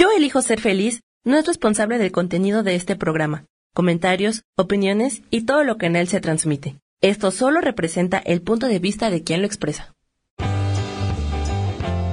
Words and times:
Yo 0.00 0.08
elijo 0.16 0.40
ser 0.40 0.62
feliz 0.62 1.02
no 1.26 1.36
es 1.36 1.46
responsable 1.46 1.98
del 1.98 2.10
contenido 2.10 2.62
de 2.62 2.74
este 2.74 2.96
programa, 2.96 3.44
comentarios, 3.74 4.44
opiniones 4.56 5.20
y 5.28 5.44
todo 5.44 5.62
lo 5.62 5.76
que 5.76 5.84
en 5.84 5.96
él 5.96 6.08
se 6.08 6.22
transmite. 6.22 6.80
Esto 7.02 7.30
solo 7.30 7.60
representa 7.60 8.16
el 8.16 8.40
punto 8.40 8.66
de 8.66 8.78
vista 8.78 9.10
de 9.10 9.22
quien 9.22 9.42
lo 9.42 9.46
expresa. 9.46 9.92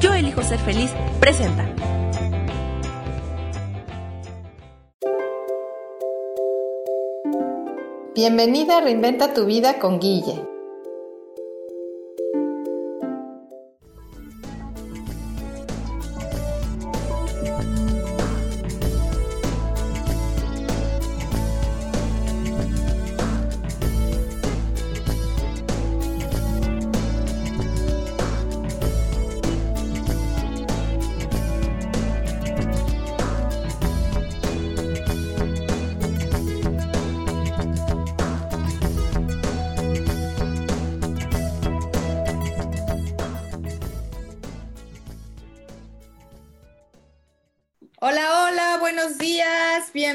Yo 0.02 0.14
elijo 0.14 0.44
ser 0.44 0.60
feliz 0.60 0.92
presenta. 1.22 1.74
Bienvenida 8.14 8.80
a 8.80 8.82
Reinventa 8.82 9.34
tu 9.34 9.46
vida 9.46 9.80
con 9.80 10.02
Guille. 10.02 10.57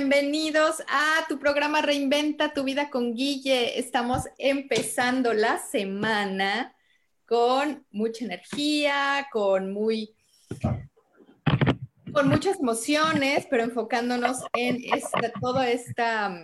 Bienvenidos 0.03 0.83
a 0.89 1.25
tu 1.29 1.39
programa 1.39 1.81
Reinventa 1.81 2.53
tu 2.53 2.65
vida 2.65 2.91
con 2.91 3.15
Guille. 3.15 3.79
Estamos 3.79 4.25
empezando 4.37 5.33
la 5.33 5.59
semana 5.59 6.75
con 7.25 7.87
mucha 7.93 8.25
energía, 8.25 9.29
con 9.31 9.73
muy 9.73 10.17
con 12.13 12.29
muchas 12.29 12.59
emociones, 12.59 13.47
pero 13.49 13.63
enfocándonos 13.63 14.39
en 14.55 14.83
esta, 14.93 15.31
toda 15.41 15.71
esta, 15.71 16.37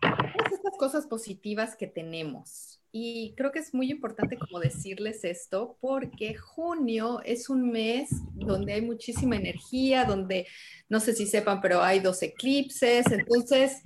todas 0.00 0.52
estas 0.52 0.76
cosas 0.78 1.06
positivas 1.06 1.76
que 1.76 1.88
tenemos. 1.88 2.77
Y 2.90 3.34
creo 3.36 3.52
que 3.52 3.58
es 3.58 3.74
muy 3.74 3.90
importante 3.90 4.38
como 4.38 4.60
decirles 4.60 5.22
esto 5.24 5.76
porque 5.80 6.34
junio 6.34 7.20
es 7.24 7.50
un 7.50 7.70
mes 7.70 8.08
donde 8.34 8.72
hay 8.72 8.82
muchísima 8.82 9.36
energía, 9.36 10.04
donde 10.04 10.46
no 10.88 10.98
sé 11.00 11.14
si 11.14 11.26
sepan, 11.26 11.60
pero 11.60 11.82
hay 11.82 12.00
dos 12.00 12.22
eclipses, 12.22 13.06
entonces 13.10 13.82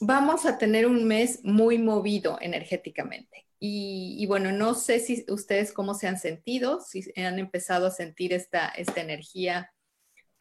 vamos 0.00 0.46
a 0.46 0.58
tener 0.58 0.86
un 0.86 1.04
mes 1.06 1.40
muy 1.42 1.78
movido 1.78 2.38
energéticamente. 2.40 3.46
Y, 3.60 4.24
bueno, 4.26 4.52
no 4.52 4.74
sé 4.74 5.00
si 5.00 5.24
ustedes 5.28 5.72
cómo 5.72 5.94
se 5.94 6.06
han 6.06 6.16
sentido, 6.18 6.80
si 6.80 7.02
han 7.16 7.40
empezado 7.40 7.88
a 7.88 7.90
sentir 7.90 8.32
esta, 8.32 8.68
esta 8.68 9.00
energía 9.00 9.72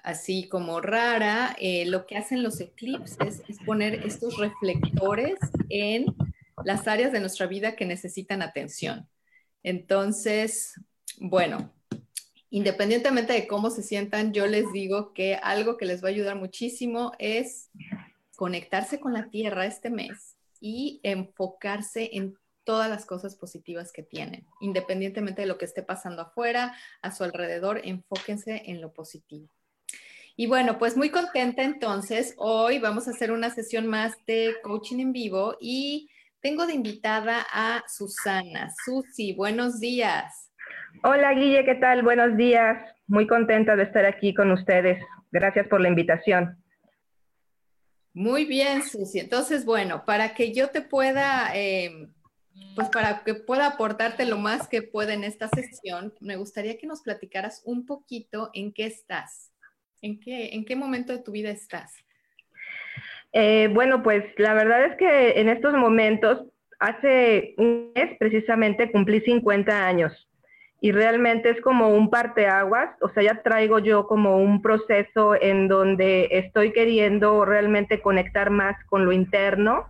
así 0.04 0.48
como 0.48 0.82
rara. 0.82 1.56
Eh, 1.60 1.86
lo 1.88 2.06
que 2.06 2.16
hacen 2.16 2.44
los 2.44 2.60
eclipses 2.62 3.42
es 3.48 3.58
poner 3.66 4.06
estos 4.06 4.38
reflectores 4.38 5.40
en 5.70 6.06
las 6.64 6.88
áreas 6.88 7.12
de 7.12 7.20
nuestra 7.20 7.48
vida 7.48 7.76
que 7.76 7.86
necesitan 7.86 8.42
atención. 8.42 9.08
Entonces, 9.64 10.74
bueno, 11.20 11.74
independientemente 12.50 13.34
de 13.34 13.48
cómo 13.48 13.70
se 13.70 13.84
sientan, 13.84 14.34
yo 14.34 14.48
les 14.48 14.72
digo 14.72 15.14
que 15.14 15.36
algo 15.36 15.78
que 15.78 15.86
les 15.86 16.04
va 16.04 16.08
a 16.08 16.12
ayudar 16.12 16.36
muchísimo 16.36 17.12
es 17.20 17.70
conectarse 18.36 19.00
con 19.00 19.14
la 19.14 19.30
tierra 19.30 19.66
este 19.66 19.90
mes 19.90 20.38
y 20.60 21.00
enfocarse 21.04 22.10
en 22.14 22.38
todas 22.64 22.90
las 22.90 23.06
cosas 23.06 23.36
positivas 23.36 23.92
que 23.94 24.04
tienen, 24.04 24.46
independientemente 24.60 25.42
de 25.42 25.48
lo 25.48 25.58
que 25.58 25.66
esté 25.66 25.84
pasando 25.84 26.22
afuera, 26.22 26.76
a 27.02 27.12
su 27.12 27.24
alrededor, 27.24 27.82
enfóquense 27.84 28.64
en 28.66 28.82
lo 28.82 28.94
positivo. 28.94 29.48
Y 30.36 30.48
bueno, 30.48 30.78
pues 30.78 30.98
muy 30.98 31.10
contenta 31.10 31.64
entonces, 31.64 32.36
hoy 32.38 32.78
vamos 32.78 33.08
a 33.08 33.12
hacer 33.12 33.32
una 33.32 33.50
sesión 33.50 33.88
más 33.88 34.14
de 34.28 34.54
coaching 34.62 35.00
en 35.00 35.14
vivo 35.14 35.58
y 35.60 36.10
tengo 36.42 36.68
de 36.68 36.74
invitada 36.74 37.46
a 37.52 37.84
Susana. 37.88 38.70
Susi, 38.86 39.34
buenos 39.34 39.80
días. 39.80 40.52
Hola 41.04 41.34
Guille, 41.34 41.66
¿qué 41.66 41.76
tal? 41.76 42.04
Buenos 42.04 42.38
días. 42.38 42.78
Muy 43.08 43.28
contenta 43.28 43.76
de 43.76 43.84
estar 43.84 44.06
aquí 44.06 44.34
con 44.34 44.52
ustedes. 44.52 45.04
Gracias 45.32 45.68
por 45.68 45.82
la 45.82 45.90
invitación. 45.90 46.64
Muy 48.14 48.46
bien, 48.46 48.84
Susi. 48.84 49.20
Entonces, 49.20 49.64
bueno, 49.66 50.04
para 50.06 50.34
que 50.34 50.54
yo 50.54 50.70
te 50.70 50.82
pueda, 50.82 51.52
em, 51.54 52.14
pues 52.76 52.90
para 52.90 53.24
que 53.24 53.36
pueda 53.36 53.68
aportarte 53.68 54.26
lo 54.26 54.38
más 54.38 54.68
que 54.68 54.82
pueda 54.82 55.14
en 55.14 55.24
esta 55.24 55.48
sesión, 55.50 56.14
me 56.20 56.36
gustaría 56.36 56.78
que 56.78 56.88
nos 56.88 57.02
platicaras 57.02 57.62
un 57.66 57.86
poquito 57.86 58.50
en 58.54 58.74
qué 58.74 58.88
estás, 58.88 59.54
en 60.02 60.20
qué, 60.20 60.56
en 60.56 60.66
qué 60.66 60.76
momento 60.76 61.14
de 61.14 61.22
tu 61.22 61.32
vida 61.32 61.52
estás. 61.52 61.94
Eh, 63.34 63.70
bueno, 63.74 64.04
pues 64.04 64.24
la 64.38 64.54
verdad 64.54 64.86
es 64.86 64.98
que 64.98 65.40
en 65.40 65.50
estos 65.50 65.74
momentos, 65.74 66.46
hace 66.80 67.56
un 67.58 67.92
mes 67.96 68.18
precisamente 68.20 68.92
cumplí 68.92 69.22
50 69.22 69.86
años. 69.86 70.28
Y 70.80 70.92
realmente 70.92 71.50
es 71.50 71.60
como 71.62 71.90
un 71.90 72.12
parteaguas, 72.12 72.90
o 73.02 73.10
sea, 73.10 73.24
ya 73.24 73.42
traigo 73.42 73.80
yo 73.80 74.06
como 74.06 74.38
un 74.38 74.62
proceso 74.62 75.34
en 75.34 75.68
donde 75.68 76.28
estoy 76.32 76.72
queriendo 76.72 77.46
realmente 77.46 78.00
conectar 78.00 78.52
más 78.52 78.76
con 78.86 79.04
lo 79.04 79.12
interno, 79.12 79.88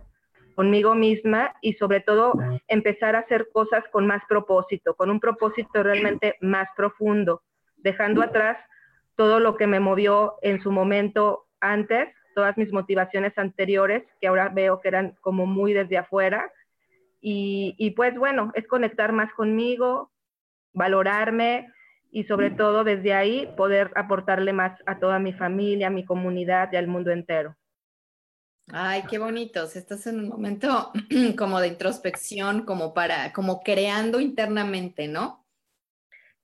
conmigo 0.54 0.94
misma 0.94 1.54
y 1.60 1.74
sobre 1.74 2.00
todo 2.00 2.32
empezar 2.66 3.14
a 3.14 3.20
hacer 3.20 3.48
cosas 3.52 3.84
con 3.92 4.06
más 4.08 4.22
propósito, 4.28 4.94
con 4.96 5.08
un 5.08 5.20
propósito 5.20 5.84
realmente 5.84 6.34
más 6.40 6.68
profundo, 6.74 7.42
dejando 7.76 8.22
atrás 8.22 8.56
todo 9.14 9.38
lo 9.38 9.56
que 9.56 9.68
me 9.68 9.78
movió 9.78 10.34
en 10.42 10.60
su 10.60 10.72
momento 10.72 11.46
antes 11.60 12.08
todas 12.38 12.56
mis 12.56 12.72
motivaciones 12.72 13.36
anteriores, 13.36 14.04
que 14.20 14.28
ahora 14.28 14.48
veo 14.48 14.80
que 14.80 14.86
eran 14.86 15.16
como 15.22 15.44
muy 15.44 15.72
desde 15.72 15.98
afuera. 15.98 16.52
Y, 17.20 17.92
pues 17.96 18.16
bueno, 18.16 18.52
es 18.54 18.64
conectar 18.68 19.10
más 19.10 19.32
conmigo, 19.34 20.12
valorarme 20.72 21.66
y 22.12 22.22
sobre 22.26 22.52
todo 22.52 22.84
desde 22.84 23.12
ahí 23.12 23.52
poder 23.56 23.90
aportarle 23.96 24.52
más 24.52 24.80
a 24.86 25.00
toda 25.00 25.18
mi 25.18 25.32
familia, 25.32 25.88
a 25.88 25.90
mi 25.90 26.04
comunidad 26.04 26.68
y 26.70 26.76
al 26.76 26.86
mundo 26.86 27.10
entero. 27.10 27.56
Ay, 28.72 29.02
qué 29.10 29.18
bonitos. 29.18 29.74
Estás 29.74 30.06
en 30.06 30.20
un 30.20 30.28
momento 30.28 30.92
como 31.36 31.58
de 31.58 31.66
introspección, 31.66 32.64
como 32.64 32.94
para, 32.94 33.32
como 33.32 33.62
creando 33.62 34.20
internamente, 34.20 35.08
¿no? 35.08 35.44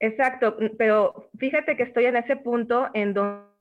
Exacto, 0.00 0.56
pero 0.76 1.30
fíjate 1.38 1.76
que 1.76 1.84
estoy 1.84 2.06
en 2.06 2.16
ese 2.16 2.34
punto 2.34 2.88
en 2.94 3.14
donde 3.14 3.53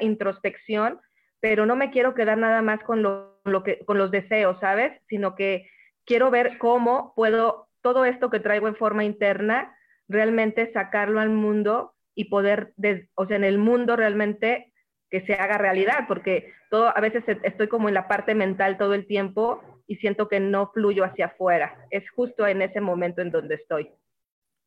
introspección, 0.00 1.00
pero 1.40 1.66
no 1.66 1.76
me 1.76 1.90
quiero 1.90 2.14
quedar 2.14 2.38
nada 2.38 2.62
más 2.62 2.82
con, 2.82 3.02
lo, 3.02 3.62
que, 3.64 3.84
con 3.84 3.98
los 3.98 4.10
deseos, 4.10 4.58
¿sabes? 4.60 5.00
Sino 5.08 5.34
que 5.34 5.68
quiero 6.04 6.30
ver 6.30 6.58
cómo 6.58 7.12
puedo 7.14 7.68
todo 7.82 8.04
esto 8.04 8.30
que 8.30 8.40
traigo 8.40 8.68
en 8.68 8.76
forma 8.76 9.04
interna 9.04 9.76
realmente 10.08 10.72
sacarlo 10.72 11.20
al 11.20 11.30
mundo 11.30 11.94
y 12.14 12.24
poder, 12.24 12.72
o 13.14 13.26
sea, 13.26 13.36
en 13.36 13.44
el 13.44 13.58
mundo 13.58 13.96
realmente 13.96 14.72
que 15.10 15.20
se 15.26 15.34
haga 15.34 15.58
realidad, 15.58 16.06
porque 16.08 16.52
todo, 16.70 16.96
a 16.96 17.00
veces 17.00 17.22
estoy 17.42 17.68
como 17.68 17.88
en 17.88 17.94
la 17.94 18.08
parte 18.08 18.34
mental 18.34 18.78
todo 18.78 18.94
el 18.94 19.06
tiempo 19.06 19.62
y 19.86 19.96
siento 19.96 20.28
que 20.28 20.40
no 20.40 20.72
fluyo 20.72 21.04
hacia 21.04 21.26
afuera. 21.26 21.86
Es 21.90 22.08
justo 22.10 22.46
en 22.46 22.62
ese 22.62 22.80
momento 22.80 23.20
en 23.20 23.30
donde 23.30 23.56
estoy. 23.56 23.90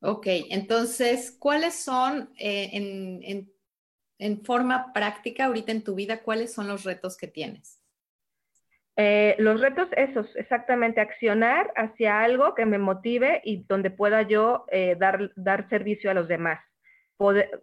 Ok, 0.01 0.27
entonces, 0.49 1.35
¿cuáles 1.39 1.73
son 1.73 2.29
eh, 2.37 2.69
en, 2.71 3.19
en 3.23 3.51
en 4.19 4.43
forma 4.43 4.93
práctica 4.93 5.45
ahorita 5.45 5.71
en 5.71 5.83
tu 5.83 5.95
vida, 5.95 6.21
¿cuáles 6.21 6.53
son 6.53 6.67
los 6.67 6.83
retos 6.83 7.17
que 7.17 7.27
tienes? 7.27 7.81
Eh, 8.97 9.37
los 9.39 9.61
retos 9.61 9.87
esos, 9.95 10.35
exactamente, 10.35 10.99
accionar 10.99 11.71
hacia 11.77 12.21
algo 12.21 12.53
que 12.53 12.65
me 12.65 12.77
motive 12.77 13.41
y 13.45 13.63
donde 13.63 13.91
pueda 13.91 14.23
yo 14.23 14.65
eh, 14.71 14.97
dar, 14.99 15.31
dar 15.37 15.69
servicio 15.69 16.11
a 16.11 16.13
los 16.13 16.27
demás. 16.27 16.59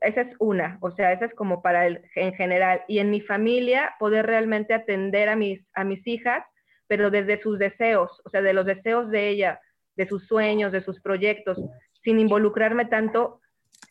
esa 0.00 0.23
es 0.23 0.35
una, 0.38 0.79
o 0.81 0.91
sea, 0.93 1.12
esa 1.12 1.26
es 1.26 1.35
como 1.35 1.61
para 1.61 1.87
el 1.87 2.03
en 2.14 2.35
general. 2.35 2.82
Y 2.88 3.00
en 3.00 3.11
mi 3.11 3.20
familia, 3.20 3.94
poder 3.99 4.25
realmente 4.25 4.73
atender 4.73 5.29
a 5.29 5.37
mis, 5.37 5.61
a 5.75 5.85
mis 5.85 6.06
hijas, 6.06 6.43
pero 6.87 7.11
desde 7.11 7.43
sus 7.43 7.59
deseos, 7.59 8.11
o 8.25 8.31
sea, 8.31 8.41
de 8.41 8.55
los 8.55 8.64
deseos 8.64 9.11
de 9.11 9.29
ella, 9.29 9.61
de 9.94 10.09
sus 10.09 10.26
sueños, 10.26 10.73
de 10.73 10.82
sus 10.82 11.02
proyectos, 11.02 11.59
sin 12.02 12.19
involucrarme 12.19 12.87
tanto 12.87 13.41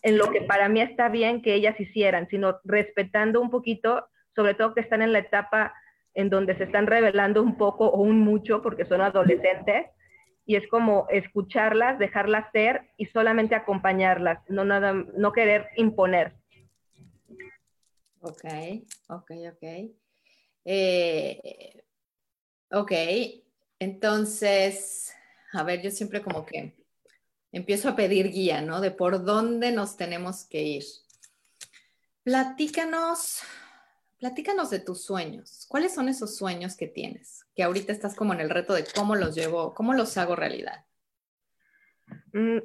en 0.05 0.19
lo 0.19 0.29
que 0.29 0.41
para 0.41 0.69
mí 0.69 0.81
está 0.81 1.09
bien 1.09 1.41
que 1.41 1.55
ellas 1.55 1.79
hicieran, 1.79 2.27
sino 2.29 2.59
respetando 2.63 3.41
un 3.41 3.49
poquito, 3.49 4.07
sobre 4.35 4.53
todo 4.53 4.75
que 4.75 4.81
están 4.81 5.01
en 5.01 5.11
la 5.11 5.17
etapa 5.17 5.73
en 6.13 6.29
donde 6.29 6.55
se 6.57 6.65
están 6.65 6.85
revelando 6.85 7.41
un 7.41 7.57
poco 7.57 7.87
o 7.87 8.01
un 8.03 8.19
mucho 8.19 8.61
porque 8.61 8.85
son 8.85 9.01
adolescentes 9.01 9.87
y 10.45 10.57
es 10.57 10.67
como 10.67 11.07
escucharlas, 11.09 11.97
dejarlas 11.97 12.51
ser 12.51 12.91
y 12.97 13.07
solamente 13.07 13.55
acompañarlas, 13.55 14.47
no 14.47 14.63
nada 14.63 14.93
no 14.93 15.31
querer 15.31 15.69
imponer. 15.75 16.35
Ok, 18.19 18.45
ok, 19.09 19.31
ok. 19.53 19.91
Eh, 20.65 21.83
ok, 22.69 22.91
entonces, 23.79 25.15
a 25.51 25.63
ver, 25.63 25.81
yo 25.81 25.89
siempre 25.89 26.21
como 26.21 26.45
que 26.45 26.75
empiezo 27.55 27.87
a 27.87 27.95
pedir 27.95 28.31
guía, 28.31 28.61
¿no? 28.61 28.81
De 28.81 28.91
por 28.91 29.23
dónde 29.23 29.71
nos 29.71 29.95
tenemos 29.95 30.43
que 30.43 30.61
ir. 30.61 30.83
Platícanos, 32.21 33.43
platícanos 34.19 34.69
de 34.71 34.79
tus 34.79 35.05
sueños. 35.05 35.65
¿Cuáles 35.69 35.93
son 35.93 36.09
esos 36.09 36.35
sueños 36.35 36.75
que 36.75 36.87
tienes? 36.87 37.45
Que 37.55 37.63
ahorita 37.63 37.93
estás 37.93 38.13
como 38.13 38.33
en 38.33 38.41
el 38.41 38.49
reto 38.49 38.73
de 38.73 38.83
cómo 38.93 39.15
los 39.15 39.33
llevo, 39.33 39.73
cómo 39.73 39.93
los 39.93 40.17
hago 40.17 40.35
realidad. 40.35 40.83
Mm, 42.33 42.57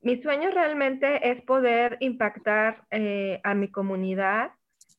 mi 0.00 0.22
sueño 0.22 0.50
realmente 0.50 1.30
es 1.30 1.42
poder 1.42 1.98
impactar 2.00 2.86
eh, 2.90 3.42
a 3.44 3.52
mi 3.52 3.70
comunidad. 3.70 4.52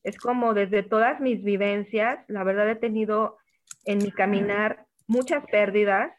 Es 0.04 0.16
como 0.16 0.54
desde 0.54 0.84
todas 0.84 1.18
mis 1.18 1.42
vivencias, 1.42 2.20
la 2.28 2.44
verdad 2.44 2.70
he 2.70 2.76
tenido 2.76 3.38
en 3.84 3.98
mi 3.98 4.12
caminar 4.12 4.86
muchas 5.08 5.44
pérdidas 5.50 6.12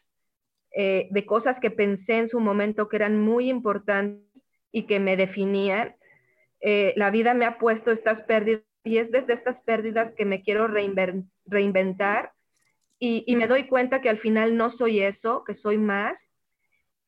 eh, 0.72 1.08
de 1.10 1.26
cosas 1.26 1.58
que 1.60 1.70
pensé 1.70 2.18
en 2.18 2.28
su 2.28 2.40
momento 2.40 2.88
que 2.88 2.96
eran 2.96 3.20
muy 3.20 3.50
importantes 3.50 4.24
y 4.72 4.84
que 4.84 5.00
me 5.00 5.16
definían. 5.16 5.94
Eh, 6.60 6.92
la 6.96 7.10
vida 7.10 7.34
me 7.34 7.44
ha 7.44 7.58
puesto 7.58 7.90
estas 7.90 8.20
pérdidas 8.22 8.62
y 8.84 8.98
es 8.98 9.10
desde 9.10 9.34
estas 9.34 9.60
pérdidas 9.64 10.12
que 10.16 10.24
me 10.24 10.42
quiero 10.42 10.68
reinventar 10.68 12.32
y, 13.02 13.34
me 13.34 13.46
doy 13.46 13.64
cuenta 13.66 14.02
que 14.02 14.10
al 14.10 14.18
final 14.18 14.58
no 14.58 14.72
soy 14.76 15.00
eso, 15.00 15.42
que 15.44 15.54
soy 15.54 15.78
más 15.78 16.16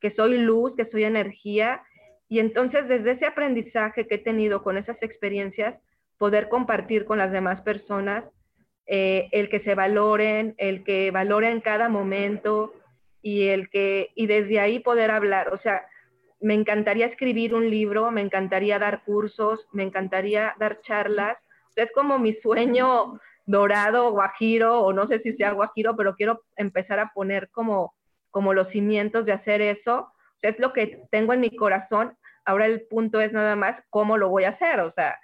que 0.01 0.11
soy 0.17 0.37
luz, 0.37 0.75
que 0.77 0.91
soy 0.91 1.05
energía. 1.05 1.81
Y 2.29 2.41
entonces 2.41 2.89
desde 2.89 3.13
ese 3.13 3.25
aprendizaje 3.25 4.09
que 4.09 4.17
he 4.17 4.19
tenido 4.19 4.65
con 4.65 4.77
esas 4.77 5.01
experiencias, 5.01 5.77
poder 6.19 6.49
compartir 6.49 7.05
con 7.05 7.19
las 7.19 7.31
demás 7.31 7.61
personas 7.61 8.25
eh, 8.87 9.29
el 9.31 9.49
que 9.49 9.61
se 9.61 9.77
valoren, 9.77 10.55
el 10.59 10.83
que 10.83 11.13
valoren 11.13 11.61
cada 11.61 11.89
momento 11.89 12.75
y 13.23 13.49
el 13.49 13.71
que, 13.71 14.11
y 14.15 14.27
desde 14.27 14.61
ahí 14.61 14.81
poder 14.81 15.11
hablar. 15.11 15.55
O 15.55 15.59
sea, 15.59 15.87
me 16.41 16.55
encantaría 16.55 17.07
escribir 17.07 17.55
un 17.55 17.71
libro, 17.71 18.11
me 18.11 18.21
encantaría 18.21 18.79
dar 18.79 19.05
cursos, 19.05 19.67
me 19.73 19.85
encantaría 19.85 20.55
dar 20.59 20.81
charlas. 20.83 21.39
Es 21.77 21.91
como 21.93 22.19
mi 22.19 22.35
sueño 22.35 23.21
dorado, 23.47 24.11
guajiro, 24.11 24.81
o 24.81 24.93
no 24.93 25.07
sé 25.09 25.21
si 25.21 25.33
sea 25.35 25.53
guajiro, 25.53 25.97
pero 25.97 26.15
quiero 26.17 26.43
empezar 26.57 26.99
a 26.99 27.13
poner 27.15 27.49
como 27.51 27.95
como 28.33 28.55
los 28.55 28.69
cimientos 28.71 29.25
de 29.27 29.33
hacer 29.33 29.61
eso. 29.61 30.09
es 30.41 30.59
lo 30.59 30.73
que 30.73 31.05
tengo 31.13 31.35
en 31.35 31.41
mi 31.41 31.55
corazón. 31.55 32.17
Ahora 32.45 32.67
el 32.67 32.81
punto 32.89 33.21
es 33.21 33.33
nada 33.33 33.55
más 33.55 33.81
cómo 33.91 34.17
lo 34.17 34.29
voy 34.29 34.43
a 34.43 34.51
hacer. 34.51 34.81
O 34.81 34.93
sea, 34.93 35.17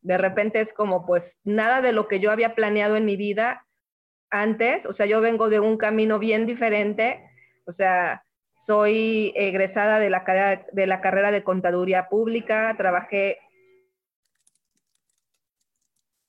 de 0.00 0.16
repente 0.16 0.62
es 0.62 0.72
como, 0.72 1.04
pues, 1.04 1.22
nada 1.44 1.82
de 1.82 1.92
lo 1.92 2.08
que 2.08 2.20
yo 2.20 2.30
había 2.30 2.54
planeado 2.54 2.96
en 2.96 3.04
mi 3.04 3.16
vida 3.16 3.66
antes. 4.30 4.86
O 4.86 4.94
sea, 4.94 5.04
yo 5.04 5.20
vengo 5.20 5.50
de 5.50 5.60
un 5.60 5.76
camino 5.76 6.18
bien 6.18 6.46
diferente. 6.46 7.20
O 7.66 7.72
sea, 7.72 8.24
soy 8.66 9.32
egresada 9.36 9.98
de 9.98 10.10
la, 10.10 10.24
carrera, 10.24 11.30
de 11.30 11.44
contaduría 11.44 12.08
pública, 12.08 12.74
trabajé, 12.76 13.38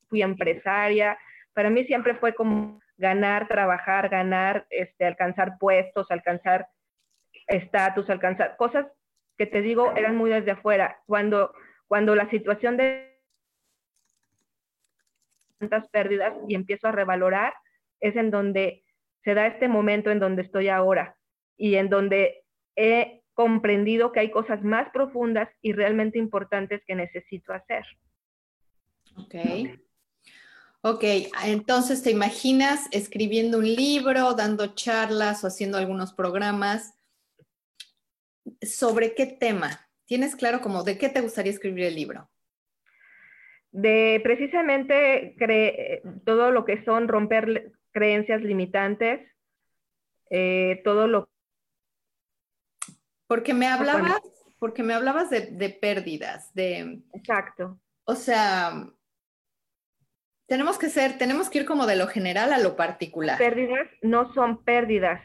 fui 0.09 0.21
empresaria. 0.21 1.17
Para 1.53 1.69
mí 1.69 1.85
siempre 1.85 2.15
fue 2.15 2.33
como 2.33 2.79
ganar, 2.97 3.47
trabajar, 3.47 4.09
ganar, 4.09 4.65
este, 4.69 5.05
alcanzar 5.05 5.57
puestos, 5.59 6.09
alcanzar 6.09 6.67
estatus, 7.47 8.09
alcanzar 8.09 8.55
cosas 8.57 8.87
que 9.37 9.45
te 9.45 9.61
digo 9.61 9.93
eran 9.95 10.15
muy 10.15 10.29
desde 10.29 10.51
afuera. 10.51 10.99
Cuando, 11.05 11.53
cuando 11.87 12.15
la 12.15 12.29
situación 12.29 12.77
de 12.77 13.19
tantas 15.59 15.87
pérdidas 15.89 16.33
y 16.47 16.55
empiezo 16.55 16.87
a 16.87 16.91
revalorar, 16.91 17.53
es 17.99 18.15
en 18.15 18.31
donde 18.31 18.83
se 19.23 19.33
da 19.33 19.47
este 19.47 19.67
momento 19.67 20.11
en 20.11 20.19
donde 20.19 20.41
estoy 20.41 20.67
ahora 20.67 21.15
y 21.57 21.75
en 21.75 21.89
donde 21.89 22.43
he 22.75 23.23
comprendido 23.33 24.11
que 24.11 24.19
hay 24.19 24.31
cosas 24.31 24.63
más 24.63 24.89
profundas 24.91 25.49
y 25.61 25.73
realmente 25.73 26.19
importantes 26.19 26.81
que 26.85 26.95
necesito 26.95 27.53
hacer. 27.53 27.83
Ok. 29.17 29.35
Ok, 30.85 31.03
entonces 31.45 32.03
te 32.03 32.11
imaginas 32.11 32.87
escribiendo 32.91 33.59
un 33.59 33.73
libro, 33.73 34.33
dando 34.33 34.75
charlas 34.75 35.43
o 35.43 35.47
haciendo 35.47 35.77
algunos 35.77 36.13
programas. 36.13 36.93
¿Sobre 38.61 39.15
qué 39.15 39.25
tema? 39.25 39.87
¿Tienes 40.05 40.35
claro 40.35 40.59
como 40.59 40.83
de 40.83 40.97
qué 40.97 41.07
te 41.07 41.21
gustaría 41.21 41.53
escribir 41.53 41.85
el 41.85 41.95
libro? 41.95 42.29
De 43.71 44.19
precisamente 44.23 45.35
todo 46.25 46.51
lo 46.51 46.65
que 46.65 46.83
son 46.83 47.07
romper 47.07 47.71
creencias 47.91 48.41
limitantes, 48.41 49.21
eh, 50.29 50.81
todo 50.83 51.07
lo 51.07 51.29
porque 53.27 53.53
me 53.53 53.67
hablabas, 53.67 54.21
porque 54.59 54.83
me 54.83 54.93
hablabas 54.93 55.29
de, 55.29 55.47
de 55.47 55.69
pérdidas, 55.69 56.53
de 56.53 57.01
exacto. 57.13 57.79
O 58.05 58.15
sea, 58.15 58.87
tenemos 60.47 60.77
que 60.77 60.89
ser, 60.89 61.17
tenemos 61.17 61.49
que 61.49 61.59
ir 61.59 61.65
como 61.65 61.85
de 61.85 61.95
lo 61.95 62.07
general 62.07 62.53
a 62.53 62.59
lo 62.59 62.75
particular. 62.75 63.37
Pérdidas 63.37 63.87
no 64.01 64.33
son 64.33 64.63
pérdidas. 64.63 65.21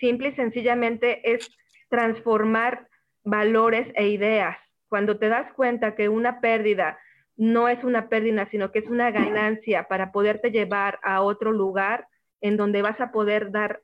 Simple 0.00 0.28
y 0.30 0.34
sencillamente 0.34 1.32
es 1.32 1.48
transformar 1.88 2.88
valores 3.24 3.88
e 3.94 4.08
ideas. 4.08 4.56
Cuando 4.88 5.18
te 5.18 5.28
das 5.28 5.52
cuenta 5.54 5.94
que 5.94 6.08
una 6.08 6.40
pérdida 6.40 6.98
no 7.36 7.68
es 7.68 7.82
una 7.84 8.08
pérdida, 8.08 8.48
sino 8.50 8.72
que 8.72 8.80
es 8.80 8.86
una 8.88 9.10
ganancia 9.10 9.84
para 9.84 10.10
poderte 10.10 10.50
llevar 10.50 10.98
a 11.02 11.22
otro 11.22 11.52
lugar 11.52 12.08
en 12.40 12.56
donde 12.56 12.82
vas 12.82 13.00
a 13.00 13.12
poder 13.12 13.52
dar, 13.52 13.82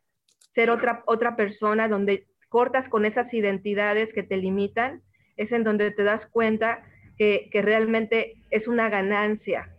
ser 0.55 0.71
otra, 0.71 1.03
otra 1.06 1.37
persona, 1.37 1.89
donde 1.89 2.27
cortas 2.55 2.89
con 2.89 3.05
esas 3.05 3.35
identidades 3.35 4.15
que 4.15 4.23
te 4.23 4.37
limitan, 4.37 5.03
es 5.37 5.51
en 5.51 5.65
donde 5.65 5.91
te 5.91 6.05
das 6.05 6.25
cuenta 6.31 6.85
que, 7.19 7.51
realmente 7.53 8.37
es 8.53 8.69
una 8.69 8.89
ganancia 8.89 9.75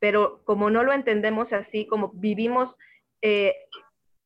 pero 0.00 0.40
como 0.44 0.68
no 0.68 0.82
lo 0.82 0.92
entendemos 0.92 1.52
así, 1.52 1.86
como 1.86 2.10
vivimos, 2.14 2.74
eh, 3.22 3.54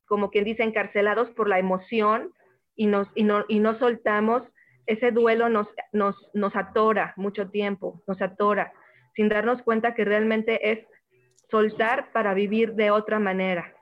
como 0.05 0.31
quien 0.31 0.45
dice, 0.45 0.63
encarcelados 0.63 1.29
por 1.29 1.47
la 1.47 1.59
emoción 1.59 2.33
y, 2.75 2.87
nos, 2.87 3.07
y, 3.15 3.23
no, 3.23 3.45
y 3.47 3.59
no 3.59 3.77
soltamos, 3.77 4.43
ese 4.87 5.11
duelo 5.11 5.47
nos, 5.47 5.67
nos, 5.93 6.15
nos 6.33 6.55
atora 6.55 7.13
mucho 7.17 7.49
tiempo, 7.49 8.03
nos 8.07 8.19
atora, 8.21 8.73
sin 9.15 9.29
darnos 9.29 9.61
cuenta 9.61 9.93
que 9.93 10.03
realmente 10.03 10.71
es 10.71 10.79
soltar 11.49 12.11
para 12.11 12.33
vivir 12.33 12.73
de 12.73 12.91
otra 12.91 13.19
manera. 13.19 13.73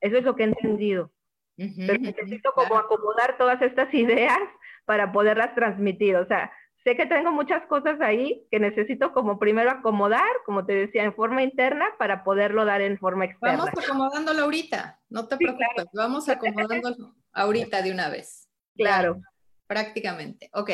Eso 0.00 0.16
es 0.16 0.24
lo 0.24 0.34
que 0.34 0.44
he 0.44 0.46
entendido. 0.46 1.10
Pero 1.56 1.98
necesito 1.98 2.52
como 2.54 2.76
acomodar 2.76 3.36
todas 3.38 3.60
estas 3.62 3.92
ideas 3.94 4.38
para 4.84 5.12
poderlas 5.12 5.54
transmitir. 5.54 6.16
O 6.16 6.26
sea, 6.26 6.50
sé 6.84 6.96
que 6.96 7.06
tengo 7.06 7.30
muchas 7.30 7.64
cosas 7.66 8.00
ahí 8.00 8.46
que 8.50 8.58
necesito 8.58 9.12
como 9.12 9.38
primero 9.38 9.70
acomodar, 9.70 10.30
como 10.44 10.64
te 10.66 10.74
decía, 10.74 11.04
en 11.04 11.14
forma 11.14 11.42
interna 11.42 11.86
para 11.98 12.24
poderlo 12.24 12.64
dar 12.64 12.80
en 12.80 12.98
forma 12.98 13.26
externa. 13.26 13.64
Vamos 13.64 13.84
acomodándolo 13.84 14.42
ahorita, 14.42 15.00
no 15.08 15.28
te 15.28 15.36
preocupes, 15.36 15.86
vamos 15.92 16.28
acomodándolo 16.28 17.14
ahorita 17.32 17.82
de 17.82 17.92
una 17.92 18.08
vez. 18.08 18.48
Claro. 18.76 19.20
prácticamente. 19.66 20.50
Ok. 20.52 20.70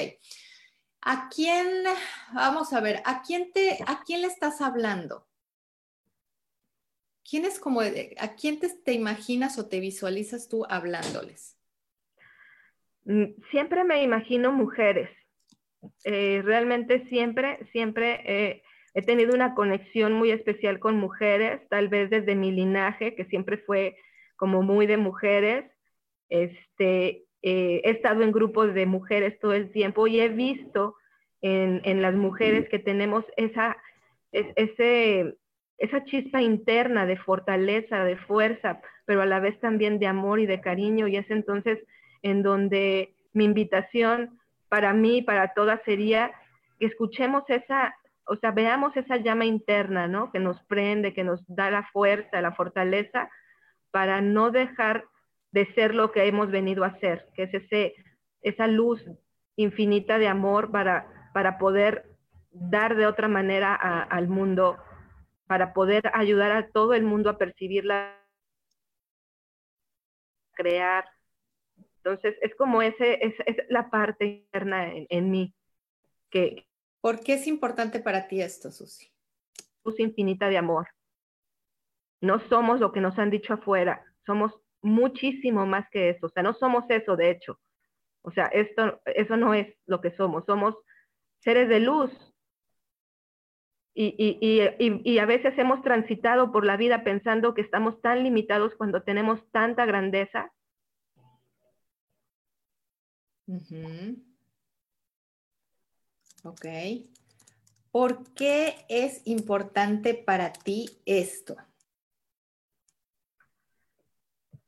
¿A 1.03 1.29
quién, 1.29 1.85
vamos 2.33 2.73
a 2.73 2.81
ver, 2.81 3.01
a 3.05 3.23
quién 3.23 3.53
te, 3.53 3.79
a 3.87 4.03
quién 4.05 4.23
le 4.23 4.27
estás 4.27 4.61
hablando? 4.61 5.28
¿Quién 7.29 7.45
como, 7.61 7.81
a 7.81 8.35
quién 8.41 8.59
te, 8.61 8.93
imaginas 8.93 9.59
o 9.59 9.69
te 9.69 9.81
visualizas 9.81 10.49
tú 10.49 10.65
hablándoles? 10.69 11.59
Mm, 13.05 13.35
siempre 13.51 13.85
me 13.85 14.03
imagino 14.03 14.53
mujeres 14.53 15.11
eh, 16.05 16.43
realmente 16.45 17.07
siempre, 17.09 17.59
siempre 17.73 18.21
eh, 18.25 18.63
he 18.95 19.03
tenido 19.03 19.35
una 19.35 19.55
conexión 19.55 20.13
muy 20.13 20.31
especial 20.31 20.79
con 20.81 20.97
mujeres, 20.97 21.61
tal 21.69 21.89
vez 21.89 22.11
desde 22.11 22.35
mi 22.35 22.51
linaje, 22.51 23.15
que 23.15 23.25
siempre 23.27 23.59
fue 23.59 23.97
como 24.37 24.63
muy 24.63 24.87
de 24.87 24.97
mujeres. 24.97 25.71
Este, 26.29 27.25
eh, 27.43 27.81
he 27.85 27.91
estado 27.91 28.23
en 28.23 28.33
grupos 28.33 28.75
de 28.75 28.87
mujeres 28.87 29.39
todo 29.41 29.55
el 29.55 29.71
tiempo 29.71 30.07
y 30.07 30.21
he 30.21 30.29
visto 30.29 30.97
en, 31.41 31.81
en 31.85 32.03
las 32.03 32.15
mujeres 32.15 32.69
que 32.69 32.79
tenemos 32.79 33.25
esa, 33.37 33.77
ese, 34.33 35.37
esa 35.79 36.05
chispa 36.05 36.43
interna 36.43 37.07
de 37.07 37.17
fortaleza, 37.17 38.05
de 38.05 38.17
fuerza, 38.17 38.81
pero 39.07 39.23
a 39.23 39.27
la 39.27 39.41
vez 39.41 39.59
también 39.61 39.99
de 39.99 40.09
amor 40.09 40.41
y 40.41 40.47
de 40.47 40.61
cariño. 40.61 41.07
Y 41.07 41.17
es 41.17 41.31
entonces 41.31 41.79
en 42.23 42.43
donde 42.43 43.15
mi 43.33 43.45
invitación 43.45 44.39
para 44.69 44.93
mí, 44.93 45.23
para 45.23 45.55
todas, 45.55 45.81
sería 45.85 46.33
que 46.79 46.87
escuchemos 46.87 47.45
esa, 47.49 47.95
o 48.27 48.37
sea, 48.37 48.51
veamos 48.51 48.97
esa 48.97 49.17
llama 49.17 49.47
interna, 49.47 50.09
¿no? 50.09 50.31
Que 50.33 50.41
nos 50.41 50.61
prende, 50.65 51.15
que 51.15 51.25
nos 51.25 51.43
da 51.47 51.71
la 51.71 51.85
fuerza, 51.85 52.43
la 52.43 52.53
fortaleza, 52.53 53.31
para 53.91 54.21
no 54.21 54.51
dejar 54.51 55.05
de 55.53 55.73
ser 55.75 55.95
lo 55.95 56.13
que 56.13 56.27
hemos 56.27 56.51
venido 56.51 56.85
a 56.85 56.99
ser, 56.99 57.27
que 57.35 57.45
es 57.45 57.55
ese, 57.55 57.95
esa 58.43 58.67
luz 58.67 59.03
infinita 59.57 60.19
de 60.19 60.29
amor 60.29 60.71
para, 60.71 61.31
para 61.33 61.57
poder 61.59 62.05
dar 62.51 62.97
de 62.97 63.07
otra 63.07 63.29
manera 63.29 63.75
al 63.75 64.29
mundo 64.29 64.77
para 65.49 65.73
poder 65.73 66.11
ayudar 66.15 66.53
a 66.53 66.69
todo 66.71 66.95
el 66.95 67.03
mundo 67.03 67.31
a 67.31 67.39
percibirla, 67.39 68.15
crear. 70.53 71.05
Entonces, 71.97 72.37
es 72.43 72.55
como 72.55 72.83
ese, 72.83 73.19
es, 73.25 73.35
la 73.69 73.91
parte 73.91 74.25
interna 74.27 74.93
en, 74.93 75.31
mí. 75.31 75.55
Que, 76.31 76.69
¿Por 77.01 77.21
qué 77.21 77.35
es 77.35 77.47
importante 77.47 77.99
para 77.99 78.29
ti 78.29 78.43
esto, 78.43 78.71
Susi? 78.71 79.11
Luz 79.85 79.99
infinita 79.99 80.49
de 80.49 80.59
amor. 80.59 80.89
No 82.21 82.39
somos 82.49 82.79
lo 82.79 82.93
que 82.93 83.01
nos 83.01 83.19
han 83.19 83.31
dicho 83.31 83.55
afuera, 83.55 84.05
somos 84.27 84.53
muchísimo 84.83 85.67
más 85.67 85.89
que 85.91 86.11
eso. 86.11 86.27
O 86.27 86.29
sea, 86.29 86.43
no 86.43 86.53
somos 86.53 86.85
eso, 86.91 87.17
de 87.17 87.31
hecho. 87.31 87.59
O 88.23 88.31
sea, 88.31 88.47
esto, 88.47 89.01
eso 89.07 89.37
no 89.39 89.55
es 89.55 89.75
lo 89.87 90.01
que 90.03 90.11
somos. 90.11 90.45
Somos 90.45 90.77
seres 91.39 91.69
de 91.69 91.81
luz. 91.81 92.11
Y, 94.01 94.15
y, 94.17 94.63
y, 94.79 95.13
y, 95.13 95.19
a 95.19 95.27
veces 95.27 95.59
hemos 95.59 95.83
transitado 95.83 96.53
por 96.53 96.65
la 96.65 96.77
vida 96.77 97.03
pensando 97.03 97.53
que 97.53 97.63
estamos 97.63 98.01
tan 98.01 98.23
limitados 98.23 98.77
cuando 98.77 99.03
tenemos 99.03 99.41
tanta 99.51 99.87
grandeza. 99.87 100.53
Ok. 106.45 106.67
¿Por 107.91 108.23
qué 108.35 108.77
es 108.89 109.27
importante 109.27 110.15
para 110.15 110.53
ti 110.53 110.91
esto? 111.05 111.57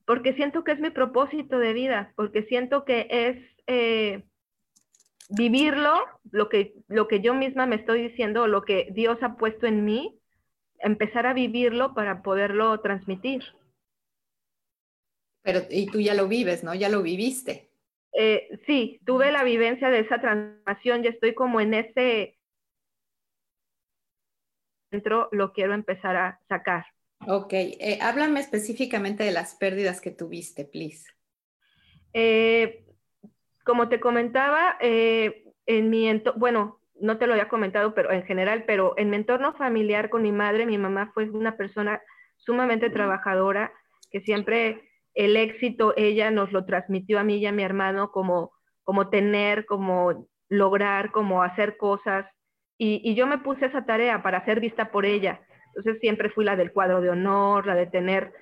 Porque 0.06 0.34
siento 0.34 0.64
que 0.64 0.72
es 0.72 0.80
mi 0.80 0.90
propósito 0.90 1.60
de 1.60 1.72
vida, 1.72 2.12
porque 2.16 2.42
siento 2.46 2.84
que 2.84 3.06
es 3.08 3.36
eh, 3.68 4.24
vivirlo, 5.30 5.94
lo 6.30 6.48
que, 6.48 6.74
lo 6.88 7.08
que 7.08 7.20
yo 7.20 7.34
misma 7.34 7.66
me 7.66 7.76
estoy 7.76 8.08
diciendo, 8.08 8.46
lo 8.46 8.62
que 8.62 8.88
Dios 8.92 9.18
ha 9.22 9.36
puesto 9.36 9.66
en 9.66 9.84
mí, 9.84 10.20
empezar 10.78 11.26
a 11.26 11.34
vivirlo 11.34 11.94
para 11.94 12.22
poderlo 12.22 12.78
transmitir. 12.80 13.42
Pero, 15.42 15.60
y 15.70 15.86
tú 15.86 16.00
ya 16.00 16.14
lo 16.14 16.28
vives, 16.28 16.62
¿no? 16.64 16.74
Ya 16.74 16.88
lo 16.88 17.02
viviste. 17.02 17.70
Eh, 18.12 18.48
sí, 18.66 19.00
tuve 19.06 19.30
la 19.30 19.44
vivencia 19.44 19.88
de 19.88 20.00
esa 20.00 20.20
transformación, 20.20 21.02
ya 21.02 21.10
estoy 21.10 21.34
como 21.34 21.60
en 21.60 21.74
ese 21.74 22.38
centro, 24.90 25.28
lo 25.32 25.52
quiero 25.52 25.74
empezar 25.74 26.16
a 26.16 26.40
sacar. 26.48 26.84
Ok, 27.26 27.52
eh, 27.52 27.98
háblame 28.00 28.40
específicamente 28.40 29.22
de 29.22 29.30
las 29.30 29.54
pérdidas 29.54 30.00
que 30.00 30.10
tuviste, 30.10 30.64
please. 30.64 31.06
Eh, 32.12 32.84
como 33.70 33.88
te 33.88 34.00
comentaba, 34.00 34.76
eh, 34.80 35.44
en 35.64 35.90
mi 35.90 36.08
entorno, 36.08 36.40
bueno, 36.40 36.80
no 37.00 37.18
te 37.18 37.28
lo 37.28 37.34
había 37.34 37.48
comentado, 37.48 37.94
pero 37.94 38.10
en 38.10 38.24
general, 38.24 38.64
pero 38.66 38.94
en 38.96 39.10
mi 39.10 39.16
entorno 39.16 39.52
familiar 39.52 40.10
con 40.10 40.22
mi 40.22 40.32
madre, 40.32 40.66
mi 40.66 40.76
mamá 40.76 41.12
fue 41.14 41.30
una 41.30 41.56
persona 41.56 42.02
sumamente 42.36 42.90
trabajadora, 42.90 43.72
que 44.10 44.22
siempre 44.22 44.90
el 45.14 45.36
éxito 45.36 45.94
ella 45.96 46.32
nos 46.32 46.50
lo 46.50 46.64
transmitió 46.64 47.20
a 47.20 47.22
mí 47.22 47.36
y 47.36 47.46
a 47.46 47.52
mi 47.52 47.62
hermano 47.62 48.10
como, 48.10 48.50
como 48.82 49.08
tener, 49.08 49.66
como 49.66 50.26
lograr, 50.48 51.12
como 51.12 51.44
hacer 51.44 51.76
cosas. 51.76 52.26
Y, 52.76 53.00
y 53.04 53.14
yo 53.14 53.28
me 53.28 53.38
puse 53.38 53.66
esa 53.66 53.86
tarea 53.86 54.20
para 54.20 54.44
ser 54.46 54.58
vista 54.58 54.90
por 54.90 55.06
ella. 55.06 55.42
Entonces 55.76 56.00
siempre 56.00 56.30
fui 56.30 56.44
la 56.44 56.56
del 56.56 56.72
cuadro 56.72 57.00
de 57.00 57.10
honor, 57.10 57.68
la 57.68 57.76
de 57.76 57.86
tener 57.86 58.32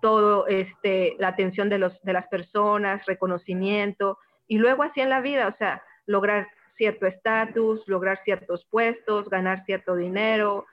todo, 0.00 0.46
este, 0.46 1.14
la 1.18 1.28
atención 1.28 1.68
de, 1.68 1.76
los, 1.76 2.00
de 2.02 2.14
las 2.14 2.26
personas, 2.28 3.04
reconocimiento. 3.04 4.16
Y 4.46 4.58
luego 4.58 4.82
así 4.82 5.00
en 5.00 5.10
la 5.10 5.20
vida, 5.20 5.48
o 5.48 5.56
sea, 5.56 5.82
lograr 6.06 6.48
cierto 6.76 7.06
estatus, 7.06 7.86
lograr 7.86 8.20
ciertos 8.24 8.66
puestos, 8.66 9.28
ganar 9.28 9.64
cierto 9.64 9.96
dinero 9.96 10.66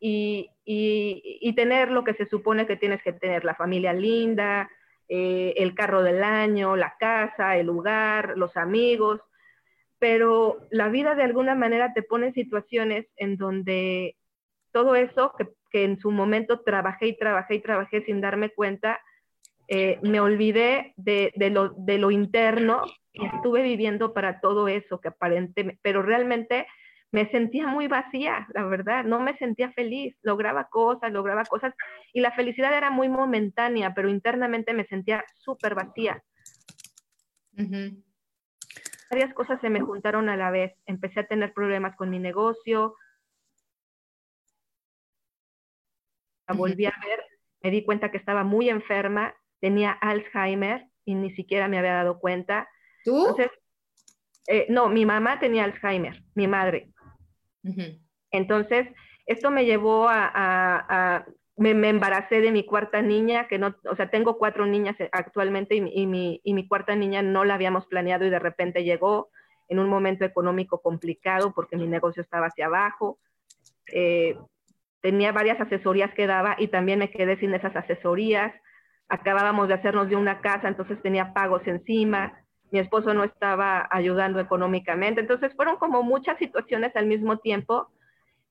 y, 0.00 0.50
y, 0.64 1.52
tener 1.54 1.90
lo 1.90 2.04
que 2.04 2.14
se 2.14 2.26
supone 2.26 2.66
que 2.66 2.76
tienes 2.76 3.02
que 3.02 3.12
tener, 3.12 3.44
la 3.44 3.54
familia 3.54 3.92
linda, 3.92 4.70
eh, 5.08 5.54
el 5.56 5.74
carro 5.74 6.02
del 6.02 6.22
año, 6.22 6.76
la 6.76 6.94
casa, 6.98 7.56
el 7.56 7.66
lugar, 7.66 8.34
los 8.36 8.56
amigos, 8.56 9.20
pero 9.98 10.58
la 10.70 10.88
vida 10.88 11.14
de 11.14 11.24
alguna 11.24 11.54
manera 11.54 11.92
te 11.92 12.02
pone 12.02 12.28
en 12.28 12.34
situaciones 12.34 13.06
en 13.16 13.36
donde 13.36 14.16
todo 14.70 14.94
eso 14.94 15.32
que, 15.36 15.48
que, 15.72 15.84
en 15.84 15.98
su 15.98 16.12
momento 16.12 16.60
trabajé 16.60 17.08
y 17.08 17.18
trabajé 17.18 17.56
y 17.56 17.60
trabajé 17.62 18.04
sin 18.04 18.20
darme 18.20 18.50
cuenta, 18.50 19.00
eh, 19.66 19.98
me 20.02 20.20
olvidé 20.20 20.94
de, 20.96 21.32
de, 21.34 21.50
lo, 21.50 21.70
de 21.70 21.98
lo 21.98 22.10
interno 22.10 22.84
y 23.18 23.26
estuve 23.26 23.62
viviendo 23.62 24.14
para 24.14 24.40
todo 24.40 24.68
eso 24.68 25.00
que 25.00 25.08
aparentemente, 25.08 25.80
pero 25.82 26.02
realmente 26.02 26.66
me 27.10 27.28
sentía 27.30 27.66
muy 27.66 27.88
vacía, 27.88 28.46
la 28.54 28.64
verdad, 28.64 29.04
no 29.04 29.18
me 29.20 29.36
sentía 29.38 29.72
feliz, 29.72 30.16
lograba 30.22 30.68
cosas, 30.68 31.10
lograba 31.10 31.44
cosas 31.44 31.74
y 32.12 32.20
la 32.20 32.32
felicidad 32.32 32.76
era 32.76 32.90
muy 32.90 33.08
momentánea, 33.08 33.94
pero 33.94 34.08
internamente 34.08 34.74
me 34.74 34.86
sentía 34.86 35.24
súper 35.38 35.74
vacía. 35.74 36.22
Varias 39.10 39.34
cosas 39.34 39.60
se 39.60 39.70
me 39.70 39.80
juntaron 39.80 40.28
a 40.28 40.36
la 40.36 40.50
vez, 40.50 40.74
empecé 40.86 41.20
a 41.20 41.26
tener 41.26 41.52
problemas 41.52 41.96
con 41.96 42.10
mi 42.10 42.18
negocio, 42.18 42.94
la 46.46 46.54
volví 46.54 46.86
a 46.86 46.94
ver, 47.04 47.20
me 47.62 47.70
di 47.70 47.84
cuenta 47.84 48.10
que 48.10 48.18
estaba 48.18 48.44
muy 48.44 48.68
enferma, 48.68 49.34
tenía 49.60 49.92
Alzheimer 49.92 50.86
y 51.04 51.14
ni 51.14 51.34
siquiera 51.34 51.68
me 51.68 51.78
había 51.78 51.94
dado 51.94 52.18
cuenta. 52.20 52.68
¿Tú? 53.08 53.28
Entonces, 53.28 53.50
eh, 54.46 54.66
no, 54.68 54.88
mi 54.88 55.04
mamá 55.04 55.40
tenía 55.40 55.64
Alzheimer, 55.64 56.22
mi 56.34 56.46
madre. 56.46 56.90
Entonces, 58.30 58.86
esto 59.26 59.50
me 59.50 59.66
llevó 59.66 60.08
a, 60.08 61.26
me, 61.56 61.70
embaracé 61.70 62.40
de 62.40 62.50
mi 62.50 62.64
cuarta 62.64 63.02
niña, 63.02 63.46
que 63.46 63.58
no, 63.58 63.76
o 63.90 63.96
sea, 63.96 64.10
tengo 64.10 64.38
cuatro 64.38 64.64
niñas 64.64 64.96
actualmente 65.12 65.74
y, 65.74 66.02
y, 66.02 66.06
mi, 66.06 66.40
y 66.44 66.54
mi 66.54 66.66
cuarta 66.66 66.96
niña 66.96 67.20
no 67.20 67.44
la 67.44 67.54
habíamos 67.54 67.86
planeado 67.86 68.24
y 68.24 68.30
de 68.30 68.38
repente 68.38 68.84
llegó 68.84 69.30
en 69.68 69.78
un 69.78 69.88
momento 69.88 70.24
económico 70.24 70.80
complicado 70.80 71.52
porque 71.54 71.76
mi 71.76 71.86
negocio 71.86 72.22
estaba 72.22 72.46
hacia 72.46 72.66
abajo. 72.66 73.18
Eh, 73.92 74.36
tenía 75.00 75.32
varias 75.32 75.60
asesorías 75.60 76.12
que 76.14 76.26
daba 76.26 76.56
y 76.58 76.68
también 76.68 76.98
me 76.98 77.10
quedé 77.10 77.38
sin 77.38 77.54
esas 77.54 77.76
asesorías. 77.76 78.52
Acabábamos 79.08 79.68
de 79.68 79.74
hacernos 79.74 80.08
de 80.08 80.16
una 80.16 80.40
casa, 80.40 80.68
entonces 80.68 81.00
tenía 81.02 81.32
pagos 81.32 81.62
encima. 81.66 82.44
Mi 82.70 82.78
esposo 82.78 83.14
no 83.14 83.24
estaba 83.24 83.88
ayudando 83.90 84.40
económicamente. 84.40 85.20
Entonces 85.20 85.54
fueron 85.54 85.76
como 85.76 86.02
muchas 86.02 86.38
situaciones 86.38 86.94
al 86.96 87.06
mismo 87.06 87.38
tiempo 87.38 87.90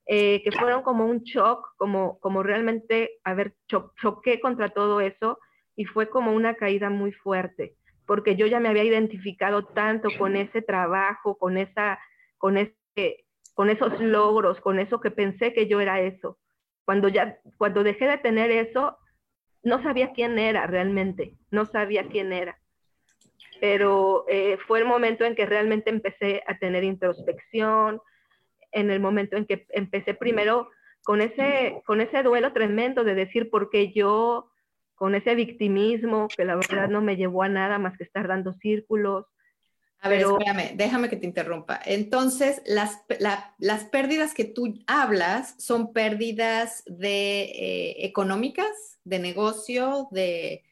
eh, 0.09 0.41
que 0.43 0.53
fueron 0.53 0.83
como 0.83 1.05
un 1.05 1.19
shock, 1.23 1.75
como, 1.75 2.17
como 2.19 2.41
realmente, 2.41 3.19
a 3.25 3.33
ver, 3.33 3.55
choqué 3.67 4.39
contra 4.39 4.69
todo 4.69 5.01
eso 5.01 5.37
y 5.75 5.83
fue 5.83 6.09
como 6.09 6.31
una 6.31 6.55
caída 6.55 6.89
muy 6.89 7.11
fuerte, 7.11 7.75
porque 8.05 8.37
yo 8.37 8.47
ya 8.47 8.61
me 8.61 8.69
había 8.69 8.85
identificado 8.85 9.65
tanto 9.65 10.07
con 10.17 10.37
ese 10.37 10.61
trabajo, 10.61 11.37
con 11.37 11.57
esa, 11.57 11.99
con 12.37 12.57
ese, 12.57 13.25
con 13.53 13.69
esos 13.69 13.99
logros, 13.99 14.61
con 14.61 14.79
eso 14.79 15.01
que 15.01 15.11
pensé 15.11 15.53
que 15.53 15.67
yo 15.67 15.81
era 15.81 15.99
eso. 15.99 16.39
Cuando 16.85 17.09
ya, 17.09 17.39
cuando 17.57 17.83
dejé 17.83 18.07
de 18.07 18.17
tener 18.17 18.49
eso, 18.49 18.97
no 19.61 19.83
sabía 19.83 20.13
quién 20.13 20.39
era 20.39 20.67
realmente, 20.67 21.35
no 21.51 21.65
sabía 21.65 22.07
quién 22.07 22.31
era. 22.31 22.57
Pero 23.59 24.25
eh, 24.27 24.57
fue 24.67 24.79
el 24.79 24.85
momento 24.85 25.25
en 25.25 25.35
que 25.35 25.45
realmente 25.45 25.89
empecé 25.89 26.43
a 26.47 26.57
tener 26.57 26.83
introspección, 26.83 28.01
en 28.71 28.91
el 28.91 28.99
momento 28.99 29.37
en 29.37 29.45
que 29.45 29.65
empecé 29.69 30.13
primero 30.13 30.69
con 31.03 31.21
ese, 31.21 31.81
con 31.85 32.01
ese 32.01 32.21
duelo 32.23 32.53
tremendo 32.53 33.03
de 33.03 33.15
decir 33.15 33.49
por 33.49 33.69
qué 33.69 33.91
yo, 33.93 34.51
con 34.95 35.15
ese 35.15 35.35
victimismo 35.35 36.27
que 36.35 36.43
la 36.43 36.55
verdad 36.55 36.89
no 36.89 37.01
me 37.01 37.15
llevó 37.15 37.43
a 37.43 37.49
nada 37.49 37.79
más 37.79 37.97
que 37.97 38.03
estar 38.03 38.27
dando 38.27 38.53
círculos, 38.53 39.25
a 39.99 40.09
ver, 40.09 40.21
espérame, 40.21 40.75
déjame 40.75 41.09
que 41.09 41.15
te 41.15 41.25
interrumpa. 41.25 41.79
Entonces, 41.83 42.61
las, 42.67 43.01
las 43.57 43.83
pérdidas 43.85 44.33
que 44.33 44.45
tú 44.45 44.75
hablas 44.85 45.55
son 45.57 45.91
pérdidas 45.91 46.83
de 46.85 47.41
eh, 47.41 48.05
económicas, 48.05 48.99
de 49.03 49.19
negocio, 49.19 50.07
de... 50.11 50.63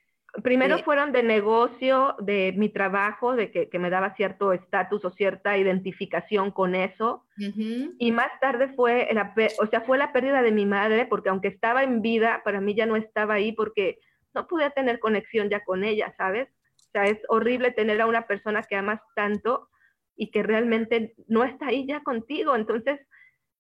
Primero 0.44 0.80
fueron 0.80 1.12
de 1.12 1.24
negocio, 1.24 2.16
de 2.20 2.54
mi 2.58 2.70
trabajo, 2.70 3.36
de 3.36 3.52
que, 3.52 3.70
que 3.70 3.80
me 3.80 3.90
daba 3.90 4.16
cierto 4.16 4.52
estatus 4.52 5.06
o 5.06 5.12
cierta 5.12 5.58
identificación 5.58 6.52
con 6.52 6.76
eso. 6.76 7.24
Y 7.38 8.12
más 8.12 8.32
tarde 8.42 8.70
fue, 8.76 9.08
la, 9.14 9.34
o 9.60 9.68
sea, 9.68 9.82
fue 9.82 9.98
la 9.98 10.12
pérdida 10.12 10.42
de 10.42 10.52
mi 10.52 10.66
madre, 10.66 11.06
porque 11.06 11.30
aunque 11.30 11.48
estaba 11.48 11.84
en 11.84 12.02
vida, 12.02 12.42
para 12.44 12.62
mí 12.62 12.76
ya 12.76 12.86
no 12.86 12.96
estaba 12.96 13.36
ahí 13.36 13.54
porque 13.54 14.00
no 14.34 14.48
pude 14.48 14.70
tener 14.72 15.00
conexión 15.00 15.50
ya 15.50 15.64
con 15.64 15.84
ella, 15.84 16.14
¿sabes? 16.18 16.50
sea, 16.96 17.06
es 17.06 17.20
horrible 17.28 17.72
tener 17.72 18.00
a 18.00 18.08
una 18.08 18.26
persona 18.26 18.64
que 18.64 18.78
amas 18.78 19.02
tanto 19.16 19.70
y 20.16 20.32
que 20.32 20.44
realmente 20.44 21.14
no 21.28 21.44
está 21.44 21.68
ahí 21.68 21.86
ya 21.86 22.02
contigo. 22.02 22.56
Entonces, 22.56 23.00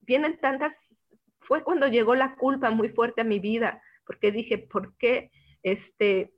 vienen 0.02 0.40
tantas, 0.40 0.74
fue 1.42 1.64
cuando 1.64 1.88
llegó 1.88 2.16
la 2.16 2.36
culpa 2.36 2.70
muy 2.70 2.90
fuerte 2.90 3.22
a 3.22 3.26
mi 3.26 3.40
vida, 3.40 3.82
porque 4.06 4.32
dije, 4.32 4.58
¿por 4.58 4.96
qué? 4.98 5.32
Este, 5.64 6.32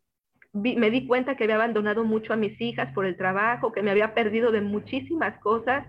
me 0.62 0.92
di 0.92 1.08
cuenta 1.08 1.36
que 1.36 1.44
había 1.44 1.56
abandonado 1.56 2.04
mucho 2.04 2.34
a 2.34 2.38
mis 2.38 2.60
hijas 2.60 2.94
por 2.94 3.06
el 3.06 3.18
trabajo, 3.18 3.72
que 3.72 3.82
me 3.82 3.92
había 3.92 4.14
perdido 4.14 4.52
de 4.52 4.62
muchísimas 4.62 5.38
cosas 5.40 5.86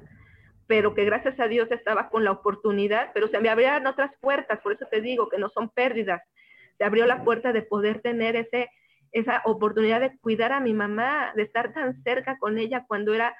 pero 0.68 0.94
que 0.94 1.04
gracias 1.04 1.40
a 1.40 1.48
Dios 1.48 1.68
estaba 1.72 2.10
con 2.10 2.24
la 2.24 2.30
oportunidad, 2.30 3.10
pero 3.14 3.26
se 3.28 3.40
me 3.40 3.48
abrían 3.48 3.86
otras 3.86 4.12
puertas, 4.20 4.60
por 4.60 4.74
eso 4.74 4.86
te 4.88 5.00
digo 5.00 5.28
que 5.30 5.38
no 5.38 5.48
son 5.48 5.70
pérdidas. 5.70 6.22
Se 6.76 6.84
abrió 6.84 7.06
la 7.06 7.24
puerta 7.24 7.52
de 7.54 7.62
poder 7.62 8.02
tener 8.02 8.36
ese, 8.36 8.70
esa 9.10 9.40
oportunidad 9.46 9.98
de 9.98 10.16
cuidar 10.18 10.52
a 10.52 10.60
mi 10.60 10.74
mamá, 10.74 11.32
de 11.34 11.42
estar 11.42 11.72
tan 11.72 12.00
cerca 12.04 12.38
con 12.38 12.58
ella 12.58 12.84
cuando 12.86 13.14
era 13.14 13.34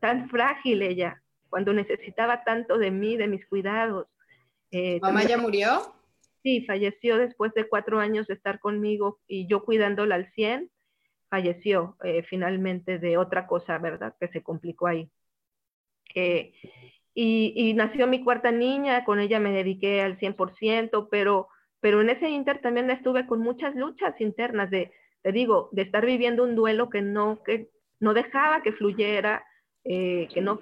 tan 0.00 0.30
frágil 0.30 0.82
ella, 0.82 1.20
cuando 1.50 1.72
necesitaba 1.72 2.44
tanto 2.44 2.78
de 2.78 2.92
mí, 2.92 3.16
de 3.16 3.26
mis 3.26 3.44
cuidados. 3.46 4.06
Eh, 4.70 5.00
¿Mamá 5.02 5.24
ya 5.24 5.36
murió? 5.36 5.92
Sí, 6.44 6.60
falleció 6.66 7.16
después 7.16 7.54
de 7.54 7.66
cuatro 7.66 8.00
años 8.00 8.26
de 8.26 8.34
estar 8.34 8.60
conmigo 8.60 9.18
y 9.26 9.46
yo 9.48 9.64
cuidándola 9.64 10.16
al 10.16 10.30
100, 10.34 10.70
falleció 11.30 11.96
eh, 12.04 12.22
finalmente 12.28 12.98
de 12.98 13.16
otra 13.16 13.46
cosa, 13.46 13.78
¿verdad? 13.78 14.14
Que 14.20 14.28
se 14.28 14.42
complicó 14.42 14.86
ahí. 14.86 15.10
Eh, 16.14 16.52
y, 17.14 17.72
nació 17.74 18.06
mi 18.06 18.22
cuarta 18.22 18.50
niña, 18.52 19.06
con 19.06 19.20
ella 19.20 19.40
me 19.40 19.52
dediqué 19.52 20.02
al 20.02 20.18
100%, 20.18 21.08
pero, 21.10 21.48
pero 21.80 22.02
en 22.02 22.10
ese 22.10 22.28
inter 22.28 22.60
también 22.60 22.90
estuve 22.90 23.26
con 23.26 23.40
muchas 23.40 23.74
luchas 23.74 24.20
internas 24.20 24.70
de, 24.70 24.92
te 25.22 25.32
digo, 25.32 25.70
de 25.72 25.82
estar 25.82 26.04
viviendo 26.04 26.44
un 26.44 26.56
duelo 26.56 26.90
que 26.90 27.00
no, 27.00 27.42
que 27.42 27.70
no 28.00 28.12
dejaba 28.12 28.62
que 28.62 28.72
fluyera, 28.72 29.46
eh, 29.84 30.28
que 30.34 30.42
no 30.42 30.60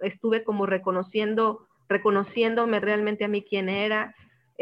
estuve 0.00 0.42
como 0.42 0.64
reconociendo, 0.64 1.68
reconociéndome 1.88 2.80
realmente 2.80 3.24
a 3.24 3.28
mí 3.28 3.42
quién 3.42 3.68
era. 3.68 4.14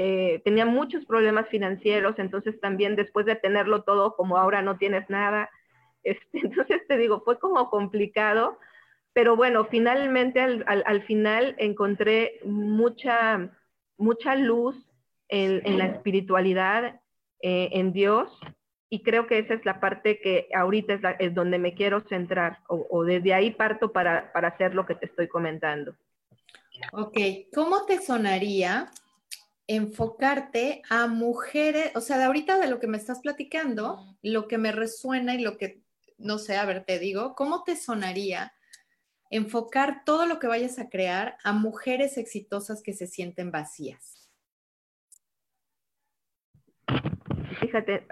Eh, 0.02 0.40
tenía 0.46 0.64
muchos 0.64 1.04
problemas 1.04 1.46
financieros, 1.50 2.18
entonces 2.18 2.58
también 2.58 2.96
después 2.96 3.26
de 3.26 3.36
tenerlo 3.36 3.82
todo, 3.82 4.16
como 4.16 4.38
ahora 4.38 4.62
no 4.62 4.78
tienes 4.78 5.10
nada, 5.10 5.50
este, 6.02 6.38
entonces 6.38 6.80
te 6.88 6.96
digo, 6.96 7.20
fue 7.22 7.38
como 7.38 7.68
complicado, 7.68 8.58
pero 9.12 9.36
bueno, 9.36 9.66
finalmente 9.66 10.40
al, 10.40 11.02
final 11.02 11.54
encontré 11.58 12.40
mucha, 12.46 13.50
mucha 13.98 14.36
luz 14.36 14.74
en, 15.28 15.76
la 15.76 15.88
espiritualidad, 15.88 16.98
eh, 17.42 17.68
en 17.72 17.92
Dios, 17.92 18.32
y 18.88 19.02
creo 19.02 19.26
que 19.26 19.38
esa 19.38 19.52
es 19.52 19.66
la 19.66 19.80
parte 19.80 20.18
que 20.18 20.48
ahorita 20.54 21.16
es, 21.18 21.34
donde 21.34 21.58
me 21.58 21.74
quiero 21.74 22.00
centrar, 22.08 22.60
o, 22.68 23.04
desde 23.04 23.34
ahí 23.34 23.50
parto 23.50 23.92
para, 23.92 24.32
para, 24.32 24.48
hacer 24.48 24.74
lo 24.74 24.86
que 24.86 24.94
te 24.94 25.04
estoy 25.04 25.28
comentando. 25.28 25.94
Ok, 26.92 27.18
¿cómo 27.52 27.84
te 27.84 27.98
sonaría 27.98 28.90
enfocarte 29.76 30.82
a 30.90 31.06
mujeres, 31.06 31.92
o 31.94 32.00
sea, 32.00 32.18
de 32.18 32.24
ahorita 32.24 32.58
de 32.58 32.68
lo 32.68 32.80
que 32.80 32.86
me 32.86 32.96
estás 32.96 33.20
platicando, 33.20 34.16
lo 34.22 34.48
que 34.48 34.58
me 34.58 34.72
resuena 34.72 35.34
y 35.34 35.42
lo 35.42 35.56
que, 35.56 35.82
no 36.18 36.38
sé, 36.38 36.56
a 36.56 36.64
ver, 36.64 36.84
te 36.84 36.98
digo, 36.98 37.34
¿cómo 37.34 37.62
te 37.64 37.76
sonaría 37.76 38.52
enfocar 39.30 40.04
todo 40.04 40.26
lo 40.26 40.38
que 40.40 40.48
vayas 40.48 40.78
a 40.78 40.90
crear 40.90 41.38
a 41.44 41.52
mujeres 41.52 42.18
exitosas 42.18 42.82
que 42.82 42.92
se 42.92 43.06
sienten 43.06 43.50
vacías. 43.50 44.28
Fíjate, 47.60 48.06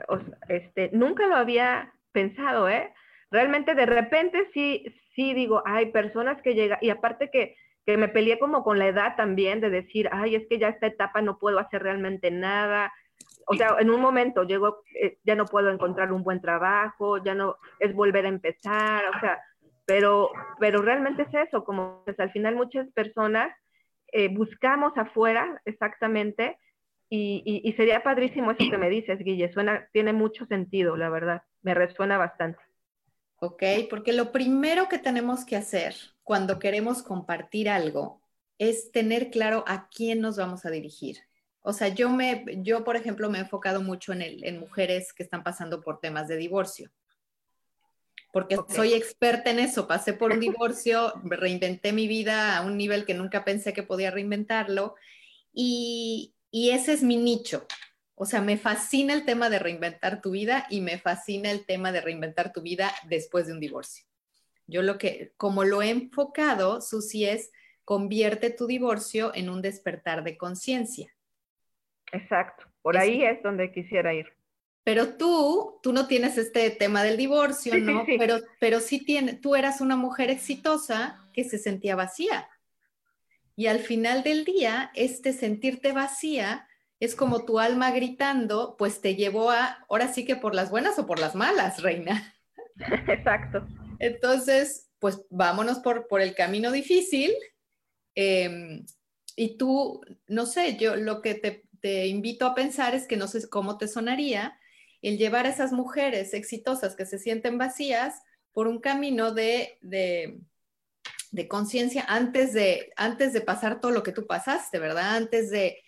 este, 0.48 0.90
nunca 0.92 1.26
lo 1.26 1.36
había 1.36 1.92
pensado, 2.12 2.68
¿eh? 2.68 2.94
Realmente 3.30 3.74
de 3.74 3.86
repente 3.86 4.48
sí, 4.54 4.84
sí 5.14 5.34
digo, 5.34 5.62
hay 5.66 5.90
personas 5.90 6.40
que 6.40 6.54
llegan, 6.54 6.78
y 6.80 6.90
aparte 6.90 7.30
que, 7.30 7.56
que 7.88 7.96
me 7.96 8.08
peleé 8.08 8.38
como 8.38 8.62
con 8.62 8.78
la 8.78 8.86
edad 8.86 9.16
también, 9.16 9.62
de 9.62 9.70
decir, 9.70 10.10
ay, 10.12 10.34
es 10.34 10.46
que 10.46 10.58
ya 10.58 10.68
esta 10.68 10.86
etapa 10.86 11.22
no 11.22 11.38
puedo 11.38 11.58
hacer 11.58 11.82
realmente 11.82 12.30
nada, 12.30 12.92
o 13.46 13.54
sea, 13.54 13.76
en 13.80 13.88
un 13.88 13.98
momento 13.98 14.42
llego, 14.42 14.82
eh, 14.94 15.16
ya 15.24 15.34
no 15.34 15.46
puedo 15.46 15.70
encontrar 15.70 16.12
un 16.12 16.22
buen 16.22 16.42
trabajo, 16.42 17.16
ya 17.24 17.34
no, 17.34 17.56
es 17.80 17.94
volver 17.94 18.26
a 18.26 18.28
empezar, 18.28 19.04
o 19.16 19.20
sea, 19.20 19.40
pero, 19.86 20.30
pero 20.60 20.82
realmente 20.82 21.22
es 21.22 21.48
eso, 21.48 21.64
como 21.64 22.02
pues, 22.04 22.20
al 22.20 22.30
final 22.30 22.56
muchas 22.56 22.86
personas 22.92 23.56
eh, 24.12 24.28
buscamos 24.28 24.92
afuera 24.98 25.58
exactamente 25.64 26.58
y, 27.08 27.42
y, 27.64 27.72
sería 27.72 28.02
padrísimo 28.02 28.50
eso 28.50 28.70
que 28.70 28.76
me 28.76 28.90
dices, 28.90 29.18
Guille, 29.18 29.50
suena, 29.50 29.88
tiene 29.94 30.12
mucho 30.12 30.44
sentido, 30.44 30.94
la 30.98 31.08
verdad, 31.08 31.42
me 31.62 31.72
resuena 31.72 32.18
bastante. 32.18 32.58
Ok, 33.40 33.62
porque 33.88 34.12
lo 34.12 34.32
primero 34.32 34.88
que 34.88 34.98
tenemos 34.98 35.44
que 35.44 35.56
hacer 35.56 35.94
cuando 36.24 36.58
queremos 36.58 37.02
compartir 37.02 37.68
algo 37.68 38.20
es 38.58 38.90
tener 38.90 39.30
claro 39.30 39.64
a 39.66 39.88
quién 39.88 40.20
nos 40.20 40.36
vamos 40.36 40.66
a 40.66 40.70
dirigir. 40.70 41.18
O 41.60 41.72
sea, 41.72 41.88
yo, 41.88 42.10
me, 42.10 42.44
yo 42.62 42.84
por 42.84 42.96
ejemplo, 42.96 43.30
me 43.30 43.38
he 43.38 43.42
enfocado 43.42 43.80
mucho 43.82 44.12
en, 44.12 44.22
el, 44.22 44.44
en 44.44 44.58
mujeres 44.58 45.12
que 45.12 45.22
están 45.22 45.42
pasando 45.42 45.80
por 45.80 46.00
temas 46.00 46.26
de 46.28 46.36
divorcio 46.36 46.90
porque 48.32 48.56
soy 48.68 48.92
experta 48.92 49.50
en 49.50 49.58
eso. 49.58 49.86
Pasé 49.86 50.12
por 50.12 50.32
un 50.32 50.40
divorcio, 50.40 51.12
reinventé 51.24 51.92
mi 51.92 52.06
vida 52.08 52.56
a 52.56 52.62
un 52.62 52.76
nivel 52.76 53.04
que 53.04 53.14
nunca 53.14 53.44
pensé 53.44 53.72
que 53.72 53.82
podía 53.82 54.10
reinventarlo 54.10 54.94
y, 55.52 56.34
y 56.50 56.70
ese 56.70 56.92
es 56.92 57.02
mi 57.02 57.16
nicho. 57.16 57.66
O 58.20 58.26
sea, 58.26 58.40
me 58.40 58.56
fascina 58.56 59.14
el 59.14 59.24
tema 59.24 59.48
de 59.48 59.60
reinventar 59.60 60.20
tu 60.20 60.32
vida 60.32 60.66
y 60.68 60.80
me 60.80 60.98
fascina 60.98 61.52
el 61.52 61.64
tema 61.64 61.92
de 61.92 62.00
reinventar 62.00 62.52
tu 62.52 62.62
vida 62.62 62.92
después 63.04 63.46
de 63.46 63.52
un 63.52 63.60
divorcio. 63.60 64.04
Yo 64.66 64.82
lo 64.82 64.98
que, 64.98 65.32
como 65.36 65.64
lo 65.64 65.82
he 65.82 65.90
enfocado, 65.90 66.80
Susi, 66.80 67.26
es 67.26 67.52
convierte 67.84 68.50
tu 68.50 68.66
divorcio 68.66 69.32
en 69.34 69.48
un 69.48 69.62
despertar 69.62 70.24
de 70.24 70.36
conciencia. 70.36 71.14
Exacto, 72.12 72.66
por 72.82 72.98
ahí 72.98 73.22
es 73.22 73.42
donde 73.42 73.72
quisiera 73.72 74.12
ir. 74.12 74.26
Pero 74.82 75.14
tú, 75.14 75.78
tú 75.82 75.92
no 75.92 76.06
tienes 76.06 76.38
este 76.38 76.70
tema 76.70 77.02
del 77.02 77.16
divorcio, 77.16 77.78
¿no? 77.78 78.04
Pero, 78.18 78.40
pero 78.58 78.80
sí 78.80 79.04
tiene, 79.04 79.34
tú 79.34 79.54
eras 79.54 79.80
una 79.80 79.96
mujer 79.96 80.28
exitosa 80.28 81.28
que 81.32 81.44
se 81.44 81.58
sentía 81.58 81.94
vacía. 81.94 82.48
Y 83.54 83.66
al 83.66 83.78
final 83.78 84.22
del 84.22 84.44
día, 84.44 84.90
este 84.94 85.32
sentirte 85.32 85.92
vacía 85.92 86.67
es 87.00 87.14
como 87.14 87.44
tu 87.44 87.58
alma 87.58 87.90
gritando, 87.90 88.76
pues 88.76 89.00
te 89.00 89.14
llevó 89.14 89.50
a, 89.50 89.84
ahora 89.88 90.12
sí 90.12 90.24
que 90.24 90.36
por 90.36 90.54
las 90.54 90.70
buenas 90.70 90.98
o 90.98 91.06
por 91.06 91.18
las 91.18 91.34
malas, 91.34 91.82
reina. 91.82 92.34
Exacto. 93.08 93.66
Entonces, 93.98 94.90
pues 94.98 95.22
vámonos 95.30 95.78
por, 95.78 96.08
por 96.08 96.20
el 96.20 96.34
camino 96.34 96.72
difícil. 96.72 97.32
Em, 98.14 98.84
y 99.36 99.56
tú, 99.56 100.00
no 100.26 100.46
sé, 100.46 100.76
yo 100.76 100.96
lo 100.96 101.22
que 101.22 101.34
te, 101.34 101.64
te 101.80 102.06
invito 102.06 102.46
a 102.46 102.54
pensar 102.54 102.94
es 102.94 103.06
que 103.06 103.16
no 103.16 103.28
sé 103.28 103.48
cómo 103.48 103.78
te 103.78 103.88
sonaría 103.88 104.58
el 105.02 105.18
llevar 105.18 105.46
a 105.46 105.50
esas 105.50 105.72
mujeres 105.72 106.34
exitosas 106.34 106.96
que 106.96 107.06
se 107.06 107.18
sienten 107.18 107.58
vacías 107.58 108.20
por 108.52 108.66
un 108.66 108.80
camino 108.80 109.32
de, 109.32 109.78
de, 109.80 110.40
conciencia 111.48 112.04
antes 112.08 112.52
de, 112.52 112.92
antes 112.96 113.32
de 113.32 113.40
pasar 113.40 113.80
todo 113.80 113.92
lo 113.92 114.02
que 114.02 114.10
tú 114.12 114.26
pasaste, 114.26 114.80
¿verdad? 114.80 115.14
Antes 115.14 115.50
de, 115.50 115.82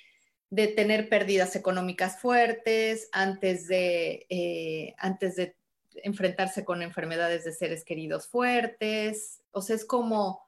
tener 0.51 1.09
pérdidas 1.09 1.55
económicas 1.57 2.21
fuertes, 2.21 3.09
antes 3.13 3.69
de, 3.69 4.27
eh, 4.29 4.95
antes 4.99 5.37
de 5.37 5.57
enfrentarse 6.03 6.65
con 6.65 6.83
enfermedades 6.83 7.45
de 7.45 7.53
seres 7.53 7.85
queridos 7.85 8.29
fuertes. 8.29 9.43
O 9.53 9.61
sea, 9.61 9.77
es 9.77 9.85
como 9.85 10.43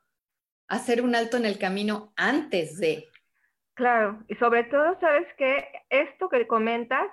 hacer 0.68 1.02
un 1.02 1.14
alto 1.14 1.36
en 1.36 1.46
el 1.46 1.58
camino 1.58 2.12
antes 2.16 2.78
de. 2.78 3.08
Claro, 3.74 4.22
y 4.28 4.34
sobre 4.36 4.64
todo, 4.64 4.98
sabes 5.00 5.26
que 5.38 5.66
esto 5.88 6.28
que 6.28 6.46
comentas, 6.46 7.08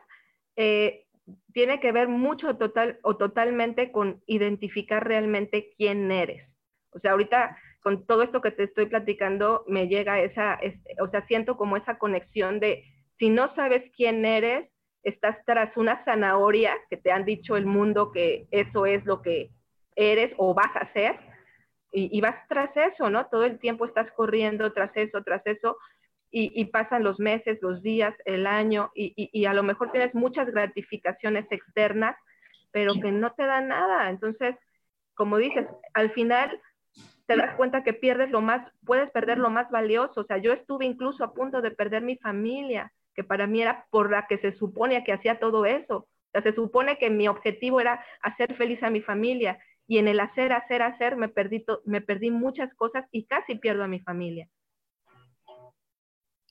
eh, 0.55 1.05
tiene 1.53 1.79
que 1.79 1.91
ver 1.91 2.07
mucho 2.07 2.57
total 2.57 2.99
o 3.03 3.17
totalmente 3.17 3.91
con 3.91 4.21
identificar 4.25 5.05
realmente 5.07 5.73
quién 5.77 6.11
eres. 6.11 6.47
O 6.91 6.99
sea, 6.99 7.11
ahorita 7.11 7.57
con 7.81 8.05
todo 8.05 8.23
esto 8.23 8.41
que 8.41 8.51
te 8.51 8.63
estoy 8.63 8.87
platicando 8.87 9.63
me 9.67 9.87
llega 9.87 10.19
esa, 10.19 10.59
o 11.01 11.07
sea, 11.09 11.25
siento 11.27 11.57
como 11.57 11.77
esa 11.77 11.97
conexión 11.97 12.59
de 12.59 12.83
si 13.17 13.29
no 13.29 13.53
sabes 13.55 13.83
quién 13.95 14.25
eres, 14.25 14.69
estás 15.03 15.37
tras 15.45 15.75
una 15.77 16.03
zanahoria 16.03 16.75
que 16.89 16.97
te 16.97 17.11
han 17.11 17.25
dicho 17.25 17.55
el 17.55 17.65
mundo 17.65 18.11
que 18.11 18.47
eso 18.51 18.85
es 18.85 19.05
lo 19.05 19.21
que 19.21 19.49
eres 19.95 20.33
o 20.37 20.53
vas 20.53 20.75
a 20.75 20.89
y, 21.91 22.15
y 22.15 22.21
vas 22.21 22.35
tras 22.47 22.69
eso, 22.75 23.09
¿no? 23.09 23.27
Todo 23.27 23.45
el 23.45 23.59
tiempo 23.59 23.85
estás 23.85 24.11
corriendo 24.11 24.71
tras 24.73 24.91
eso, 24.95 25.23
tras 25.23 25.41
eso, 25.45 25.77
y, 26.31 26.65
pasan 26.65 27.03
los 27.03 27.19
meses, 27.19 27.57
los 27.61 27.81
días, 27.81 28.13
el 28.25 28.45
año 28.45 28.91
y, 28.93 29.45
a 29.45 29.53
lo 29.53 29.63
mejor 29.63 29.91
tienes 29.91 30.13
muchas 30.13 30.47
gratificaciones 30.51 31.45
externas, 31.49 32.15
pero 32.71 32.93
que 33.01 33.11
no 33.11 33.33
te 33.33 33.45
dan 33.45 33.69
nada. 33.69 34.09
Entonces, 34.09 34.55
como 35.15 35.37
dices, 35.37 35.65
al 35.93 36.11
final 36.11 36.61
te 37.29 37.37
das 37.37 37.55
cuenta 37.57 37.83
que 37.83 37.93
pierdes 37.93 38.31
lo 38.31 38.41
más, 38.41 38.67
puedes 38.83 39.11
perder 39.11 39.37
lo 39.37 39.51
más 39.51 39.69
valioso. 39.69 40.21
O 40.21 40.23
sea, 40.23 40.39
yo 40.39 40.51
estuve 40.51 40.87
incluso 40.87 41.23
a 41.23 41.31
punto 41.31 41.61
de 41.61 41.69
perder 41.69 42.01
mi 42.01 42.17
familia, 42.17 42.91
que 43.13 43.23
para 43.23 43.45
mí 43.45 43.61
era 43.61 43.85
por 43.91 44.09
la 44.09 44.25
que 44.25 44.39
se 44.39 44.51
supone 44.57 45.03
que 45.03 45.13
hacía 45.13 45.37
todo 45.37 45.67
eso. 45.67 45.97
O 45.97 46.31
sea, 46.31 46.41
se 46.41 46.55
supone 46.55 46.97
que 46.97 47.11
mi 47.11 47.27
objetivo 47.27 47.81
era 47.81 48.03
hacer 48.23 48.55
feliz 48.55 48.81
a 48.81 48.89
mi 48.89 49.01
familia 49.01 49.59
y 49.85 49.99
en 49.99 50.07
el 50.07 50.19
hacer, 50.19 50.53
hacer, 50.53 50.81
hacer 50.81 51.17
me 51.17 51.29
perdí, 51.29 51.63
me 51.85 52.01
perdí 52.01 52.31
muchas 52.31 52.73
cosas 52.73 53.05
y 53.11 53.25
casi 53.25 53.53
pierdo 53.53 53.83
a 53.83 53.87
mi 53.87 53.99
familia. 53.99 54.49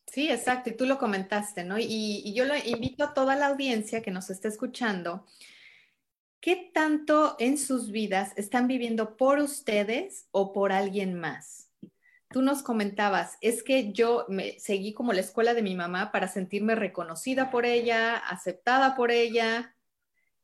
Sí, 0.07 0.31
exacto, 0.31 0.71
y 0.71 0.77
tú 0.77 0.87
lo 0.87 0.97
comentaste, 0.97 1.65
¿no? 1.65 1.77
Y, 1.77 2.33
yo 2.37 2.45
lo 2.45 2.55
invito 2.57 3.03
a 3.03 3.15
toda 3.15 3.35
la 3.35 3.49
audiencia 3.49 4.01
que 4.01 4.13
nos 4.13 4.31
esté 4.31 4.47
escuchando, 4.47 5.27
¿qué 6.41 6.71
tanto 6.73 7.37
en 7.39 7.59
sus 7.59 7.91
vidas 7.91 8.33
están 8.37 8.67
viviendo 8.69 9.17
por 9.17 9.39
ustedes 9.39 10.29
o 10.31 10.53
por 10.53 10.73
alguien 10.73 11.15
más? 11.15 11.69
tú 12.31 12.43
nos 12.43 12.63
comentabas, 12.63 13.39
es 13.41 13.63
que 13.63 13.93
yo 13.93 14.27
me 14.29 14.59
seguí 14.59 14.93
como 14.93 15.13
la 15.13 15.21
escuela 15.21 15.55
de 15.55 15.63
mi 15.63 15.75
mamá 15.75 16.13
para 16.13 16.29
sentirme 16.29 16.75
reconocida 16.75 17.51
por 17.51 17.65
ella, 17.65 18.17
aceptada 18.17 18.95
por 18.95 19.11
ella. 19.11 19.75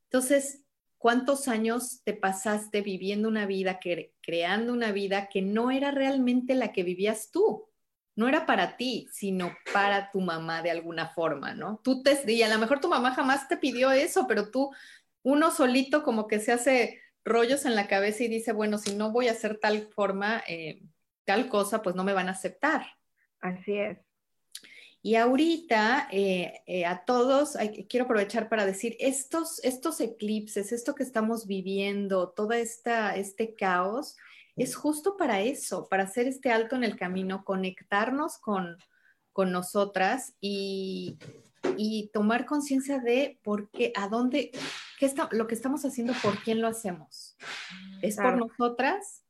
Entonces, 0.04 0.64
¿cuántos 0.98 1.48
años 1.48 2.02
te 2.02 2.14
pasaste 2.14 2.80
viviendo 2.80 3.28
una 3.28 3.46
vida, 3.46 3.78
creando 4.22 4.72
una 4.72 4.92
vida 4.92 5.28
que 5.28 5.42
no 5.42 5.70
era 5.70 5.90
realmente 5.90 6.54
la 6.54 6.72
que 6.72 6.82
vivías 6.82 7.30
tú? 7.30 7.68
No 8.16 8.28
era 8.28 8.46
para 8.46 8.76
ti, 8.76 9.08
sino 9.12 9.52
para 9.72 10.10
tu 10.12 10.20
mamá 10.20 10.62
de 10.62 10.70
alguna 10.70 11.08
forma, 11.08 11.52
¿no? 11.52 11.80
Tú 11.82 12.02
te, 12.02 12.32
y 12.32 12.42
a 12.42 12.48
lo 12.48 12.58
mejor 12.58 12.80
tu 12.80 12.88
mamá 12.88 13.12
jamás 13.12 13.48
te 13.48 13.56
pidió 13.56 13.90
eso, 13.90 14.26
pero 14.28 14.50
tú, 14.50 14.70
uno 15.24 15.50
solito 15.50 16.04
como 16.04 16.28
que 16.28 16.38
se 16.38 16.52
hace 16.52 17.00
rollos 17.24 17.64
en 17.64 17.74
la 17.74 17.88
cabeza 17.88 18.22
y 18.22 18.28
dice, 18.28 18.52
bueno, 18.52 18.78
si 18.78 18.94
no 18.94 19.10
voy 19.10 19.28
a 19.28 19.32
hacer 19.32 19.58
tal 19.58 19.88
forma, 19.88 20.44
eh, 20.46 20.82
tal 21.24 21.48
cosa, 21.48 21.82
pues 21.82 21.96
no 21.96 22.04
me 22.04 22.12
van 22.12 22.28
a 22.28 22.32
aceptar. 22.32 22.86
Así 23.40 23.76
es. 23.78 23.98
Y 25.02 25.16
ahorita 25.16 26.08
eh, 26.12 26.62
eh, 26.66 26.86
a 26.86 27.04
todos, 27.04 27.56
quiero 27.88 28.04
aprovechar 28.04 28.48
para 28.48 28.64
decir, 28.64 28.96
estos, 29.00 29.62
estos 29.64 30.00
eclipses, 30.00 30.72
esto 30.72 30.94
que 30.94 31.02
estamos 31.02 31.46
viviendo, 31.46 32.30
todo 32.30 32.52
esta, 32.52 33.16
este 33.16 33.54
caos, 33.54 34.16
es 34.56 34.76
justo 34.76 35.16
para 35.16 35.40
eso, 35.40 35.88
para 35.88 36.04
hacer 36.04 36.26
este 36.26 36.52
alto 36.52 36.76
en 36.76 36.84
el 36.84 36.96
camino, 36.96 37.44
conectarnos 37.44 38.38
con, 38.38 38.78
con 39.32 39.52
nosotras 39.52 40.34
y, 40.40 41.18
y 41.76 42.10
tomar 42.12 42.46
conciencia 42.46 42.98
de 42.98 43.38
por 43.42 43.70
qué, 43.70 43.92
a 43.96 44.08
dónde, 44.08 44.52
qué 44.98 45.06
está, 45.06 45.28
lo 45.32 45.46
que 45.46 45.54
estamos 45.54 45.84
haciendo, 45.84 46.12
por 46.22 46.38
quién 46.42 46.60
lo 46.60 46.68
hacemos. 46.68 47.36
¿Es 48.02 48.16
por 48.16 48.36
nosotras? 48.36 49.22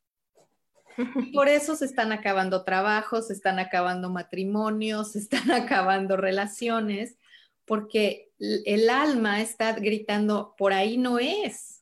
Por 1.34 1.48
eso 1.48 1.74
se 1.74 1.86
están 1.86 2.12
acabando 2.12 2.62
trabajos, 2.62 3.26
se 3.26 3.32
están 3.32 3.58
acabando 3.58 4.10
matrimonios, 4.10 5.12
se 5.12 5.18
están 5.18 5.50
acabando 5.50 6.16
relaciones, 6.16 7.18
porque 7.64 8.30
el 8.38 8.88
alma 8.90 9.40
está 9.40 9.72
gritando, 9.72 10.54
por 10.56 10.72
ahí 10.72 10.96
no 10.96 11.18
es. 11.18 11.74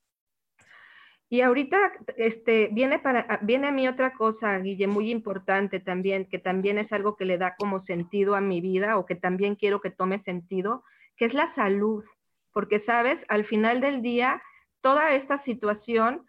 Y 1.28 1.40
ahorita 1.40 1.78
este, 2.18 2.68
viene, 2.72 2.98
para, 2.98 3.38
viene 3.40 3.68
a 3.68 3.72
mí 3.72 3.88
otra 3.88 4.12
cosa, 4.12 4.58
Guille, 4.58 4.86
muy 4.86 5.10
importante 5.10 5.80
también, 5.80 6.26
que 6.26 6.38
también 6.38 6.76
es 6.76 6.92
algo 6.92 7.16
que 7.16 7.24
le 7.24 7.38
da 7.38 7.54
como 7.56 7.84
sentido 7.86 8.34
a 8.34 8.42
mi 8.42 8.60
vida 8.60 8.98
o 8.98 9.06
que 9.06 9.14
también 9.14 9.56
quiero 9.56 9.80
que 9.80 9.90
tome 9.90 10.22
sentido, 10.24 10.84
que 11.16 11.24
es 11.24 11.32
la 11.32 11.54
salud. 11.54 12.04
Porque, 12.52 12.80
sabes, 12.84 13.18
al 13.28 13.44
final 13.46 13.80
del 13.80 14.02
día, 14.02 14.42
toda 14.80 15.14
esta 15.14 15.42
situación 15.44 16.26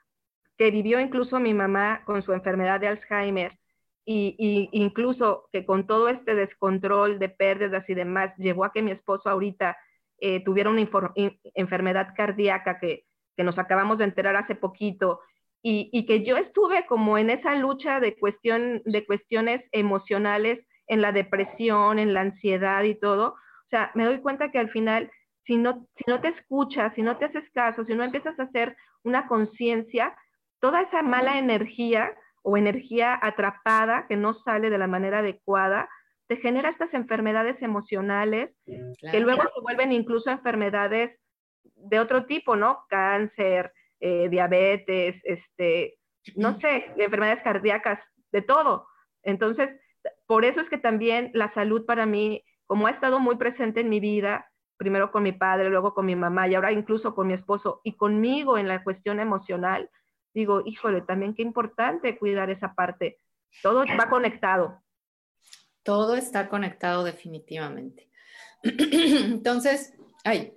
que 0.57 0.71
vivió 0.71 0.99
incluso 0.99 1.39
mi 1.39 1.53
mamá 1.53 2.03
con 2.05 2.21
su 2.21 2.33
enfermedad 2.33 2.79
de 2.79 2.87
Alzheimer 2.87 3.57
y, 4.05 4.69
incluso 4.71 5.47
que 5.51 5.65
con 5.65 5.87
todo 5.87 6.09
este 6.09 6.35
descontrol 6.35 7.19
de 7.19 7.29
pérdidas 7.29 7.89
y 7.89 7.93
demás 7.93 8.35
llevó 8.37 8.65
a 8.65 8.71
que 8.71 8.81
mi 8.81 8.91
esposo 8.91 9.29
ahorita 9.29 9.77
eh, 10.19 10.43
tuviera 10.43 10.69
una 10.69 10.87
enfermedad 11.55 12.13
cardíaca 12.15 12.79
que, 12.79 13.05
nos 13.35 13.57
acabamos 13.57 13.97
de 13.97 14.03
enterar 14.03 14.35
hace 14.35 14.53
poquito 14.53 15.19
y, 15.63 16.05
que 16.05 16.23
yo 16.23 16.37
estuve 16.37 16.85
como 16.85 17.17
en 17.17 17.29
esa 17.29 17.55
lucha 17.55 17.99
de, 17.99 18.15
cuestión, 18.15 18.81
de 18.85 19.05
cuestiones 19.05 19.63
emocionales, 19.71 20.59
en 20.87 21.01
la 21.01 21.11
depresión, 21.13 21.99
en 21.99 22.13
la 22.13 22.21
ansiedad 22.21 22.83
y 22.83 22.95
todo. 22.95 23.29
O 23.29 23.69
sea, 23.69 23.89
me 23.95 24.03
doy 24.05 24.19
cuenta 24.19 24.51
que 24.51 24.59
al 24.59 24.69
final, 24.69 25.09
si 25.45 25.57
no, 25.57 25.87
si 25.95 26.03
no 26.07 26.21
te 26.21 26.29
escuchas, 26.29 26.93
si 26.95 27.01
no 27.01 27.17
te 27.17 27.25
haces 27.25 27.43
caso, 27.53 27.85
si 27.85 27.93
no 27.95 28.03
empiezas 28.03 28.39
a 28.39 28.43
hacer 28.43 28.75
una 29.03 29.27
conciencia, 29.27 30.15
toda 30.59 30.81
esa 30.81 31.01
mala 31.01 31.37
energía 31.37 32.11
o 32.41 32.57
energía 32.57 33.17
atrapada 33.21 34.05
que 34.07 34.15
no 34.15 34.33
sale 34.33 34.69
de 34.69 34.77
la 34.77 34.87
manera 34.87 35.19
adecuada, 35.19 35.89
te 36.27 36.37
genera 36.37 36.69
estas 36.69 36.93
enfermedades 36.93 37.61
emocionales 37.61 38.55
que 38.65 39.19
luego 39.19 39.43
se 39.43 39.61
vuelven 39.61 39.91
incluso 39.91 40.29
enfermedades 40.29 41.19
de 41.63 41.99
otro 41.99 42.25
tipo, 42.25 42.55
¿no? 42.55 42.85
Cáncer, 42.89 43.71
eh, 43.99 44.29
diabetes, 44.29 45.19
este, 45.23 45.97
no 46.35 46.59
sé, 46.59 46.91
enfermedades 46.97 47.43
cardíacas, 47.43 47.99
de 48.31 48.41
todo. 48.41 48.87
Entonces, 49.21 49.69
por 50.25 50.43
eso 50.43 50.61
es 50.61 50.69
que 50.69 50.77
también 50.77 51.31
la 51.33 51.53
salud 51.53 51.85
para 51.85 52.05
mí, 52.05 52.43
como 52.65 52.87
ha 52.87 52.91
estado 52.91 53.19
muy 53.19 53.35
presente 53.35 53.81
en 53.81 53.89
mi 53.89 53.99
vida, 53.99 54.49
primero 54.77 55.11
con 55.11 55.23
mi 55.23 55.31
padre, 55.31 55.69
luego 55.69 55.93
con 55.93 56.05
mi 56.05 56.15
mamá 56.15 56.47
y 56.47 56.55
ahora 56.55 56.71
incluso 56.71 57.15
con 57.15 57.27
mi 57.27 57.33
esposo 57.33 57.81
y 57.83 57.93
conmigo 57.93 58.57
en 58.57 58.67
la 58.67 58.83
cuestión 58.83 59.19
emocional, 59.19 59.89
digo, 60.33 60.61
híjole, 60.65 61.01
también 61.01 61.33
qué 61.33 61.41
importante 61.41 62.17
cuidar 62.17 62.49
esa 62.49 62.73
parte. 62.73 63.19
Todo 63.61 63.85
va 63.99 64.09
conectado. 64.09 64.81
Todo 65.83 66.15
está 66.15 66.49
conectado 66.49 67.03
definitivamente. 67.03 68.09
Entonces, 68.63 69.93
ay, 70.23 70.53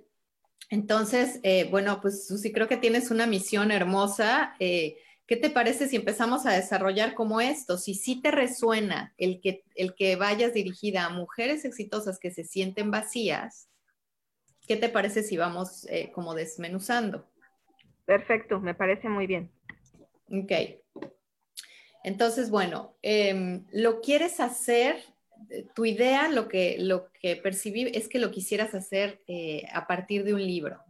entonces, 0.69 1.39
eh, 1.43 1.67
bueno, 1.69 2.01
pues 2.01 2.27
Susi, 2.27 2.51
creo 2.51 2.67
que 2.67 2.77
tienes 2.77 3.09
una 3.09 3.25
misión 3.25 3.71
hermosa. 3.71 4.55
Eh, 4.59 4.97
¿Qué 5.25 5.37
te 5.37 5.49
parece 5.49 5.87
si 5.87 5.95
empezamos 5.95 6.45
a 6.45 6.53
desarrollar 6.53 7.13
como 7.13 7.39
esto? 7.41 7.77
Si 7.77 7.93
sí 7.95 8.21
te 8.21 8.31
resuena 8.31 9.13
el 9.17 9.39
que, 9.41 9.63
el 9.75 9.95
que 9.95 10.15
vayas 10.15 10.53
dirigida 10.53 11.05
a 11.05 11.09
mujeres 11.09 11.63
exitosas 11.65 12.19
que 12.19 12.31
se 12.31 12.43
sienten 12.43 12.91
vacías, 12.91 13.69
¿qué 14.67 14.75
te 14.75 14.89
parece 14.89 15.23
si 15.23 15.37
vamos 15.37 15.85
eh, 15.89 16.11
como 16.11 16.35
desmenuzando? 16.35 17.27
Perfecto, 18.05 18.59
me 18.59 18.75
parece 18.75 19.09
muy 19.09 19.27
bien. 19.27 19.51
Ok. 20.29 20.51
Entonces, 22.03 22.49
bueno, 22.49 22.95
em, 23.01 23.65
lo 23.71 24.01
quieres 24.01 24.39
hacer, 24.39 24.97
eh, 25.49 25.65
tu 25.75 25.85
idea, 25.85 26.29
lo 26.29 26.47
que, 26.47 26.77
lo 26.79 27.11
que 27.11 27.35
percibí 27.35 27.91
es 27.93 28.07
que 28.07 28.19
lo 28.19 28.31
quisieras 28.31 28.73
hacer 28.75 29.21
eh, 29.27 29.63
a 29.73 29.87
partir 29.87 30.23
de 30.23 30.33
un 30.33 30.45
libro. 30.45 30.81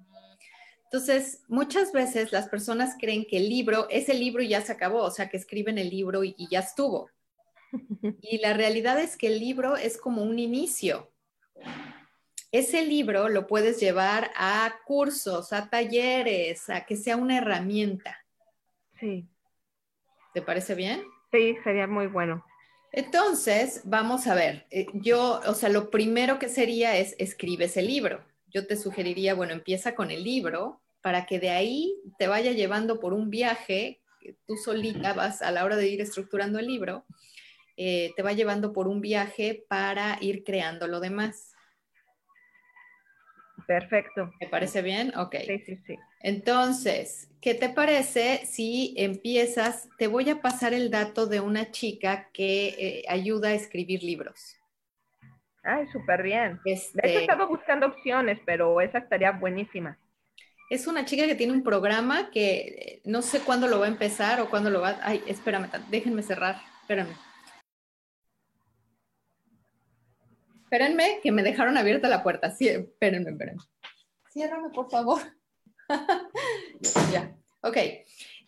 Entonces, 0.84 1.42
muchas 1.48 1.92
veces 1.92 2.32
las 2.32 2.48
personas 2.48 2.96
creen 3.00 3.26
que 3.26 3.38
el 3.38 3.50
libro 3.50 3.88
es 3.90 4.10
el 4.10 4.20
libro 4.20 4.42
ya 4.42 4.62
se 4.62 4.72
acabó, 4.72 5.04
o 5.04 5.12
sea, 5.12 5.30
que 5.30 5.38
escriben 5.38 5.78
el 5.78 5.90
libro 5.90 6.24
y, 6.24 6.36
y 6.38 6.48
ya 6.50 6.60
estuvo. 6.60 7.10
Y 8.22 8.38
la 8.38 8.54
realidad 8.54 9.00
es 9.00 9.18
que 9.18 9.28
el 9.28 9.40
libro 9.40 9.76
es 9.76 9.98
como 9.98 10.24
un 10.24 10.40
inicio. 10.40 11.12
Ese 12.52 12.86
libro 12.86 13.28
lo 13.30 13.46
puedes 13.46 13.80
llevar 13.80 14.32
a 14.36 14.74
cursos, 14.86 15.52
a 15.52 15.70
talleres, 15.70 16.70
a 16.70 16.86
que 16.86 16.96
sea 16.96 17.18
una 17.18 17.38
herramienta. 17.38 18.18
Sí. 19.00 19.28
¿Te 20.34 20.42
parece 20.42 20.76
bien? 20.76 21.04
Sí, 21.32 21.58
sería 21.64 21.88
muy 21.88 22.08
bueno. 22.08 22.44
Entonces, 22.92 23.82
vamos 23.84 24.28
a 24.28 24.36
ver, 24.36 24.66
eh, 24.72 24.88
yo, 24.94 25.42
o 25.46 25.54
sea, 25.54 25.70
lo 25.70 25.90
primero 25.90 26.40
que 26.40 26.48
sería 26.48 26.98
es 26.98 27.16
escribes 27.20 27.76
el 27.76 27.88
libro. 27.88 28.24
Yo 28.48 28.66
te 28.66 28.78
sugeriría, 28.78 29.34
bueno, 29.34 29.54
empieza 29.54 29.94
con 29.94 30.10
el 30.10 30.24
libro 30.24 30.82
para 31.02 31.26
que 31.26 31.40
de 31.40 31.50
ahí 31.50 31.96
te 32.18 32.28
vaya 32.28 32.54
llevando 32.54 33.00
por 33.00 33.14
un 33.14 33.30
viaje, 33.30 34.02
tú 34.46 34.56
solita 34.56 35.14
vas 35.14 35.42
a 35.42 35.52
la 35.52 35.66
hora 35.66 35.76
de 35.76 35.88
ir 35.88 36.02
estructurando 36.02 36.60
el 36.60 36.68
libro, 36.68 37.06
eh, 37.76 38.14
te 38.16 38.24
va 38.24 38.34
llevando 38.34 38.74
por 38.74 38.88
un 38.88 39.02
viaje 39.02 39.66
para 39.68 40.18
ir 40.22 40.44
creando 40.44 40.88
lo 40.88 41.00
demás. 41.00 41.57
Perfecto. 43.68 44.32
¿Me 44.40 44.48
parece 44.48 44.82
bien? 44.82 45.16
Ok. 45.18 45.36
Sí, 45.46 45.60
sí, 45.60 45.78
sí. 45.86 45.96
Entonces, 46.22 47.28
¿qué 47.42 47.54
te 47.54 47.70
parece 47.70 48.46
si 48.46 48.94
empiezas? 48.98 49.90
Te 49.98 50.08
voy 50.08 50.30
a 50.30 50.42
pasar 50.42 50.74
el 50.74 50.90
dato 50.90 51.28
de 51.28 51.42
una 51.42 51.72
chica 51.72 52.30
que 52.34 52.68
eh, 52.70 53.04
ayuda 53.08 53.50
a 53.50 53.54
escribir 53.54 54.04
libros. 54.04 54.56
Ay, 55.64 55.86
súper 55.88 56.24
bien. 56.24 56.60
Este, 56.66 57.02
de 57.02 57.10
hecho, 57.10 57.20
estaba 57.20 57.46
buscando 57.46 57.88
opciones, 57.88 58.40
pero 58.46 58.80
esa 58.80 59.00
estaría 59.00 59.32
buenísima. 59.32 59.98
Es 60.70 60.88
una 60.88 61.06
chica 61.06 61.26
que 61.26 61.36
tiene 61.36 61.54
un 61.54 61.64
programa 61.64 62.30
que 62.32 62.58
eh, 62.58 63.02
no 63.06 63.22
sé 63.22 63.40
cuándo 63.42 63.68
lo 63.68 63.80
va 63.80 63.86
a 63.86 63.90
empezar 63.90 64.42
o 64.42 64.50
cuándo 64.50 64.70
lo 64.70 64.82
va 64.82 64.90
a... 64.90 65.00
Ay, 65.04 65.24
espérame, 65.28 65.70
déjenme 65.90 66.24
cerrar, 66.24 66.62
espérame. 66.82 67.27
Espérenme, 70.68 71.22
que 71.24 71.32
me 71.32 71.44
dejaron 71.44 71.78
abierta 71.78 72.10
la 72.10 72.24
puerta. 72.24 72.52
Sí, 72.52 72.68
espérenme, 72.68 73.32
espérenme. 73.32 73.64
Ciérrame, 74.30 74.70
por 74.70 74.92
favor. 74.92 75.22
ya, 77.14 77.34
ok. 77.62 77.78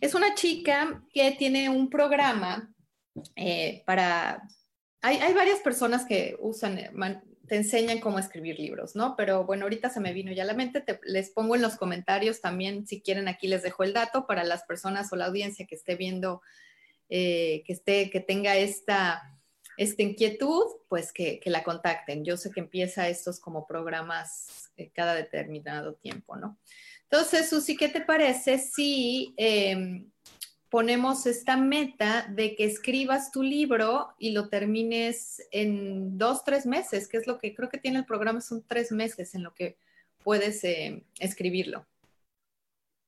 Es 0.02 0.14
una 0.14 0.36
chica 0.36 1.02
que 1.14 1.32
tiene 1.32 1.70
un 1.70 1.90
programa 1.90 2.74
eh, 3.38 3.84
para... 3.86 4.44
Hay, 5.02 5.34
varias 5.34 5.60
personas 5.60 6.06
que 6.06 6.36
usan, 6.42 6.78
eh, 6.78 6.92
te 7.48 7.56
enseñan 7.56 8.02
cómo 8.02 8.20
escribir 8.20 8.60
libros, 8.60 8.98
¿no? 8.98 9.16
Pero 9.16 9.46
bueno, 9.46 9.64
ahorita 9.64 9.90
se 9.90 10.02
me 10.02 10.12
vino 10.12 10.34
ya 10.34 10.44
a 10.44 10.46
la 10.46 10.54
mente, 10.54 10.84
les 11.04 11.30
pongo 11.30 11.56
en 11.56 11.62
los 11.62 11.78
comentarios 11.78 12.42
también, 12.42 12.86
si 12.86 13.02
quieren, 13.02 13.30
aquí 13.30 13.48
les 13.48 13.64
dejo 13.64 13.86
el 13.86 13.94
dato 13.94 14.28
para 14.28 14.44
las 14.44 14.64
personas 14.64 15.14
o 15.14 15.16
la 15.16 15.28
audiencia 15.28 15.66
que 15.66 15.76
esté 15.76 15.96
viendo, 15.96 16.42
eh, 17.08 17.64
que, 17.66 17.72
esté, 17.72 18.10
que 18.10 18.20
tenga 18.20 18.58
esta 18.58 19.39
esta 19.80 20.04
inquietud, 20.04 20.66
pues 20.90 21.14
que, 21.14 21.40
la 21.46 21.64
contacten. 21.64 22.26
Yo 22.26 22.36
sé 22.36 22.52
que 22.52 22.60
empieza 22.60 23.08
estos 23.08 23.40
como 23.40 23.66
programas 23.66 24.70
eh, 24.76 24.92
cada 24.94 25.16
determinado 25.16 25.94
tiempo, 25.94 26.36
¿no? 26.36 26.58
Entonces, 27.04 27.50
Susi, 27.50 27.78
¿qué 27.78 27.88
te 27.88 28.02
parece 28.02 28.58
si 28.58 29.34
em, 29.38 30.12
ponemos 30.70 31.26
esta 31.26 31.56
meta 31.56 32.28
de 32.30 32.58
que 32.58 32.66
escribas 32.66 33.32
tu 33.32 33.42
libro 33.42 34.14
y 34.20 34.32
lo 34.32 34.50
termines 34.50 35.48
en 35.50 36.18
dos, 36.18 36.44
tres 36.44 36.66
meses, 36.66 37.08
que 37.08 37.16
es 37.16 37.26
lo 37.26 37.38
que 37.38 37.56
creo 37.56 37.70
que 37.70 37.78
tiene 37.78 38.00
el 38.00 38.06
programa, 38.06 38.42
son 38.42 38.62
tres 38.68 38.92
meses 38.92 39.34
en 39.34 39.44
lo 39.44 39.54
que 39.54 39.78
puedes 40.26 40.62
eh, 40.66 41.06
escribirlo. 41.20 41.88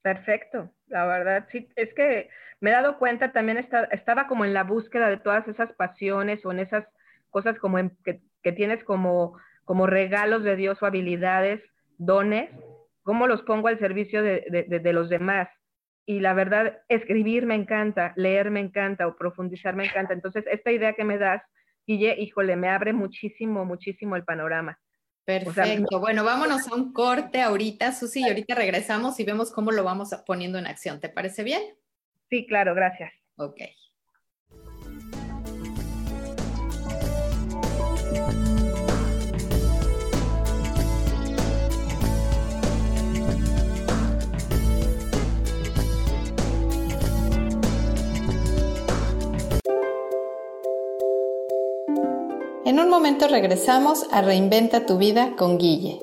Perfecto, 0.01 0.71
la 0.91 1.05
verdad, 1.05 1.47
sí, 1.51 1.67
es 1.75 1.93
que 1.93 2.29
me 2.59 2.69
he 2.69 2.73
dado 2.73 2.99
cuenta, 2.99 3.31
también 3.31 3.57
estaba 3.57 4.27
como 4.27 4.45
en 4.45 4.53
la 4.53 4.63
búsqueda 4.63 5.09
de 5.09 5.17
todas 5.17 5.47
esas 5.47 5.73
pasiones 5.73 6.45
o 6.45 6.51
en 6.51 6.59
esas 6.59 6.85
cosas 7.29 7.57
como 7.57 7.77
que, 8.03 8.21
tienes 8.51 8.83
como, 8.83 9.37
como 9.65 9.87
regalos 9.87 10.43
de 10.43 10.55
Dios 10.55 10.81
o 10.81 10.85
habilidades, 10.85 11.61
dones, 11.97 12.49
cómo 13.03 13.27
los 13.27 13.41
pongo 13.43 13.67
al 13.67 13.79
servicio 13.79 14.21
de 14.21 14.93
los 14.93 15.09
demás 15.09 15.49
y 16.05 16.19
la 16.19 16.33
verdad, 16.33 16.79
escribir 16.89 17.45
me 17.45 17.55
encanta, 17.55 18.13
leer 18.15 18.51
me 18.51 18.59
encanta 18.59 19.07
o 19.07 19.15
profundizar 19.15 19.75
me 19.75 19.85
encanta. 19.85 20.13
Entonces, 20.13 20.43
esta 20.51 20.71
idea 20.71 20.93
que 20.93 21.03
me 21.03 21.17
das, 21.17 21.41
Guille, 21.85 22.15
híjole, 22.19 22.55
me 22.55 22.69
abre 22.69 22.93
muchísimo, 22.93 23.65
muchísimo 23.65 24.15
el 24.15 24.23
panorama. 24.23 24.79
Perfecto. 25.25 25.99
bueno, 25.99 26.23
vámonos 26.23 26.67
a 26.67 26.75
un 26.75 26.93
corte 26.93 27.41
ahorita, 27.41 27.93
Susi, 27.93 28.21
y 28.21 28.27
ahorita 28.27 28.55
regresamos 28.55 29.19
y 29.19 29.23
vemos 29.23 29.51
cómo 29.51 29.71
lo 29.71 29.83
vamos 29.83 30.09
poniendo 30.25 30.57
en 30.57 30.67
acción. 30.67 30.99
¿Te 30.99 31.09
parece 31.09 31.43
bien? 31.43 31.61
Sí, 32.29 32.45
claro, 32.47 32.73
gracias. 32.73 33.11
Ok. 33.35 33.61
En 52.71 52.79
un 52.79 52.89
momento 52.89 53.27
regresamos 53.27 54.05
a 54.13 54.21
Reinventa 54.21 54.85
tu 54.85 54.97
vida 54.97 55.35
con 55.35 55.57
Guille. 55.57 55.99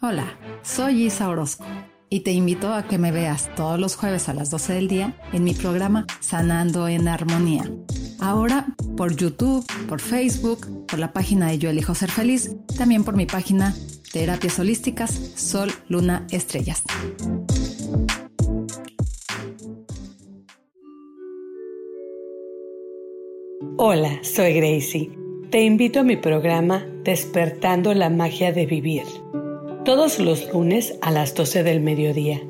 Hola, 0.00 0.38
soy 0.62 1.06
Isa 1.06 1.28
Orozco 1.28 1.64
y 2.08 2.20
te 2.20 2.30
invito 2.30 2.72
a 2.72 2.84
que 2.84 2.96
me 2.96 3.10
veas 3.10 3.52
todos 3.56 3.80
los 3.80 3.96
jueves 3.96 4.28
a 4.28 4.34
las 4.34 4.50
12 4.50 4.74
del 4.74 4.86
día 4.86 5.20
en 5.32 5.42
mi 5.42 5.52
programa 5.52 6.06
Sanando 6.20 6.86
en 6.86 7.08
Armonía. 7.08 7.68
Ahora 8.20 8.66
por 8.96 9.16
YouTube, 9.16 9.66
por 9.88 10.00
Facebook, 10.00 10.86
por 10.86 11.00
la 11.00 11.12
página 11.12 11.48
de 11.48 11.58
Yo 11.58 11.70
Elijo 11.70 11.96
Ser 11.96 12.12
Feliz, 12.12 12.54
también 12.78 13.02
por 13.02 13.16
mi 13.16 13.26
página 13.26 13.74
Terapias 14.12 14.60
Holísticas 14.60 15.10
Sol, 15.34 15.72
Luna, 15.88 16.24
Estrellas. 16.30 16.84
Hola, 23.86 24.20
soy 24.22 24.54
Gracie. 24.54 25.10
Te 25.50 25.60
invito 25.60 26.00
a 26.00 26.04
mi 26.04 26.16
programa 26.16 26.86
Despertando 27.02 27.92
la 27.92 28.08
Magia 28.08 28.50
de 28.50 28.64
Vivir. 28.64 29.02
Todos 29.84 30.18
los 30.18 30.50
lunes 30.54 30.98
a 31.02 31.10
las 31.10 31.34
12 31.34 31.62
del 31.64 31.82
mediodía. 31.82 32.40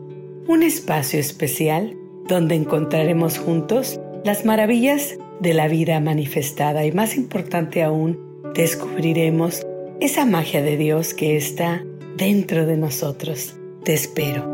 Un 0.47 0.63
espacio 0.63 1.19
especial 1.19 1.97
donde 2.29 2.55
encontraremos 2.55 3.39
juntos 3.39 3.99
las 4.23 4.45
maravillas 4.45 5.19
de 5.41 5.55
la 5.55 5.67
vida 5.67 5.99
manifestada 5.99 6.87
y 6.87 6.93
más 6.93 7.17
importante 7.17 7.83
aún, 7.83 8.17
descubriremos 8.55 9.67
esa 9.99 10.27
magia 10.27 10.63
de 10.63 10.77
Dios 10.77 11.15
que 11.15 11.37
está 11.37 11.85
dentro 12.17 12.65
de 12.65 12.77
nosotros. 12.77 13.57
Te 13.83 13.93
espero. 13.93 14.54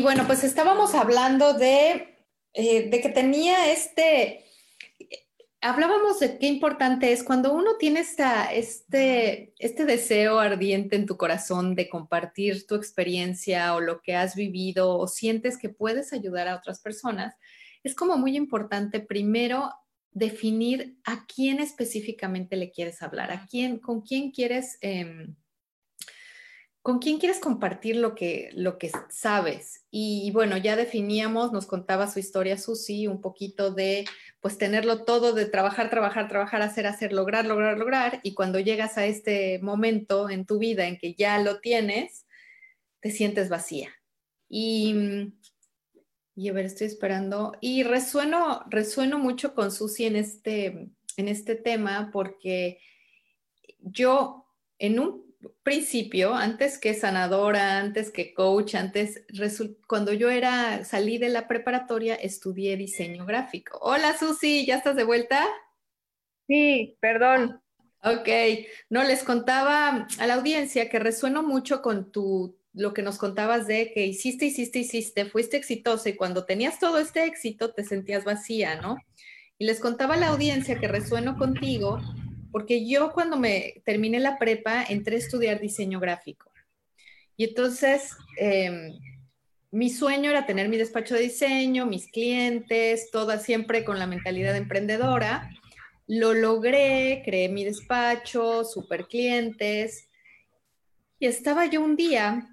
Y 0.00 0.02
bueno, 0.02 0.26
pues 0.26 0.44
estábamos 0.44 0.94
hablando 0.94 1.52
de, 1.52 2.16
eh, 2.54 2.88
de 2.88 3.00
que 3.02 3.10
tenía 3.10 3.70
este, 3.70 4.46
hablábamos 5.60 6.20
de 6.20 6.38
qué 6.38 6.46
importante 6.46 7.12
es 7.12 7.22
cuando 7.22 7.52
uno 7.52 7.76
tiene 7.78 8.00
esta, 8.00 8.50
este, 8.50 9.52
este 9.58 9.84
deseo 9.84 10.38
ardiente 10.38 10.96
en 10.96 11.04
tu 11.04 11.18
corazón 11.18 11.74
de 11.74 11.90
compartir 11.90 12.66
tu 12.66 12.76
experiencia 12.76 13.74
o 13.74 13.80
lo 13.82 14.00
que 14.00 14.16
has 14.16 14.36
vivido 14.36 14.96
o 14.96 15.06
sientes 15.06 15.58
que 15.58 15.68
puedes 15.68 16.14
ayudar 16.14 16.48
a 16.48 16.56
otras 16.56 16.80
personas, 16.80 17.34
es 17.82 17.94
como 17.94 18.16
muy 18.16 18.38
importante 18.38 19.00
primero 19.00 19.70
definir 20.12 20.98
a 21.04 21.26
quién 21.26 21.60
específicamente 21.60 22.56
le 22.56 22.70
quieres 22.70 23.02
hablar, 23.02 23.32
a 23.32 23.44
quién, 23.44 23.78
con 23.78 24.00
quién 24.00 24.30
quieres... 24.30 24.78
Em, 24.80 25.36
¿Con 26.82 26.98
quién 26.98 27.18
quieres 27.18 27.40
compartir 27.40 27.96
lo 27.96 28.14
que, 28.14 28.50
lo 28.54 28.78
que 28.78 28.90
sabes? 29.10 29.84
Y, 29.90 30.30
bueno, 30.32 30.56
ya 30.56 30.76
definíamos, 30.76 31.52
nos 31.52 31.66
contaba 31.66 32.10
su 32.10 32.18
historia 32.18 32.56
Susi, 32.56 33.06
un 33.06 33.20
poquito 33.20 33.70
de 33.70 34.06
pues 34.40 34.56
tenerlo 34.56 35.04
todo, 35.04 35.34
de 35.34 35.44
trabajar, 35.44 35.90
trabajar, 35.90 36.28
trabajar, 36.28 36.62
hacer, 36.62 36.86
hacer, 36.86 37.12
lograr, 37.12 37.44
lograr, 37.44 37.76
lograr. 37.76 38.20
Y 38.22 38.32
cuando 38.32 38.58
llegas 38.58 38.96
a 38.96 39.04
este 39.04 39.58
momento 39.58 40.30
en 40.30 40.46
tu 40.46 40.58
vida 40.58 40.86
en 40.86 40.96
que 40.96 41.12
ya 41.12 41.38
lo 41.38 41.60
tienes, 41.60 42.26
te 43.00 43.10
sientes 43.10 43.50
vacía. 43.50 43.90
Y, 44.48 44.94
y 46.34 46.48
a 46.48 46.52
ver, 46.54 46.64
estoy 46.64 46.86
esperando. 46.86 47.52
Y 47.60 47.82
resueno, 47.82 48.64
resueno 48.70 49.18
mucho 49.18 49.54
con 49.54 49.70
Susi 49.70 50.06
en 50.06 50.16
este, 50.16 50.88
en 51.18 51.28
este 51.28 51.56
tema 51.56 52.08
porque 52.10 52.80
yo 53.80 54.46
en 54.78 54.98
un 54.98 55.29
principio, 55.62 56.34
antes 56.34 56.78
que 56.78 56.94
sanadora, 56.94 57.78
antes 57.78 58.10
que 58.10 58.34
coach, 58.34 58.74
antes, 58.74 59.24
cuando 59.86 60.12
yo 60.12 60.30
era, 60.30 60.84
salí 60.84 61.18
de 61.18 61.28
la 61.28 61.48
preparatoria, 61.48 62.14
estudié 62.14 62.76
diseño 62.76 63.24
gráfico. 63.26 63.78
Hola 63.82 64.16
Susi, 64.18 64.66
¿ya 64.66 64.76
estás 64.76 64.96
de 64.96 65.04
vuelta? 65.04 65.46
Sí, 66.46 66.96
perdón. 67.00 67.62
Ok, 68.02 68.28
no, 68.88 69.04
les 69.04 69.22
contaba 69.22 70.06
a 70.18 70.26
la 70.26 70.34
audiencia 70.34 70.88
que 70.88 70.98
resueno 70.98 71.42
mucho 71.42 71.82
con 71.82 72.10
tu, 72.10 72.56
lo 72.72 72.94
que 72.94 73.02
nos 73.02 73.18
contabas 73.18 73.66
de 73.66 73.92
que 73.92 74.06
hiciste, 74.06 74.46
hiciste, 74.46 74.78
hiciste, 74.78 75.26
fuiste 75.26 75.56
exitosa 75.56 76.08
y 76.08 76.16
cuando 76.16 76.44
tenías 76.44 76.78
todo 76.78 76.98
este 76.98 77.24
éxito 77.24 77.72
te 77.72 77.84
sentías 77.84 78.24
vacía, 78.24 78.80
¿no? 78.80 78.96
Y 79.58 79.66
les 79.66 79.80
contaba 79.80 80.14
a 80.14 80.16
la 80.18 80.28
audiencia 80.28 80.78
que 80.78 80.88
resueno 80.88 81.36
contigo 81.36 82.00
porque 82.52 82.86
yo 82.86 83.12
cuando 83.12 83.36
me 83.36 83.82
terminé 83.84 84.20
la 84.20 84.38
prepa 84.38 84.82
entré 84.82 85.16
a 85.16 85.18
estudiar 85.18 85.60
diseño 85.60 86.00
gráfico. 86.00 86.50
Y 87.36 87.44
entonces, 87.44 88.16
em, 88.36 88.92
mi 89.70 89.88
sueño 89.88 90.30
era 90.30 90.46
tener 90.46 90.68
mi 90.68 90.76
despacho 90.76 91.14
de 91.14 91.22
diseño, 91.22 91.86
mis 91.86 92.08
clientes, 92.08 93.10
toda 93.10 93.38
siempre 93.38 93.84
con 93.84 93.98
la 93.98 94.06
mentalidad 94.06 94.56
emprendedora. 94.56 95.48
Lo 96.06 96.34
logré, 96.34 97.22
creé 97.24 97.48
mi 97.48 97.64
despacho, 97.64 98.64
super 98.64 99.06
clientes. 99.06 100.08
Y 101.18 101.26
estaba 101.26 101.66
yo 101.66 101.82
un 101.82 101.96
día, 101.96 102.49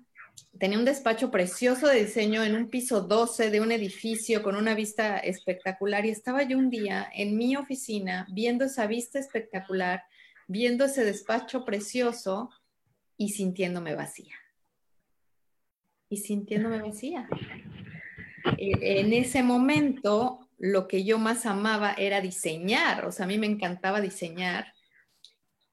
tenía 0.57 0.79
un 0.79 0.85
despacho 0.85 1.31
precioso 1.31 1.87
de 1.87 2.05
diseño 2.05 2.43
en 2.43 2.55
un 2.55 2.69
piso 2.69 3.01
12 3.01 3.49
de 3.49 3.61
un 3.61 3.71
edificio 3.71 4.43
con 4.43 4.55
una 4.55 4.73
vista 4.73 5.17
espectacular. 5.17 6.05
Y 6.05 6.09
estaba 6.09 6.43
yo 6.43 6.57
un 6.57 6.69
día 6.69 7.09
en 7.13 7.37
mi 7.37 7.55
oficina 7.55 8.27
viendo 8.31 8.65
esa 8.65 8.87
vista 8.87 9.19
espectacular, 9.19 10.03
viendo 10.47 10.85
ese 10.85 11.03
despacho 11.03 11.65
precioso 11.65 12.49
y 13.17 13.29
sintiéndome 13.29 13.95
vacía 13.95 14.35
y 16.09 16.17
sintiéndome 16.17 16.81
vacía. 16.81 17.27
E, 18.57 18.99
en 18.99 19.13
ese 19.13 19.43
momento, 19.43 20.49
lo 20.57 20.87
que 20.87 21.03
yo 21.03 21.19
más 21.19 21.45
amaba 21.45 21.93
era 21.93 22.21
diseñar, 22.21 23.05
o 23.05 23.11
sea, 23.11 23.25
a 23.25 23.27
mí 23.27 23.37
me 23.37 23.47
encantaba 23.47 24.01
diseñar 24.01 24.73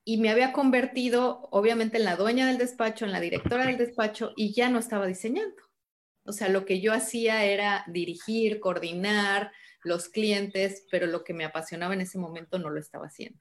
y 0.04 0.18
me 0.18 0.30
había 0.30 0.52
convertido, 0.52 1.48
obviamente, 1.50 1.96
en 1.96 2.04
la 2.04 2.16
dueña 2.16 2.46
del 2.46 2.58
despacho, 2.58 3.04
en 3.04 3.12
la 3.12 3.20
directora 3.20 3.66
del 3.66 3.78
despacho 3.78 4.32
y 4.36 4.52
ya 4.52 4.68
no 4.68 4.78
estaba 4.78 5.06
diseñando. 5.06 5.62
O 6.26 6.32
sea, 6.32 6.48
lo 6.48 6.64
que 6.64 6.80
yo 6.80 6.92
hacía 6.92 7.44
era 7.44 7.84
dirigir, 7.86 8.60
coordinar 8.60 9.52
los 9.82 10.08
clientes, 10.08 10.86
pero 10.90 11.06
lo 11.06 11.24
que 11.24 11.34
me 11.34 11.44
apasionaba 11.44 11.94
en 11.94 12.02
ese 12.02 12.18
momento 12.18 12.58
no 12.58 12.70
lo 12.70 12.80
estaba 12.80 13.06
haciendo. 13.06 13.38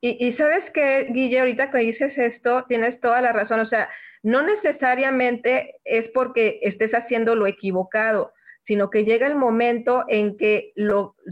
Y, 0.00 0.32
sabes 0.34 0.62
que, 0.72 1.08
Guille, 1.10 1.40
ahorita 1.40 1.72
que 1.72 1.78
dices 1.78 2.16
esto, 2.16 2.64
tienes 2.68 3.00
toda 3.00 3.20
la 3.20 3.32
razón. 3.32 3.58
O 3.58 3.66
sea, 3.66 3.88
no 4.22 4.42
necesariamente 4.42 5.74
es 5.84 6.08
porque 6.14 6.60
estés 6.62 6.92
haciendo 6.92 7.34
lo 7.34 7.48
equivocado, 7.48 8.32
sino 8.68 8.90
que 8.90 9.04
llega 9.04 9.26
el 9.26 9.34
momento 9.34 10.04
en 10.08 10.36
que 10.36 10.74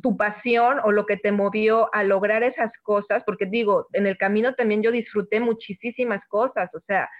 tu 0.03 0.17
pasión 0.17 0.81
o 0.83 0.91
lo 0.91 1.05
que 1.05 1.19
te 1.19 1.33
movió 1.33 1.95
a 1.95 2.03
lograr 2.03 2.43
esas 2.43 2.73
cosas, 2.83 3.23
porque 3.25 3.45
digo, 3.45 3.89
en 3.93 4.07
el 4.07 4.17
camino 4.17 4.55
también 4.55 4.83
yo 4.83 4.91
disfruté 4.91 5.39
muchísimas 5.39 6.27
cosas, 6.29 6.75
o 6.75 6.81
sea, 6.87 7.11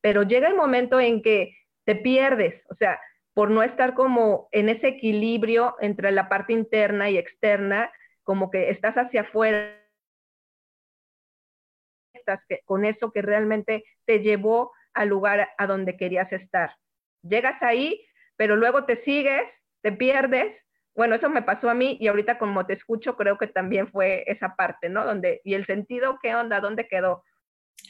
pero 0.00 0.22
llega 0.22 0.46
el 0.46 0.54
momento 0.54 1.00
en 1.00 1.22
que 1.22 1.56
te 1.84 1.96
pierdes, 1.96 2.62
o 2.70 2.76
sea, 2.76 3.00
por 3.34 3.50
no 3.50 3.64
estar 3.64 3.94
como 3.94 4.48
en 4.52 4.68
ese 4.68 4.86
equilibrio 4.86 5.74
entre 5.80 6.12
la 6.12 6.28
parte 6.28 6.52
interna 6.52 7.10
y 7.10 7.18
externa, 7.18 7.90
como 8.22 8.52
que 8.52 8.70
estás 8.70 8.94
hacia 8.94 9.22
afuera, 9.22 9.76
estás 12.12 12.38
con 12.64 12.84
eso 12.84 13.10
que 13.10 13.22
realmente 13.22 13.84
te 14.04 14.20
llevó 14.20 14.70
al 14.92 15.08
lugar 15.08 15.48
a 15.58 15.66
donde 15.66 15.96
querías 15.96 16.32
estar. 16.32 16.76
Llegas 17.22 17.60
ahí, 17.60 18.06
pero 18.36 18.54
luego 18.54 18.84
te 18.84 19.02
sigues, 19.02 19.42
te 19.84 19.92
pierdes. 19.92 20.56
Bueno, 20.94 21.14
eso 21.14 21.28
me 21.28 21.42
pasó 21.42 21.68
a 21.68 21.74
mí 21.74 21.98
y 22.00 22.08
ahorita 22.08 22.38
como 22.38 22.64
te 22.64 22.72
escucho 22.72 23.16
creo 23.16 23.36
que 23.36 23.48
también 23.48 23.86
fue 23.88 24.24
esa 24.26 24.56
parte, 24.56 24.88
¿no? 24.88 25.04
Donde, 25.04 25.42
y 25.44 25.52
el 25.52 25.66
sentido, 25.66 26.18
¿qué 26.22 26.34
onda? 26.34 26.60
¿Dónde 26.60 26.88
quedó? 26.88 27.22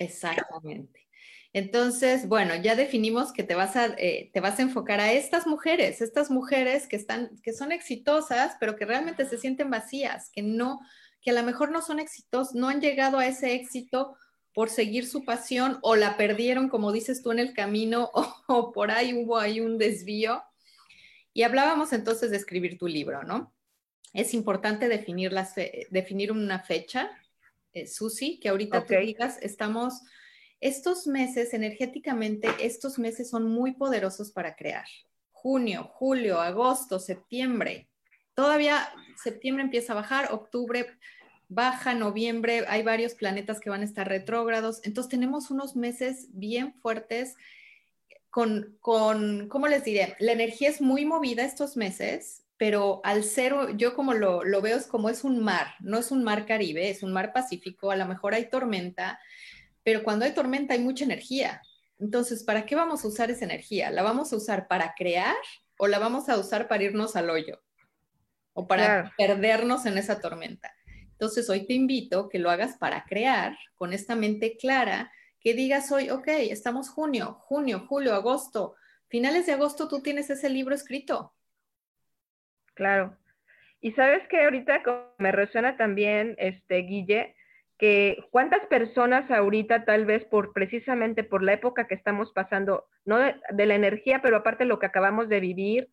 Exactamente. 0.01 1.07
Entonces, 1.53 2.27
bueno, 2.27 2.57
ya 2.57 2.75
definimos 2.75 3.33
que 3.33 3.45
te 3.45 3.55
vas 3.55 3.77
a, 3.77 3.95
eh, 3.97 4.31
te 4.35 4.41
vas 4.41 4.59
a 4.59 4.63
enfocar 4.63 4.99
a 4.99 5.13
estas 5.13 5.47
mujeres, 5.47 6.01
estas 6.01 6.33
mujeres 6.33 6.89
que 6.89 6.97
están, 6.97 7.31
que 7.45 7.53
son 7.53 7.71
exitosas, 7.71 8.57
pero 8.59 8.75
que 8.75 8.87
realmente 8.87 9.25
se 9.25 9.39
sienten 9.39 9.71
vacías, 9.71 10.31
que 10.33 10.43
no, 10.43 10.81
que 11.21 11.31
a 11.31 11.35
lo 11.35 11.45
mejor 11.45 11.71
no 11.71 11.81
son 11.81 12.01
exitosas, 12.01 12.57
no 12.57 12.69
han 12.69 12.81
llegado 12.81 13.21
a 13.21 13.27
ese 13.27 13.55
éxito 13.55 14.17
por 14.53 14.69
seguir 14.69 15.07
su 15.07 15.25
pasión 15.25 15.79
o 15.83 15.95
la 15.95 16.17
perdieron, 16.17 16.69
como 16.69 16.91
dices 16.91 17.23
tú, 17.23 17.31
en 17.31 17.39
el 17.39 17.55
camino 17.55 18.11
o, 18.49 18.73
por 18.73 18.91
ahí 18.91 19.15
hubo 19.15 19.39
ahí 19.39 19.61
un 19.61 19.79
desvío. 19.79 20.43
Y 21.35 21.43
hablábamos 21.43 21.93
entonces 21.93 22.31
de 22.31 22.39
escribir 22.39 22.79
tu 22.79 22.87
libro, 22.87 23.23
¿no? 23.25 23.53
Es 24.15 24.33
importante 24.33 24.89
definir, 24.89 25.33
las 25.33 25.55
definir 25.91 26.31
una 26.33 26.61
fecha, 26.61 27.11
eh, 27.73 27.87
Susi, 27.87 28.39
que 28.39 28.49
ahorita 28.49 28.87
te 28.87 28.99
digas, 29.01 29.39
estamos, 29.43 30.03
estos 30.61 31.09
meses, 31.09 31.53
energéticamente, 31.53 32.49
estos 32.61 32.99
meses 32.99 33.29
son 33.29 33.51
muy 33.51 33.73
poderosos 33.73 34.31
para 34.31 34.55
crear. 34.55 34.87
Junio, 35.33 35.91
julio, 35.93 36.41
agosto, 36.41 37.01
septiembre. 37.01 37.89
Todavía 38.35 38.89
septiembre 39.23 39.65
empieza 39.65 39.93
a 39.93 39.97
bajar, 39.97 40.33
octubre 40.33 40.87
baja, 41.49 41.95
noviembre, 41.95 42.65
hay 42.69 42.83
varios 42.83 43.15
planetas 43.15 43.61
que 43.61 43.71
van 43.71 43.83
a 43.83 43.85
estar 43.85 44.09
retrógrados. 44.09 44.81
Entonces 44.85 45.11
tenemos 45.11 45.51
unos 45.51 45.77
meses 45.77 46.29
bien 46.33 46.75
fuertes 46.75 47.37
con, 48.35 48.77
con, 48.81 49.49
¿cómo 49.49 49.69
les 49.69 49.85
diré? 49.85 50.17
La 50.19 50.33
energía 50.33 50.69
es 50.69 50.81
muy 50.81 51.05
movida 51.05 51.45
estos 51.45 51.77
meses, 51.77 52.43
pero 52.57 53.01
al 53.05 53.23
cero, 53.23 53.69
yo 53.77 53.95
como 53.95 54.13
lo, 54.13 54.43
lo 54.43 54.61
veo 54.61 54.77
es 54.77 54.89
como 54.89 55.09
es 55.09 55.23
un 55.23 55.39
mar, 55.39 55.77
no 55.79 55.99
es 55.99 56.11
un 56.11 56.25
mar 56.25 56.45
Caribe, 56.45 56.91
es 56.91 57.05
un 57.05 57.13
mar 57.13 57.33
Pacífico, 57.33 57.93
a 57.93 57.97
lo 57.97 58.07
mejor 58.07 58.35
hay 58.35 58.51
tormenta, 58.51 59.21
pero 59.85 60.03
cuando 60.03 60.25
hay 60.25 60.33
tormenta 60.33 60.75
hay 60.75 60.81
mucha 60.81 61.05
energía. 61.05 61.63
Entonces, 62.01 62.43
¿para 62.43 62.67
qué 62.67 62.75
vamos 62.75 63.05
a 63.05 63.07
usar 63.07 63.31
esa 63.31 63.45
energía? 63.45 63.93
¿La 63.93 64.03
vamos 64.03 64.33
a 64.33 64.37
usar 64.37 64.67
para 64.67 64.95
crear 64.97 65.37
o 65.79 65.87
la 65.87 66.01
vamos 66.01 66.29
a 66.29 66.37
usar 66.37 66.67
para 66.67 66.83
irnos 66.83 67.15
al 67.15 67.31
hoyo? 67.31 67.63
O 68.53 68.67
para 68.67 69.15
perdernos 69.17 69.87
en 69.87 69.97
esa 69.97 70.19
tormenta. 70.21 70.75
Entonces, 71.13 71.49
hoy 71.49 71.69
te 71.69 71.75
invito 71.75 72.29
que 72.29 72.41
lo 72.41 72.51
hagas 72.51 72.79
para 72.79 73.05
crear 73.05 73.57
con 73.77 73.93
esta 73.93 74.17
mente 74.17 74.57
clara, 74.57 75.13
que 75.45 75.53
digas 75.53 75.93
hoy, 75.93 76.09
ok, 76.09 76.27
estamos 76.27 76.89
junio, 76.89 77.35
junio, 77.43 77.85
julio, 77.87 78.15
agosto. 78.15 78.77
Finales 79.09 79.45
de 79.45 79.53
agosto 79.53 79.89
tú 79.89 80.01
tienes 80.01 80.31
ese 80.31 80.49
libro 80.49 80.75
escrito. 80.75 81.35
Claro. 82.73 83.19
Y 83.83 83.93
sabes 83.93 84.27
que 84.29 84.43
ahorita 84.43 84.83
me 85.19 85.33
resuena 85.33 85.77
también, 85.77 86.35
este, 86.39 86.79
Guille, 86.79 87.37
que 87.79 88.25
cuántas 88.31 88.67
personas 88.69 89.31
ahorita 89.31 89.85
tal 89.85 90.07
vez 90.07 90.25
por 90.25 90.55
precisamente 90.55 91.25
por 91.25 91.43
la 91.43 91.53
época 91.53 91.87
que 91.87 91.95
estamos 91.95 92.33
pasando, 92.33 92.87
no 93.05 93.19
de, 93.19 93.67
la 93.67 93.75
energía, 93.75 94.23
pero 94.23 94.39
aparte 94.39 94.65
lo 94.65 94.79
que 94.79 94.87
acabamos 94.87 95.29
de 95.29 95.41
vivir, 95.41 95.91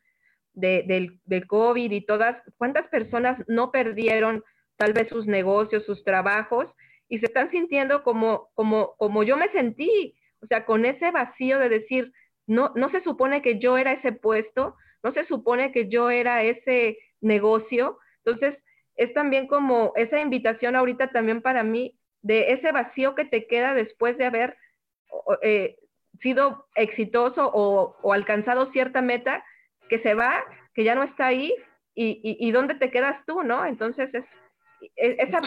del, 0.54 1.20
del 1.26 1.48
COVID 1.48 1.92
y 1.92 2.06
todas, 2.06 2.38
cuántas 2.58 2.88
personas 2.88 3.38
no 3.48 3.72
perdieron 3.72 4.44
tal 4.78 4.94
vez 4.94 5.10
sus 5.10 5.28
negocios, 5.28 5.86
sus 5.86 6.06
trabajos, 6.06 6.68
y 7.12 7.20
se 7.20 7.26
están 7.26 7.52
sintiendo 7.52 8.04
como, 8.04 8.50
como, 8.54 8.96
como 8.96 9.24
yo 9.24 9.36
me 9.36 9.50
sentí, 9.50 10.16
o 10.42 10.48
sea, 10.48 10.66
con 10.66 10.86
ese 10.86 11.12
vacío 11.12 11.60
de 11.60 11.68
decir, 11.68 12.14
no, 12.48 12.72
no 12.78 12.90
se 12.90 13.04
supone 13.04 13.42
que 13.42 13.60
yo 13.60 13.78
era 13.78 13.92
ese 13.92 14.14
puesto, 14.14 14.78
no 15.04 15.12
se 15.12 15.26
supone 15.26 15.74
que 15.74 15.90
yo 15.90 16.10
era 16.10 16.42
ese 16.44 16.98
negocio. 17.20 18.00
Entonces, 18.24 18.58
es 18.96 19.14
también 19.14 19.48
como 19.48 19.92
esa 19.98 20.22
invitación 20.22 20.78
ahorita 20.78 21.10
también 21.10 21.42
para 21.42 21.64
mí 21.64 22.00
de 22.22 22.54
ese 22.54 22.72
vacío 22.72 23.14
que 23.14 23.26
te 23.26 23.46
queda 23.46 23.74
después 23.74 24.18
de 24.18 24.28
haber 24.28 24.56
eh, 25.42 25.76
sido 26.22 26.68
exitoso 26.76 27.52
o, 27.54 28.14
alcanzado 28.14 28.72
cierta 28.72 29.02
meta, 29.02 29.44
que 29.90 30.00
se 30.00 30.14
va, 30.14 30.46
que 30.74 30.86
ya 30.86 30.96
no 30.96 31.04
está 31.04 31.28
ahí, 31.28 31.54
y, 31.94 32.22
y, 32.24 32.48
y 32.48 32.52
dónde 32.52 32.76
te 32.76 32.90
quedas 32.90 33.18
tú, 33.26 33.44
¿no? 33.44 33.66
Entonces 33.66 34.14
es, 34.14 34.24
esa, 34.96 35.40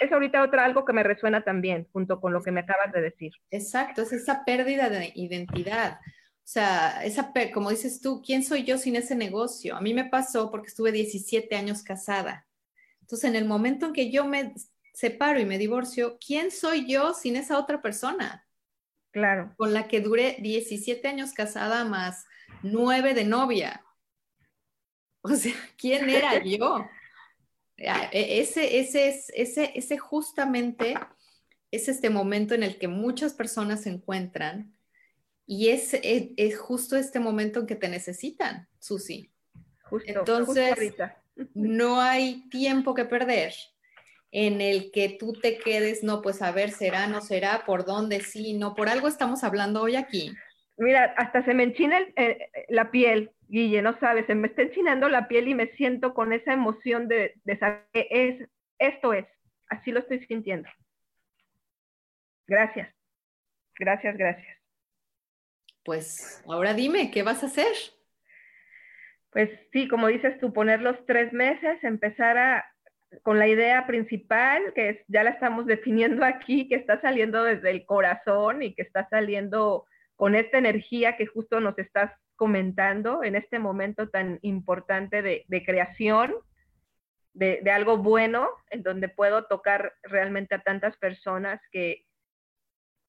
es, 0.00 0.12
ahorita 0.12 0.42
otra 0.42 0.64
algo 0.64 0.84
que 0.84 0.92
me 0.92 1.02
resuena 1.02 1.42
también, 1.42 1.88
junto 1.92 2.20
con 2.20 2.32
lo 2.32 2.42
que 2.42 2.52
me 2.52 2.60
acabas 2.60 2.92
de 2.92 3.00
decir. 3.00 3.32
Exacto, 3.50 4.02
es 4.02 4.12
esa 4.12 4.44
pérdida 4.44 4.88
de 4.88 5.12
identidad. 5.14 6.00
O 6.02 6.48
sea, 6.48 7.04
esa, 7.04 7.32
como 7.52 7.70
dices 7.70 8.00
tú, 8.00 8.22
¿quién 8.24 8.44
soy 8.44 8.64
yo 8.64 8.78
sin 8.78 8.96
ese 8.96 9.14
negocio? 9.14 9.76
A 9.76 9.80
mí 9.80 9.94
me 9.94 10.04
pasó 10.04 10.50
porque 10.50 10.68
estuve 10.68 10.92
17 10.92 11.54
años 11.56 11.82
casada. 11.82 12.46
Entonces, 13.00 13.28
en 13.30 13.36
el 13.36 13.44
momento 13.44 13.86
en 13.86 13.92
que 13.92 14.10
yo 14.10 14.24
me 14.24 14.54
separo 14.92 15.40
y 15.40 15.44
me 15.44 15.58
divorcio, 15.58 16.18
¿quién 16.24 16.50
soy 16.50 16.90
yo 16.90 17.14
sin 17.14 17.36
esa 17.36 17.58
otra 17.58 17.82
persona? 17.82 18.46
Claro. 19.10 19.54
Con 19.56 19.72
la 19.72 19.88
que 19.88 20.00
duré 20.00 20.36
17 20.40 21.06
años 21.08 21.32
casada 21.32 21.84
más 21.84 22.26
9 22.62 23.14
de 23.14 23.24
novia. 23.24 23.84
O 25.22 25.30
sea, 25.30 25.54
¿quién 25.76 26.08
era 26.08 26.38
yo? 26.44 26.88
E, 27.76 28.40
ese, 28.40 28.78
ese, 28.80 29.08
es, 29.08 29.32
ese, 29.34 29.72
ese 29.74 29.98
justamente 29.98 30.94
es 31.70 31.88
este 31.88 32.10
momento 32.10 32.54
en 32.54 32.62
el 32.62 32.78
que 32.78 32.88
muchas 32.88 33.34
personas 33.34 33.82
se 33.82 33.90
encuentran 33.90 34.74
y 35.46 35.68
es, 35.68 35.94
es, 36.02 36.58
justo 36.58 36.96
este 36.96 37.20
momento 37.20 37.60
en 37.60 37.66
que 37.66 37.76
te 37.76 37.88
necesitan, 37.88 38.68
Susi. 38.80 39.30
Entonces, 40.06 40.94
no 41.54 42.00
hay 42.00 42.48
tiempo 42.48 42.94
que 42.94 43.04
perder 43.04 43.54
en 44.32 44.60
el 44.60 44.90
que 44.90 45.16
tú 45.20 45.32
te 45.34 45.58
quedes, 45.58 46.02
no, 46.02 46.20
pues 46.20 46.42
a 46.42 46.50
ver, 46.50 46.72
será, 46.72 47.06
no 47.06 47.20
será, 47.20 47.64
por 47.64 47.84
dónde, 47.84 48.20
sí, 48.20 48.54
no, 48.54 48.74
por 48.74 48.88
algo 48.88 49.06
estamos 49.06 49.44
hablando 49.44 49.82
hoy 49.82 49.96
aquí. 49.96 50.32
Mira, 50.76 51.14
hasta 51.16 51.44
se 51.44 51.54
me 51.54 51.62
enchina 51.62 51.98
la 52.68 52.90
piel 52.90 53.30
Guille, 53.48 53.80
no 53.82 53.98
sabes, 54.00 54.26
se 54.26 54.34
me 54.34 54.48
está 54.48 54.62
enchinando 54.62 55.08
la 55.08 55.28
piel 55.28 55.48
y 55.48 55.54
me 55.54 55.68
siento 55.76 56.14
con 56.14 56.32
esa 56.32 56.52
emoción 56.52 57.06
de, 57.08 57.34
saber 57.60 57.86
que 57.92 58.08
es, 58.10 58.48
esto 58.78 59.12
es, 59.12 59.26
así 59.68 59.92
lo 59.92 60.00
estoy 60.00 60.24
sintiendo. 60.26 60.68
Gracias, 62.46 62.92
gracias, 63.78 64.16
gracias. 64.16 64.58
Pues 65.84 66.42
ahora 66.48 66.74
dime, 66.74 67.10
¿qué 67.12 67.22
vas 67.22 67.42
a 67.44 67.46
hacer? 67.46 67.72
Pues 69.30 69.50
sí, 69.72 69.86
como 69.86 70.08
dices 70.08 70.38
tú, 70.40 70.52
poner 70.52 70.80
los 70.80 71.04
tres 71.06 71.32
meses, 71.32 71.82
empezar 71.84 72.38
a, 72.38 72.64
con 73.22 73.38
la 73.38 73.46
idea 73.46 73.86
principal, 73.86 74.72
que 74.74 75.04
ya 75.06 75.22
la 75.22 75.30
estamos 75.30 75.66
definiendo 75.66 76.24
aquí, 76.24 76.68
que 76.68 76.74
está 76.74 77.00
saliendo 77.00 77.44
desde 77.44 77.70
el 77.70 77.84
corazón 77.86 78.62
y 78.62 78.74
que 78.74 78.82
está 78.82 79.08
saliendo 79.08 79.86
con 80.16 80.34
esta 80.34 80.58
energía 80.58 81.16
que 81.16 81.26
justo 81.26 81.60
nos 81.60 81.78
estás 81.78 82.10
comentando 82.36 83.24
en 83.24 83.34
este 83.34 83.58
momento 83.58 84.08
tan 84.08 84.38
importante 84.42 85.22
de, 85.22 85.64
creación, 85.64 86.34
de, 87.32 87.60
algo 87.70 87.98
bueno, 87.98 88.48
en 88.70 88.82
donde 88.82 89.08
puedo 89.08 89.46
tocar 89.46 89.94
realmente 90.02 90.54
a 90.54 90.62
tantas 90.62 90.96
personas 90.98 91.60
que 91.72 92.04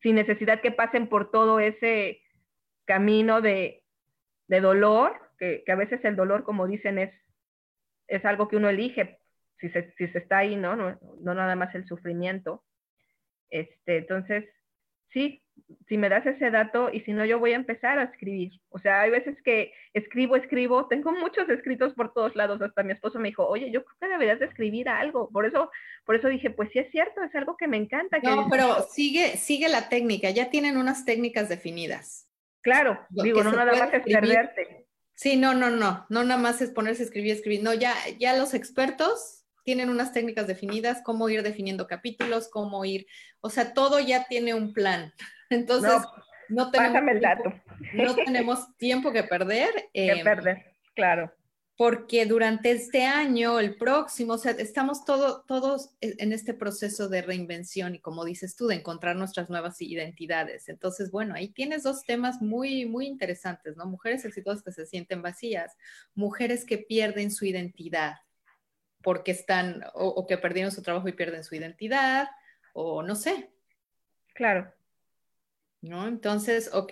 sin 0.01 0.15
necesidad 0.15 0.61
que 0.61 0.71
pasen 0.71 1.07
por 1.07 1.31
todo 1.31 1.59
ese 1.59 2.21
camino 2.85 3.41
de, 3.41 3.83
dolor, 4.47 5.19
que, 5.37 5.63
a 5.67 5.75
veces 5.75 6.03
el 6.05 6.15
dolor, 6.15 6.43
como 6.43 6.67
dicen, 6.67 6.97
es, 6.97 7.13
es 8.07 8.23
algo 8.25 8.47
que 8.47 8.55
uno 8.55 8.69
elige 8.69 9.19
si 9.59 9.69
se, 9.69 9.91
si 9.97 10.07
se 10.07 10.19
está 10.19 10.39
ahí. 10.39 10.55
¿no? 10.55 10.75
No 10.75 11.33
nada 11.33 11.55
más 11.55 11.73
el 11.75 11.85
sufrimiento. 11.85 12.63
Este, 13.49 13.97
entonces, 13.97 14.45
sí, 15.11 15.41
si 15.87 15.97
me 15.97 16.09
das 16.09 16.25
ese 16.25 16.51
dato 16.51 16.89
y 16.91 17.01
si 17.01 17.13
no, 17.13 17.25
yo 17.25 17.39
voy 17.39 17.53
a 17.53 17.55
empezar 17.55 17.97
a 17.97 18.03
escribir. 18.03 18.51
O 18.69 18.79
sea, 18.79 19.01
hay 19.01 19.09
veces 19.09 19.37
que 19.43 19.73
escribo, 19.93 20.35
escribo, 20.35 20.87
tengo 20.87 21.11
muchos 21.11 21.47
escritos 21.49 21.93
por 21.93 22.13
todos 22.13 22.35
lados. 22.35 22.61
Hasta 22.61 22.83
mi 22.83 22.91
esposo 22.91 23.19
me 23.19 23.29
dijo, 23.29 23.47
oye, 23.47 23.71
yo 23.71 23.85
creo 23.85 23.97
que 24.01 24.07
deberías 24.07 24.39
de 24.39 24.47
escribir 24.47 24.89
algo. 24.89 25.29
Por 25.29 25.45
eso, 25.45 25.71
por 26.05 26.15
eso 26.15 26.27
dije, 26.27 26.49
pues 26.49 26.69
sí 26.73 26.79
es 26.79 26.91
cierto, 26.91 27.23
es 27.23 27.33
algo 27.35 27.55
que 27.55 27.67
me 27.67 27.77
encanta. 27.77 28.19
No, 28.21 28.47
pero 28.49 28.85
sigue, 28.89 29.37
sigue 29.37 29.69
la 29.69 29.87
técnica, 29.87 30.29
ya 30.29 30.49
tienen 30.49 30.77
unas 30.77 31.05
técnicas 31.05 31.47
definidas. 31.47 32.27
Claro, 32.61 32.99
digo, 33.09 33.43
no 33.43 33.53
nada 33.53 33.73
más 33.77 33.93
es 33.93 34.03
perderte. 34.03 34.87
Sí, 35.13 35.37
no, 35.37 35.53
no, 35.53 35.69
no, 35.69 36.05
no 36.09 36.23
nada 36.23 36.39
más 36.39 36.61
es 36.61 36.69
ponerse 36.71 37.03
a 37.03 37.05
escribir, 37.05 37.31
escribir. 37.31 37.63
No, 37.63 37.73
ya, 37.73 37.93
ya 38.19 38.35
los 38.35 38.53
expertos 38.53 39.45
tienen 39.63 39.89
unas 39.89 40.13
técnicas 40.13 40.47
definidas, 40.47 41.01
cómo 41.03 41.27
ir 41.29 41.43
definiendo 41.43 41.87
capítulos, 41.87 42.49
cómo 42.49 42.85
ir, 42.85 43.07
o 43.41 43.49
sea, 43.49 43.73
todo 43.73 43.99
ya 43.99 44.25
tiene 44.25 44.53
un 44.53 44.73
plan. 44.73 45.13
Entonces, 45.49 45.91
no, 46.49 46.71
tenemos, 46.71 47.11
el 47.11 47.21
dato. 47.21 47.53
no 47.93 48.15
tenemos 48.25 48.77
tiempo 48.77 49.11
que 49.11 49.23
perder. 49.23 49.69
que 49.93 50.11
em, 50.11 50.23
perder, 50.23 50.73
claro. 50.95 51.33
Porque 51.77 52.25
durante 52.25 52.71
este 52.71 53.05
año, 53.05 53.59
el 53.59 53.75
próximo, 53.75 54.33
o 54.33 54.37
sea, 54.39 54.53
estamos 54.53 55.05
todo, 55.05 55.43
todos 55.47 55.91
en 56.01 56.33
este 56.33 56.55
proceso 56.55 57.07
de 57.07 57.21
reinvención 57.21 57.93
y 57.93 57.99
como 57.99 58.25
dices 58.25 58.55
tú, 58.55 58.65
de 58.65 58.75
encontrar 58.75 59.15
nuestras 59.15 59.47
nuevas 59.51 59.79
identidades. 59.79 60.69
Entonces, 60.69 61.11
bueno, 61.11 61.35
ahí 61.35 61.49
tienes 61.49 61.83
dos 61.83 62.01
temas 62.03 62.41
muy, 62.41 62.87
muy 62.87 63.05
interesantes, 63.05 63.77
¿no? 63.77 63.85
Mujeres 63.85 64.25
exitosas 64.25 64.63
que 64.63 64.71
se 64.71 64.87
sienten 64.87 65.21
vacías, 65.21 65.77
mujeres 66.15 66.65
que 66.65 66.79
pierden 66.79 67.29
su 67.29 67.45
identidad 67.45 68.15
porque 69.03 69.31
están, 69.31 69.83
o, 69.93 70.07
o 70.07 70.25
que 70.25 70.39
perdieron 70.39 70.71
su 70.71 70.81
trabajo 70.81 71.07
y 71.07 71.13
pierden 71.13 71.43
su 71.43 71.53
identidad, 71.53 72.27
o 72.73 73.03
no 73.03 73.15
sé. 73.15 73.51
Claro. 74.33 74.73
¿No? 75.87 76.07
Entonces, 76.07 76.69
ok, 76.73 76.91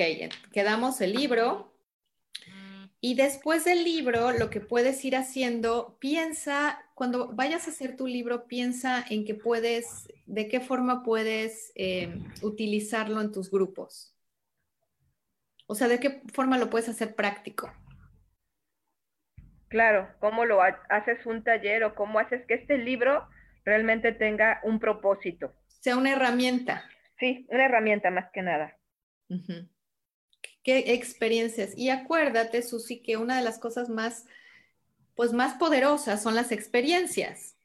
quedamos 0.52 1.02
el 1.02 1.14
libro. 1.14 1.72
Y 3.02 3.16
después 3.16 3.66
del 3.66 3.84
libro, 3.84 4.32
lo 4.32 4.50
que 4.50 4.62
puedes 4.62 5.06
ir 5.06 5.16
haciendo, 5.16 5.98
piensa, 6.00 6.84
cuando 6.96 7.34
vayas 7.34 7.68
a 7.68 7.72
hacer 7.72 7.96
tu 7.96 8.08
libro, 8.08 8.48
piensa 8.48 9.06
en 9.10 9.26
que 9.26 9.36
puedes, 9.36 10.08
de 10.26 10.48
qué 10.48 10.60
forma 10.60 11.04
puedes 11.04 11.72
eh, 11.76 12.20
utilizarlo 12.42 13.22
en 13.22 13.32
tus 13.32 13.52
grupos. 13.52 14.16
O 15.68 15.76
sea, 15.76 15.88
de 15.88 16.00
qué 16.00 16.22
forma 16.34 16.58
lo 16.58 16.70
puedes 16.70 16.90
hacer 16.90 17.16
práctico. 17.16 17.72
Claro, 19.68 20.08
cómo 20.20 20.46
lo 20.46 20.62
haces 20.62 21.26
un 21.26 21.44
taller 21.44 21.84
o 21.84 21.96
cómo 21.96 22.20
haces 22.20 22.46
que 22.48 22.54
este 22.54 22.78
libro 22.78 23.28
realmente 23.66 24.14
tenga 24.14 24.62
un 24.64 24.80
propósito. 24.80 25.54
Sea 25.68 25.98
una 25.98 26.14
herramienta. 26.14 26.86
Sí, 27.20 27.46
una 27.50 27.66
herramienta 27.66 28.10
más 28.12 28.32
que 28.32 28.42
nada. 28.42 28.78
¿Qué 30.64 30.94
experiencias? 30.94 31.78
Y 31.78 31.90
acuérdate, 31.90 32.62
Susi, 32.62 33.02
que 33.02 33.18
una 33.18 33.38
de 33.38 33.44
las 33.44 33.60
cosas 33.60 33.90
más, 33.90 34.26
pues 35.16 35.32
más 35.32 35.56
poderosas 35.56 36.22
son 36.24 36.36
las 36.36 36.52
experiencias. 36.52 37.56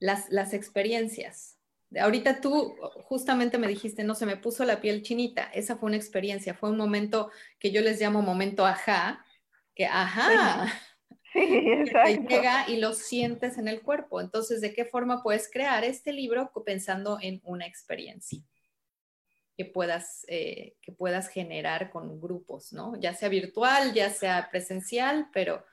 Las, 0.00 0.28
las 0.30 0.52
experiencias. 0.52 1.56
Ahorita 1.98 2.40
tú 2.40 2.74
justamente 3.04 3.56
me 3.58 3.68
dijiste, 3.68 4.02
no 4.02 4.14
se 4.14 4.26
me 4.26 4.36
puso 4.36 4.64
la 4.64 4.80
piel 4.80 5.02
chinita. 5.02 5.44
Esa 5.54 5.76
fue 5.76 5.86
una 5.86 5.96
experiencia, 5.96 6.54
fue 6.54 6.70
un 6.70 6.76
momento 6.76 7.30
que 7.58 7.70
yo 7.70 7.80
les 7.80 8.00
llamo 8.00 8.20
momento 8.22 8.66
ajá, 8.66 9.24
que 9.74 9.86
ajá. 9.86 10.72
Sí, 11.34 11.90
te 11.92 12.16
llega 12.28 12.64
y 12.68 12.76
lo 12.76 12.92
sientes 12.92 13.58
en 13.58 13.66
el 13.66 13.82
cuerpo. 13.82 14.20
Entonces, 14.20 14.60
¿de 14.60 14.72
qué 14.72 14.84
forma 14.84 15.20
puedes 15.20 15.50
crear 15.50 15.82
este 15.82 16.12
libro 16.12 16.52
pensando 16.64 17.18
en 17.20 17.40
una 17.42 17.66
experiencia? 17.66 18.40
Que 19.56 19.64
puedas, 19.64 20.24
eh, 20.28 20.76
que 20.82 20.92
puedas 20.92 21.28
generar 21.28 21.90
con 21.90 22.20
grupos, 22.20 22.72
¿no? 22.72 22.96
Ya 22.96 23.14
sea 23.14 23.28
virtual, 23.28 23.94
ya 23.94 24.10
sea 24.10 24.48
presencial, 24.50 25.28
pero, 25.32 25.64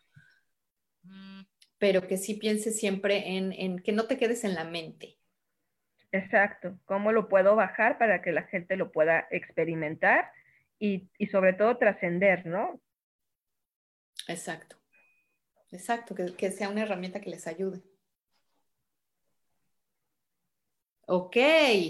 pero 1.78 2.08
que 2.08 2.18
sí 2.18 2.36
pienses 2.36 2.80
siempre 2.80 3.38
en, 3.38 3.52
en, 3.54 3.80
que 3.80 3.92
no 3.92 4.06
te 4.06 4.18
quedes 4.18 4.44
en 4.44 4.54
la 4.54 4.64
mente. 4.64 5.18
Exacto, 6.12 6.78
cómo 6.86 7.12
lo 7.12 7.28
puedo 7.28 7.56
bajar 7.56 7.98
para 7.98 8.22
que 8.22 8.32
la 8.32 8.44
gente 8.44 8.76
lo 8.76 8.92
pueda 8.92 9.28
experimentar 9.32 10.32
y, 10.78 11.10
y 11.18 11.28
sobre 11.28 11.54
todo 11.54 11.78
trascender, 11.78 12.46
¿no? 12.46 12.80
Exacto, 14.28 14.78
exacto, 15.72 16.14
que, 16.14 16.36
que 16.36 16.52
sea 16.52 16.70
una 16.70 16.84
herramienta 16.84 17.22
que 17.22 17.30
les 17.30 17.48
ayude. 17.48 17.82
Ok, 21.14 21.36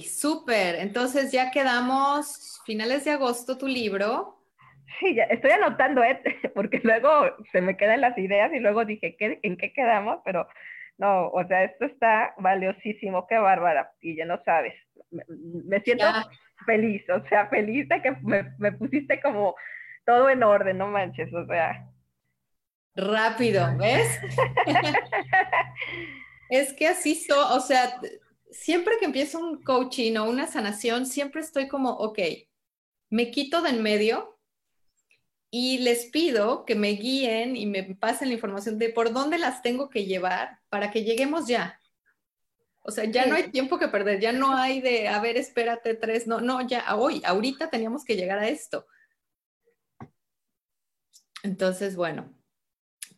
súper. 0.10 0.78
Entonces 0.78 1.32
ya 1.32 1.52
quedamos 1.52 2.60
finales 2.66 3.06
de 3.06 3.12
agosto 3.12 3.56
tu 3.56 3.68
libro. 3.68 4.40
Sí, 5.00 5.14
ya 5.14 5.26
estoy 5.26 5.52
anotando, 5.52 6.04
¿eh? 6.04 6.20
porque 6.56 6.82
luego 6.84 7.38
se 7.52 7.62
me 7.62 7.78
quedan 7.78 8.02
las 8.02 8.18
ideas 8.18 8.52
y 8.52 8.60
luego 8.60 8.84
dije, 8.84 9.16
¿qué, 9.20 9.40
¿en 9.44 9.58
qué 9.58 9.74
quedamos? 9.74 10.22
Pero 10.26 10.48
no, 10.98 11.28
o 11.28 11.48
sea, 11.48 11.66
esto 11.66 11.86
está 11.86 12.34
valiosísimo, 12.40 13.28
qué 13.28 13.38
bárbara, 13.38 13.92
y 14.02 14.16
ya 14.16 14.26
no 14.26 14.42
sabes. 14.44 14.74
Me, 15.12 15.80
siento 15.82 16.06
feliz, 16.66 17.08
o 17.12 17.24
sea, 17.28 17.46
feliz 17.46 17.88
de 17.90 18.02
que 18.02 18.12
me, 18.24 18.52
me 18.58 18.72
pusiste 18.72 19.22
como 19.22 19.54
todo 20.04 20.32
en 20.32 20.42
orden, 20.42 20.80
no 20.80 20.88
manches, 20.88 21.32
o 21.32 21.46
sea. 21.46 21.88
Rápido, 22.96 23.68
¿ves? 23.78 24.20
es 26.50 26.74
que 26.74 26.88
así, 26.88 27.14
so, 27.14 27.56
o 27.56 27.60
sea, 27.60 28.00
siempre 28.52 28.98
que 29.00 29.06
empiezo 29.06 29.40
un 29.40 29.62
coaching 29.64 30.18
o 30.18 30.30
una 30.30 30.48
sanación, 30.48 31.06
siempre 31.06 31.42
estoy 31.42 31.68
como, 31.68 31.92
ok, 31.92 32.20
me 33.10 33.32
quito 33.32 33.62
de 33.62 33.72
en 33.72 33.82
medio 33.82 34.40
y 35.50 35.80
les 35.80 36.06
pido 36.06 36.66
que 36.66 36.76
me 36.76 36.90
guíen 36.90 37.56
y 37.56 37.66
me 37.66 37.84
pasen 37.96 38.30
la 38.30 38.36
información 38.36 38.78
de 38.78 38.90
por 38.90 39.12
dónde 39.12 39.38
las 39.38 39.62
tengo 39.62 39.90
que 39.90 40.06
llevar 40.06 40.60
para 40.70 40.92
que 40.92 41.04
lleguemos 41.04 41.48
ya. 41.48 41.80
O 42.84 42.92
sea, 42.92 43.06
ya 43.06 43.26
no 43.26 43.36
hay 43.36 43.52
tiempo 43.52 43.78
que 43.78 43.90
perder, 43.90 44.20
ya 44.20 44.32
no 44.32 44.56
hay 44.56 44.82
de, 44.82 45.08
a 45.08 45.20
ver, 45.20 45.38
espérate 45.38 45.94
tres, 45.94 46.26
no, 46.26 46.42
no, 46.42 46.66
ya 46.66 46.96
hoy, 46.96 47.22
ahorita 47.26 47.70
teníamos 47.70 48.04
que 48.04 48.16
llegar 48.16 48.40
a 48.40 48.48
esto. 48.48 48.88
Entonces, 51.44 51.96
bueno, 51.96 52.34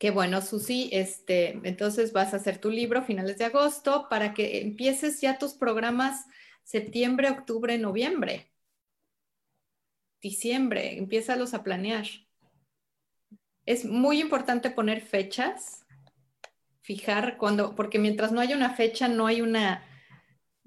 Qué 0.03 0.11
bueno, 0.11 0.41
Susi. 0.41 0.89
Este, 0.91 1.61
entonces 1.63 2.11
vas 2.11 2.33
a 2.33 2.35
hacer 2.35 2.57
tu 2.57 2.69
libro 2.69 3.03
finales 3.03 3.37
de 3.37 3.45
agosto 3.45 4.07
para 4.09 4.33
que 4.33 4.59
empieces 4.59 5.21
ya 5.21 5.37
tus 5.37 5.53
programas 5.53 6.25
septiembre, 6.65 7.29
octubre, 7.29 7.77
noviembre, 7.77 8.51
diciembre. 10.21 10.97
Empiézalos 10.97 11.53
a 11.53 11.63
planear. 11.63 12.05
Es 13.65 13.85
muy 13.85 14.19
importante 14.19 14.71
poner 14.71 14.99
fechas, 14.99 15.85
fijar 16.81 17.37
cuando, 17.37 17.73
porque 17.73 17.97
mientras 17.97 18.33
no 18.33 18.41
haya 18.41 18.57
una 18.57 18.75
fecha, 18.75 19.07
no 19.07 19.25
hay 19.25 19.39
una, 19.39 19.85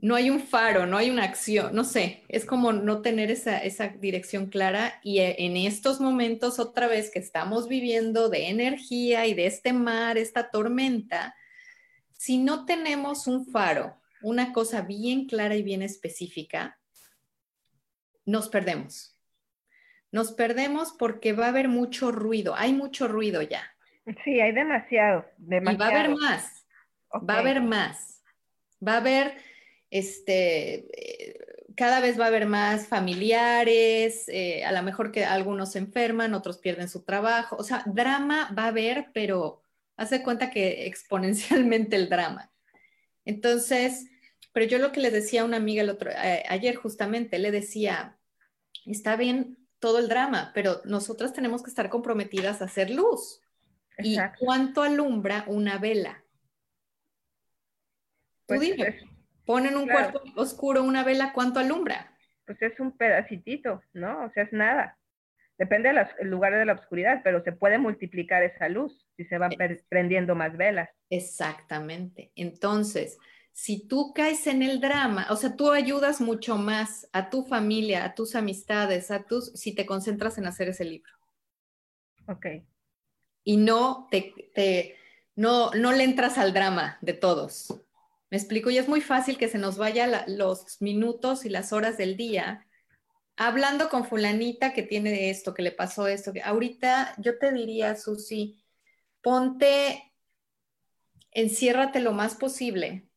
no 0.07 0.15
hay 0.15 0.31
un 0.31 0.39
faro, 0.39 0.87
no 0.87 0.97
hay 0.97 1.11
una 1.11 1.25
acción, 1.25 1.75
no 1.75 1.83
sé, 1.83 2.23
es 2.29 2.45
como 2.45 2.73
no 2.73 3.03
tener 3.03 3.33
esa, 3.33 3.59
dirección 3.99 4.47
clara 4.47 5.01
y 5.03 5.19
eh, 5.19 5.35
en 5.41 5.57
estos 5.57 6.01
momentos 6.01 6.61
otra 6.61 6.87
vez 6.87 7.11
que 7.11 7.19
estamos 7.19 7.67
viviendo 7.67 8.29
de 8.29 8.49
energía 8.49 9.27
y 9.27 9.35
de 9.35 9.47
este 9.47 9.73
mar, 9.73 10.17
esta 10.17 10.49
tormenta, 10.49 11.35
si 12.13 12.39
no 12.39 12.67
tenemos 12.67 13.27
un 13.27 13.47
faro, 13.47 14.01
una 14.23 14.53
cosa 14.53 14.83
bien 14.83 15.27
clara 15.27 15.57
y 15.57 15.65
bien 15.65 15.83
específica, 15.83 16.79
nos 18.25 18.49
perdemos. 18.49 19.19
Nos 20.13 20.31
perdemos 20.31 20.93
porque 20.97 21.33
va 21.33 21.47
a 21.47 21.49
haber 21.49 21.67
mucho 21.67 22.13
ruido, 22.13 22.55
hay 22.55 22.73
mucho 22.73 23.09
ruido 23.09 23.43
ya. 23.43 23.75
Sí, 24.23 24.39
hay 24.41 24.53
demasiado, 24.53 25.27
demasiado. 25.37 25.75
Y 25.75 25.79
va 25.79 25.87
a 25.87 26.01
haber 26.01 26.17
más, 26.17 26.67
va 27.29 27.35
a 27.35 27.39
haber 27.41 27.61
más, 27.61 28.23
va 28.81 28.93
a 28.93 28.99
haber 28.99 29.56
este, 29.91 30.89
cada 31.77 32.01
vez 32.01 32.19
va 32.19 32.25
a 32.25 32.29
haber 32.29 32.47
más 32.47 32.89
familiares, 32.89 34.25
eh, 34.29 34.65
a 34.65 34.73
lo 34.73 34.83
mejor 34.83 35.13
que 35.13 35.25
algunos 35.25 35.73
se 35.73 35.79
enferman, 35.79 36.35
otros 36.35 36.59
pierden 36.59 36.89
su 36.89 37.05
trabajo, 37.05 37.57
o 37.57 37.63
sea, 37.63 37.83
drama 37.87 38.51
va 38.59 38.65
a 38.65 38.69
haber, 38.69 39.11
pero 39.13 39.63
hace 39.97 40.23
cuenta 40.23 40.51
que 40.51 40.87
exponencialmente 40.87 41.97
el 41.97 42.09
drama. 42.09 42.51
Entonces, 43.25 44.07
pero 44.53 44.67
yo 44.67 44.79
lo 44.79 44.91
que 44.91 45.01
le 45.01 45.11
decía 45.11 45.43
a 45.43 45.45
una 45.45 45.59
amiga 45.59 45.83
el 45.83 45.91
otro, 45.91 46.11
eh, 46.11 46.45
ayer 46.49 46.77
justamente, 46.77 47.39
le 47.39 47.51
decía, 47.51 48.19
está 48.87 49.17
bien 49.17 49.59
todo 49.79 49.99
el 49.99 50.09
drama, 50.09 50.53
pero 50.55 50.81
nosotras 50.85 51.35
tenemos 51.35 51.63
que 51.63 51.71
estar 51.71 51.91
comprometidas 51.91 52.63
a 52.63 52.65
hacer 52.65 52.91
luz. 52.91 53.43
¿Y 53.99 54.19
cuánto 54.39 54.83
alumbra 54.83 55.45
una 55.47 55.79
vela? 55.79 56.23
Tú 58.47 58.55
pues 58.57 58.61
ponen 59.47 59.77
un 59.77 59.89
cuarto 59.89 60.23
oscuro 60.35 60.83
una 60.83 61.05
vela, 61.05 61.33
¿cuánto 61.33 61.61
alumbra? 61.61 62.13
Pues 62.45 62.61
es 62.61 62.79
un 62.81 62.97
pedacitito, 62.97 63.83
¿no? 63.95 64.25
O 64.25 64.31
sea, 64.33 64.43
es 64.43 64.53
nada. 64.53 64.99
Depende 65.59 65.89
del 65.89 66.29
lugar 66.29 66.53
de 66.55 66.67
la 66.67 66.75
oscuridad, 66.75 67.23
pero 67.25 67.43
se 67.43 67.53
puede 67.53 67.79
multiplicar 67.79 68.43
esa 68.43 68.69
luz 68.69 69.07
si 69.17 69.25
se 69.25 69.39
van 69.39 69.53
prendiendo 69.89 70.35
más 70.35 70.57
velas. 70.57 70.91
Exactamente. 71.09 72.31
Entonces, 72.35 73.19
si 73.53 73.89
tú 73.89 74.13
caes 74.13 74.47
en 74.49 74.63
el 74.63 74.81
drama, 74.81 75.27
o 75.31 75.37
sea, 75.37 75.57
tú 75.57 75.71
ayudas 75.71 76.21
mucho 76.21 76.59
más 76.59 77.09
a 77.15 77.31
tu 77.31 77.43
familia, 77.43 78.05
a 78.05 78.15
tus 78.15 78.35
amistades, 78.35 79.11
a 79.11 79.23
tus, 79.23 79.53
si 79.53 79.75
te 79.75 79.87
concentras 79.87 80.37
en 80.37 80.47
hacer 80.47 80.69
ese 80.69 80.85
libro. 80.85 81.11
Ok. 82.29 82.47
Y 83.45 83.57
no 83.57 84.09
te, 84.11 84.35
te 84.55 84.97
no, 85.37 85.71
no 85.71 85.93
le 85.93 86.05
entras 86.05 86.37
al 86.37 86.53
drama 86.53 86.99
de 87.01 87.15
todos. 87.15 87.86
Me 88.31 88.37
explico, 88.37 88.71
y 88.71 88.79
es 88.79 88.89
muy 88.89 89.01
fácil 89.01 89.39
que 89.39 89.49
se 89.49 89.59
nos 89.59 89.79
vaya 89.79 90.25
los 90.27 90.81
minutos 90.81 91.45
y 91.45 91.49
las 91.49 91.73
horas 91.73 91.97
del 91.97 92.17
día 92.17 92.67
hablando 93.37 93.89
con 93.89 94.05
fulanita 94.05 94.73
que 94.73 94.83
tiene 94.83 95.31
esto, 95.31 95.55
que 95.55 95.63
le 95.63 95.73
pasó 95.73 96.09
esto. 96.09 96.33
Que 96.33 96.43
ahorita 96.43 97.15
yo 97.19 97.39
te 97.39 97.53
diría, 97.53 97.95
Susi, 97.97 98.59
ponte, 99.21 100.13
enciérrate 101.31 102.01
lo 102.01 102.13
más 102.13 102.35
posible 102.35 103.09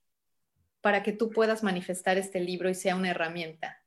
para 0.81 1.03
que 1.03 1.13
tú 1.13 1.29
puedas 1.29 1.63
manifestar 1.63 2.17
este 2.17 2.39
libro 2.39 2.69
y 2.69 2.75
sea 2.75 2.95
una 2.95 3.09
herramienta 3.09 3.83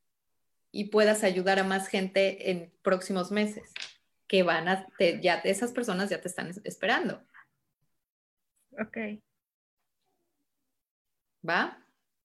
y 0.70 0.85
puedas 0.85 1.23
ayudar 1.23 1.59
a 1.59 1.64
más 1.64 1.89
gente 1.89 2.51
en 2.51 2.73
próximos 2.83 3.31
meses 3.31 3.70
que 4.27 4.43
van 4.43 4.68
a, 4.68 4.87
ya 5.20 5.35
esas 5.45 5.73
personas 5.73 6.09
ya 6.09 6.20
te 6.20 6.29
están 6.29 6.51
esperando. 6.64 7.23
Ok. 8.81 8.97
¿Va? 11.49 11.78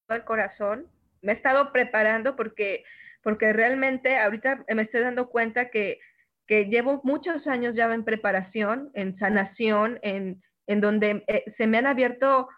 Al 0.08 0.24
corazón. 0.24 0.86
Me 1.22 1.32
he 1.32 1.34
estado 1.36 1.72
preparando 1.72 2.36
porque, 2.36 2.84
porque 3.22 3.52
realmente 3.52 4.16
ahorita 4.16 4.64
me 4.74 4.82
estoy 4.82 5.00
dando 5.00 5.28
cuenta 5.28 5.70
que, 5.70 6.00
que 6.46 6.66
llevo 6.66 7.00
muchos 7.04 7.46
años 7.46 7.74
ya 7.74 7.92
en 7.92 8.04
preparación, 8.04 8.90
en 8.94 9.18
sanación, 9.18 9.98
en, 10.02 10.42
en 10.66 10.80
donde 10.80 11.24
eh, 11.26 11.44
se 11.56 11.66
me 11.66 11.78
han 11.78 11.86
abierto, 11.86 12.48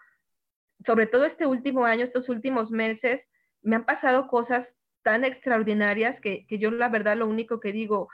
sobre 0.85 1.07
todo 1.07 1.25
este 1.25 1.45
último 1.45 1.85
año, 1.85 2.05
estos 2.05 2.29
últimos 2.29 2.69
meses, 2.69 3.21
me 3.61 3.75
han 3.75 3.85
pasado 3.85 4.27
cosas 4.27 4.67
tan 5.03 5.25
extraordinarias 5.25 6.19
que, 6.21 6.45
que 6.47 6.59
yo 6.59 6.71
la 6.71 6.89
verdad 6.89 7.17
lo 7.17 7.27
único 7.27 7.59
que 7.59 7.71
digo, 7.71 8.09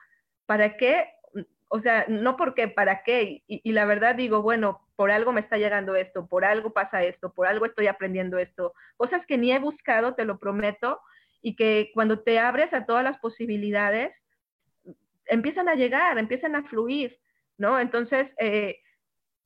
¿para 0.45 0.77
qué 0.77 1.05
o 1.69 1.81
sea, 1.81 2.05
no 2.07 2.37
porque 2.37 2.67
para 2.67 3.03
qué, 3.03 3.43
y, 3.47 3.71
la 3.71 3.85
verdad 3.85 4.15
digo, 4.15 4.41
bueno, 4.41 4.81
por 4.95 5.11
algo 5.11 5.33
me 5.33 5.41
está 5.41 5.57
llegando 5.57 5.95
esto, 5.95 6.27
por 6.27 6.45
algo 6.45 6.71
pasa 6.71 7.03
esto, 7.03 7.33
por 7.33 7.47
algo 7.47 7.65
estoy 7.65 7.87
aprendiendo 7.87 8.37
esto, 8.37 8.73
cosas 8.95 9.25
que 9.25 9.37
ni 9.37 9.51
he 9.51 9.59
buscado, 9.59 10.15
te 10.15 10.25
lo 10.25 10.39
prometo, 10.39 11.01
y 11.41 11.55
que 11.55 11.91
cuando 11.93 12.19
te 12.19 12.39
abres 12.39 12.73
a 12.73 12.85
todas 12.85 13.03
las 13.03 13.19
posibilidades, 13.19 14.11
empiezan 15.25 15.67
a 15.67 15.75
llegar, 15.75 16.17
empiezan 16.17 16.55
a 16.55 16.63
fluir, 16.63 17.19
¿no? 17.57 17.79
Entonces, 17.79 18.27
eh, 18.39 18.79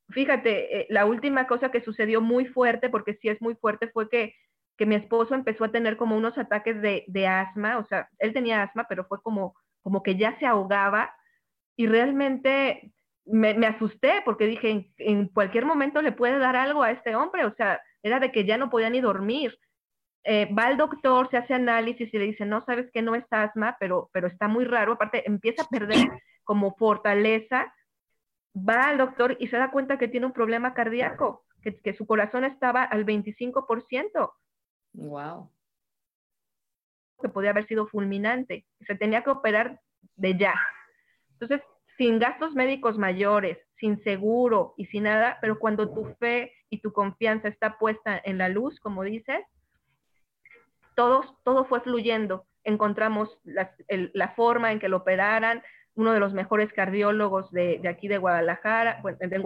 fíjate, 0.09 0.81
eh, 0.81 0.87
la 0.89 1.05
última 1.05 1.47
cosa 1.47 1.71
que 1.71 1.81
sucedió 1.81 2.21
muy 2.21 2.45
fuerte, 2.45 2.89
porque 2.89 3.15
sí 3.15 3.29
es 3.29 3.41
muy 3.41 3.55
fuerte, 3.55 3.87
fue 3.87 4.09
que, 4.09 4.35
que 4.77 4.85
mi 4.85 4.95
esposo 4.95 5.33
empezó 5.33 5.65
a 5.65 5.71
tener 5.71 5.97
como 5.97 6.15
unos 6.15 6.37
ataques 6.37 6.81
de, 6.81 7.03
de 7.07 7.27
asma, 7.27 7.79
o 7.79 7.85
sea, 7.85 8.09
él 8.19 8.31
tenía 8.31 8.61
asma, 8.61 8.85
pero 8.87 9.05
fue 9.05 9.21
como, 9.21 9.55
como 9.81 10.03
que 10.03 10.15
ya 10.17 10.37
se 10.39 10.45
ahogaba 10.45 11.13
y 11.81 11.87
realmente 11.87 12.93
me, 13.25 13.65
asusté 13.65 14.21
porque 14.23 14.45
dije, 14.45 14.91
en, 14.97 15.27
cualquier 15.29 15.65
momento 15.65 16.03
le 16.03 16.11
puede 16.11 16.37
dar 16.37 16.55
algo 16.55 16.83
a 16.83 16.91
este 16.91 17.15
hombre, 17.15 17.43
o 17.43 17.55
sea, 17.55 17.81
era 18.03 18.19
de 18.19 18.31
que 18.31 18.45
ya 18.45 18.55
no 18.59 18.69
podía 18.69 18.91
ni 18.91 19.01
dormir. 19.01 19.57
Eh, 20.23 20.47
va 20.53 20.65
al 20.65 20.77
doctor, 20.77 21.27
se 21.31 21.37
hace 21.37 21.55
análisis 21.55 22.13
y 22.13 22.19
le 22.19 22.25
dice, 22.25 22.45
no, 22.45 22.61
sabes 22.61 22.91
que 22.91 23.01
no 23.01 23.15
es 23.15 23.25
asma, 23.31 23.77
pero, 23.79 24.11
pero 24.13 24.27
está 24.27 24.47
muy 24.47 24.63
raro, 24.63 24.93
aparte 24.93 25.23
empieza 25.25 25.63
a 25.63 25.69
perder 25.69 26.07
como 26.43 26.75
fortaleza, 26.75 27.73
va 28.55 28.89
al 28.89 28.99
doctor 28.99 29.35
y 29.39 29.47
se 29.47 29.57
da 29.57 29.71
cuenta 29.71 29.97
que 29.97 30.07
tiene 30.07 30.27
un 30.27 30.33
problema 30.33 30.75
cardíaco, 30.75 31.45
que, 31.63 31.81
que 31.81 31.95
su 31.95 32.05
corazón 32.05 32.43
estaba 32.43 32.83
al 32.83 33.07
25%. 33.07 34.33
Wow. 34.93 35.49
Que 37.19 37.29
podía 37.29 37.49
haber 37.49 37.65
sido 37.65 37.87
fulminante, 37.87 38.67
se 38.81 38.93
tenía 38.93 39.23
que 39.23 39.31
operar 39.31 39.81
de 40.15 40.37
ya. 40.37 40.53
Entonces, 41.41 41.67
sin 42.01 42.17
gastos 42.17 42.55
médicos 42.55 42.97
mayores, 42.97 43.59
sin 43.79 44.03
seguro 44.03 44.73
y 44.75 44.87
sin 44.87 45.03
nada, 45.03 45.37
pero 45.39 45.59
cuando 45.59 45.93
tu 45.93 46.15
fe 46.15 46.51
y 46.71 46.79
tu 46.79 46.91
confianza 46.91 47.47
está 47.47 47.77
puesta 47.77 48.19
en 48.23 48.39
la 48.39 48.49
luz, 48.49 48.79
como 48.79 49.03
dices, 49.03 49.37
todo, 50.95 51.37
todo 51.43 51.65
fue 51.65 51.81
fluyendo. 51.81 52.47
Encontramos 52.63 53.39
la, 53.43 54.29
forma 54.29 54.71
en 54.71 54.79
que 54.79 54.89
lo 54.89 54.97
operaran, 54.97 55.61
uno 55.93 56.11
de 56.11 56.19
los 56.19 56.33
mejores 56.33 56.73
cardiólogos 56.73 57.51
de, 57.51 57.79
aquí 57.87 58.07
de 58.07 58.17
Guadalajara, 58.17 59.03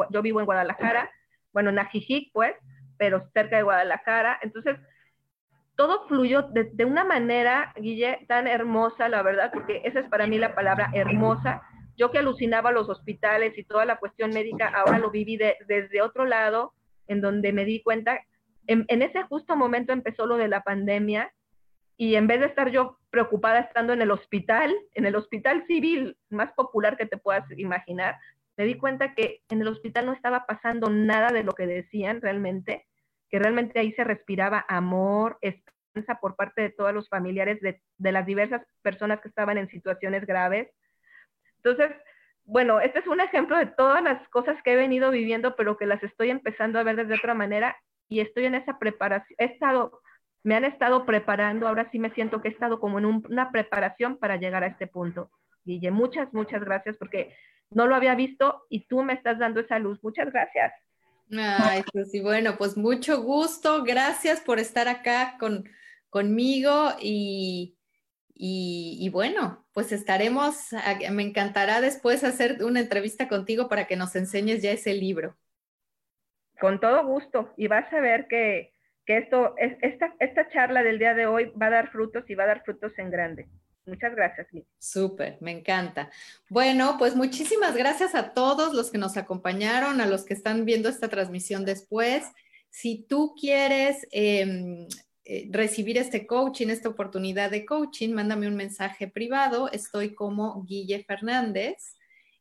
yo 0.09 0.21
vivo 0.21 0.39
en 0.39 0.45
Guadalajara, 0.45 1.11
bueno, 1.51 1.71
en 1.71 1.79
Ajijic, 1.79 2.31
pues, 2.31 2.55
pero 2.97 3.29
cerca 3.33 3.57
de 3.57 3.63
Guadalajara. 3.63 4.39
Entonces, 4.41 4.77
todo 5.75 6.07
fluyó 6.07 6.43
de, 6.43 6.69
de, 6.71 6.85
una 6.85 7.03
manera, 7.03 7.73
Guille, 7.75 8.23
tan 8.29 8.47
hermosa, 8.47 9.09
la 9.09 9.23
verdad, 9.23 9.51
porque 9.53 9.81
esa 9.83 9.99
es 9.99 10.07
para 10.07 10.25
mí 10.25 10.37
la 10.37 10.55
palabra 10.55 10.89
hermosa, 10.93 11.61
yo 11.97 12.11
que 12.11 12.19
alucinaba 12.19 12.71
los 12.71 12.89
hospitales 12.89 13.57
y 13.57 13.63
toda 13.63 13.85
la 13.85 13.97
cuestión 13.97 14.31
médica, 14.31 14.67
ahora 14.67 14.99
lo 14.99 15.11
viví 15.11 15.37
desde 15.37 16.01
otro 16.01 16.25
lado, 16.25 16.73
en 17.07 17.21
donde 17.21 17.53
me 17.53 17.65
di 17.65 17.81
cuenta, 17.81 18.19
en, 18.67 19.01
ese 19.01 19.23
justo 19.23 19.55
momento 19.55 19.93
empezó 19.93 20.25
lo 20.25 20.37
de 20.37 20.47
la 20.47 20.63
pandemia 20.63 21.31
y 21.97 22.15
en 22.15 22.27
vez 22.27 22.39
de 22.41 22.47
estar 22.47 22.71
yo 22.71 22.97
preocupada 23.09 23.59
estando 23.59 23.93
en 23.93 24.01
el 24.01 24.11
hospital, 24.11 24.75
en 24.93 25.05
el 25.05 25.15
hospital 25.15 25.65
civil 25.67 26.17
más 26.29 26.51
popular 26.53 26.97
que 26.97 27.05
te 27.05 27.17
puedas 27.17 27.45
imaginar, 27.57 28.17
me 28.57 28.65
di 28.65 28.75
cuenta 28.75 29.13
que 29.13 29.41
en 29.49 29.61
el 29.61 29.67
hospital 29.67 30.05
no 30.05 30.13
estaba 30.13 30.45
pasando 30.45 30.89
nada 30.89 31.29
de 31.31 31.43
lo 31.43 31.53
que 31.53 31.67
decían 31.67 32.21
realmente, 32.21 32.85
que 33.29 33.39
realmente 33.39 33.79
ahí 33.79 33.93
se 33.93 34.03
respiraba 34.03 34.65
amor, 34.67 35.37
esperanza 35.41 36.19
por 36.19 36.35
parte 36.35 36.61
de 36.61 36.69
todos 36.69 36.93
los 36.93 37.07
familiares 37.07 37.61
de, 37.61 37.81
de 37.97 38.11
las 38.11 38.25
diversas 38.25 38.65
personas 38.81 39.21
que 39.21 39.29
estaban 39.29 39.57
en 39.57 39.69
situaciones 39.69 40.25
graves 40.25 40.69
entonces, 41.66 41.97
bueno, 42.43 42.80
este 42.80 42.99
es 42.99 43.07
un 43.07 43.20
ejemplo 43.20 43.57
de 43.57 43.66
todas 43.66 44.03
las 44.03 44.28
cosas 44.30 44.55
que 44.63 44.74
he 44.74 44.76
venido 44.76 45.09
viviendo, 45.09 45.55
pero 45.55 45.78
que 45.78 45.88
las 45.88 46.01
estoy 46.03 46.30
empezando 46.30 46.78
a 46.78 46.84
ver 46.84 46.95
desde 46.95 47.16
otra 47.16 47.34
manera 47.34 47.76
y 48.07 48.20
estoy 48.20 48.45
en 48.45 48.53
esa 48.53 48.78
preparación. 48.78 49.36
He 49.39 49.45
estado, 49.45 49.99
me 50.43 50.55
han 50.55 50.63
estado 50.63 51.07
preparando, 51.07 51.68
ahora 51.68 51.89
sí 51.91 51.97
me 51.97 52.11
siento 52.11 52.41
que 52.41 52.49
he 52.49 52.51
estado 52.51 52.80
como 52.80 52.99
en 52.99 53.05
una 53.05 53.51
preparación 53.51 54.18
para 54.18 54.38
llegar 54.38 54.63
a 54.63 54.68
este 54.68 54.86
punto. 54.86 55.32
Guille, 55.63 55.89
muchas, 55.89 56.32
muchas 56.34 56.63
gracias 56.63 56.97
porque 56.97 57.36
no 57.72 57.88
lo 57.88 57.95
había 57.95 58.13
visto 58.13 58.68
y 58.70 58.86
tú 58.86 59.01
me 59.01 59.13
estás 59.13 59.39
dando 59.39 59.61
esa 59.61 59.80
luz. 59.80 59.97
Muchas 60.03 60.32
gracias. 60.32 60.72
Ay, 61.32 61.84
Susi, 61.91 62.22
bueno, 62.22 62.57
pues 62.59 62.78
mucho 62.78 63.24
gusto. 63.24 63.84
Gracias 63.84 64.39
por 64.41 64.59
estar 64.59 64.88
acá 64.88 65.38
con, 65.39 65.68
conmigo 66.11 66.91
y, 67.01 67.74
y, 68.38 69.09
bueno, 69.13 69.65
pues 69.73 69.93
estaremos, 69.93 70.69
me 71.11 71.23
encantará 71.23 71.79
después 71.79 72.23
hacer 72.25 72.61
una 72.63 72.81
entrevista 72.81 73.29
contigo 73.29 73.69
para 73.69 73.88
que 73.88 73.95
nos 73.95 74.15
enseñes 74.15 74.61
ya 74.61 74.71
ese 74.71 74.93
libro. 74.93 75.38
Con 76.59 76.81
todo 76.81 77.05
gusto, 77.05 77.53
y 77.55 77.67
vas 77.67 77.91
a 77.93 78.01
ver 78.01 78.27
que, 78.27 78.73
esto, 79.05 79.55
esta, 79.57 80.13
esta 80.19 80.49
charla 80.49 80.83
del 80.83 80.99
día 80.99 81.13
de 81.13 81.27
hoy 81.27 81.51
va 81.61 81.67
a 81.67 81.71
dar 81.71 81.91
frutos 81.91 82.29
y 82.29 82.36
va 82.36 82.43
a 82.43 82.47
dar 82.47 82.63
frutos 82.63 82.91
en 82.97 83.09
grande. 83.09 83.47
Muchas 83.86 84.15
gracias. 84.15 84.47
Súper, 84.79 85.38
me 85.41 85.51
encanta. 85.51 86.09
Bueno, 86.49 86.95
pues 86.97 87.15
muchísimas 87.15 87.75
gracias 87.77 88.15
a 88.15 88.33
todos 88.33 88.73
los 88.73 88.91
que 88.91 88.97
nos 88.97 89.15
acompañaron, 89.15 90.01
a 90.01 90.07
los 90.07 90.25
que 90.25 90.33
están 90.33 90.65
viendo 90.65 90.89
esta 90.89 91.07
transmisión 91.07 91.65
después. 91.65 92.25
Si 92.69 93.05
tú 93.07 93.36
quieres 93.39 94.07
em, 94.11 94.88
eh, 95.28 95.47
recibir 95.49 95.97
este 95.97 96.28
coaching, 96.28 96.67
esta 96.67 96.89
oportunidad 96.89 97.49
de 97.49 97.65
coaching, 97.65 98.13
mándame 98.13 98.47
un 98.47 98.55
mensaje 98.55 99.07
privado. 99.07 99.71
Estoy 99.71 100.13
como 100.13 100.63
Guille 100.65 101.03
Fernández 101.03 101.95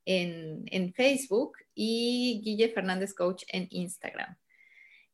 en, 0.05 0.93
Facebook 0.93 1.57
y 1.75 2.43
Guille 2.45 2.69
Fernández 2.69 3.15
Coach 3.15 3.45
en 3.49 3.69
Instagram. 3.71 4.37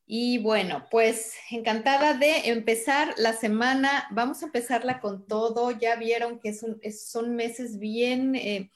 Y 0.05 0.39
bueno, 0.39 0.89
pues 0.91 1.37
encantada 1.53 2.14
de 2.14 2.49
empezar 2.51 3.14
la 3.16 3.35
semana. 3.35 4.09
Vamos 4.11 4.43
a 4.43 4.47
empezarla 4.47 4.99
con 4.99 5.29
todo. 5.29 5.71
Ya 5.71 5.95
vieron 5.95 6.41
que 6.41 6.53
son, 6.53 6.81
son 6.93 7.37
meses 7.37 7.79
bien, 7.79 8.35
eh, 8.35 8.73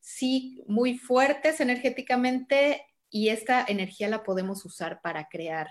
sí, 0.00 0.64
muy 0.66 0.96
fuertes 0.96 1.60
energéticamente 1.60 2.86
y 3.10 3.28
esta 3.28 3.62
energía 3.68 4.08
la 4.08 4.22
podemos 4.22 4.64
usar 4.64 5.02
para 5.02 5.28
crear 5.28 5.68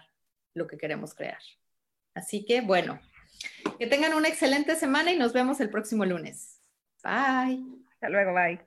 lo 0.53 0.67
que 0.67 0.78
queremos 0.78 1.15
crear. 1.15 1.39
Así 2.18 2.43
que 2.45 2.61
bueno, 2.61 2.99
que 3.78 3.86
tengan 3.86 4.13
una 4.15 4.28
excelente 4.28 4.76
semana 4.76 5.11
y 5.11 5.18
nos 5.18 5.34
vemos 5.34 5.59
el 5.59 5.70
próximo 5.70 6.03
lunes. 6.03 6.59
Bye. 7.03 7.63
Hasta 7.93 8.09
luego, 8.09 8.34
bye. 8.34 8.59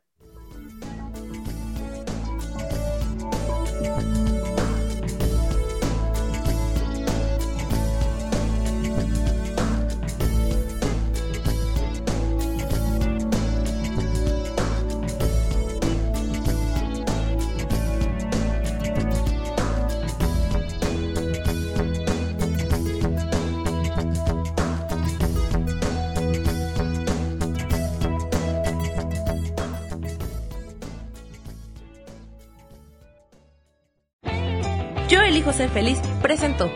Elijo 35.51 35.53
ser 35.53 35.71
feliz 35.71 35.99
presentó. 36.23 36.71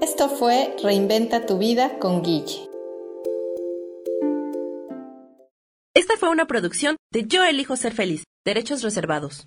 Esto 0.00 0.28
fue 0.28 0.74
Reinventa 0.82 1.46
tu 1.46 1.58
vida 1.58 1.98
con 1.98 2.22
Guille. 2.22 2.68
Esta 5.94 6.16
fue 6.18 6.30
una 6.30 6.46
producción 6.46 6.96
de 7.12 7.24
Yo 7.26 7.44
elijo 7.44 7.76
ser 7.76 7.92
feliz, 7.92 8.24
derechos 8.44 8.82
reservados. 8.82 9.46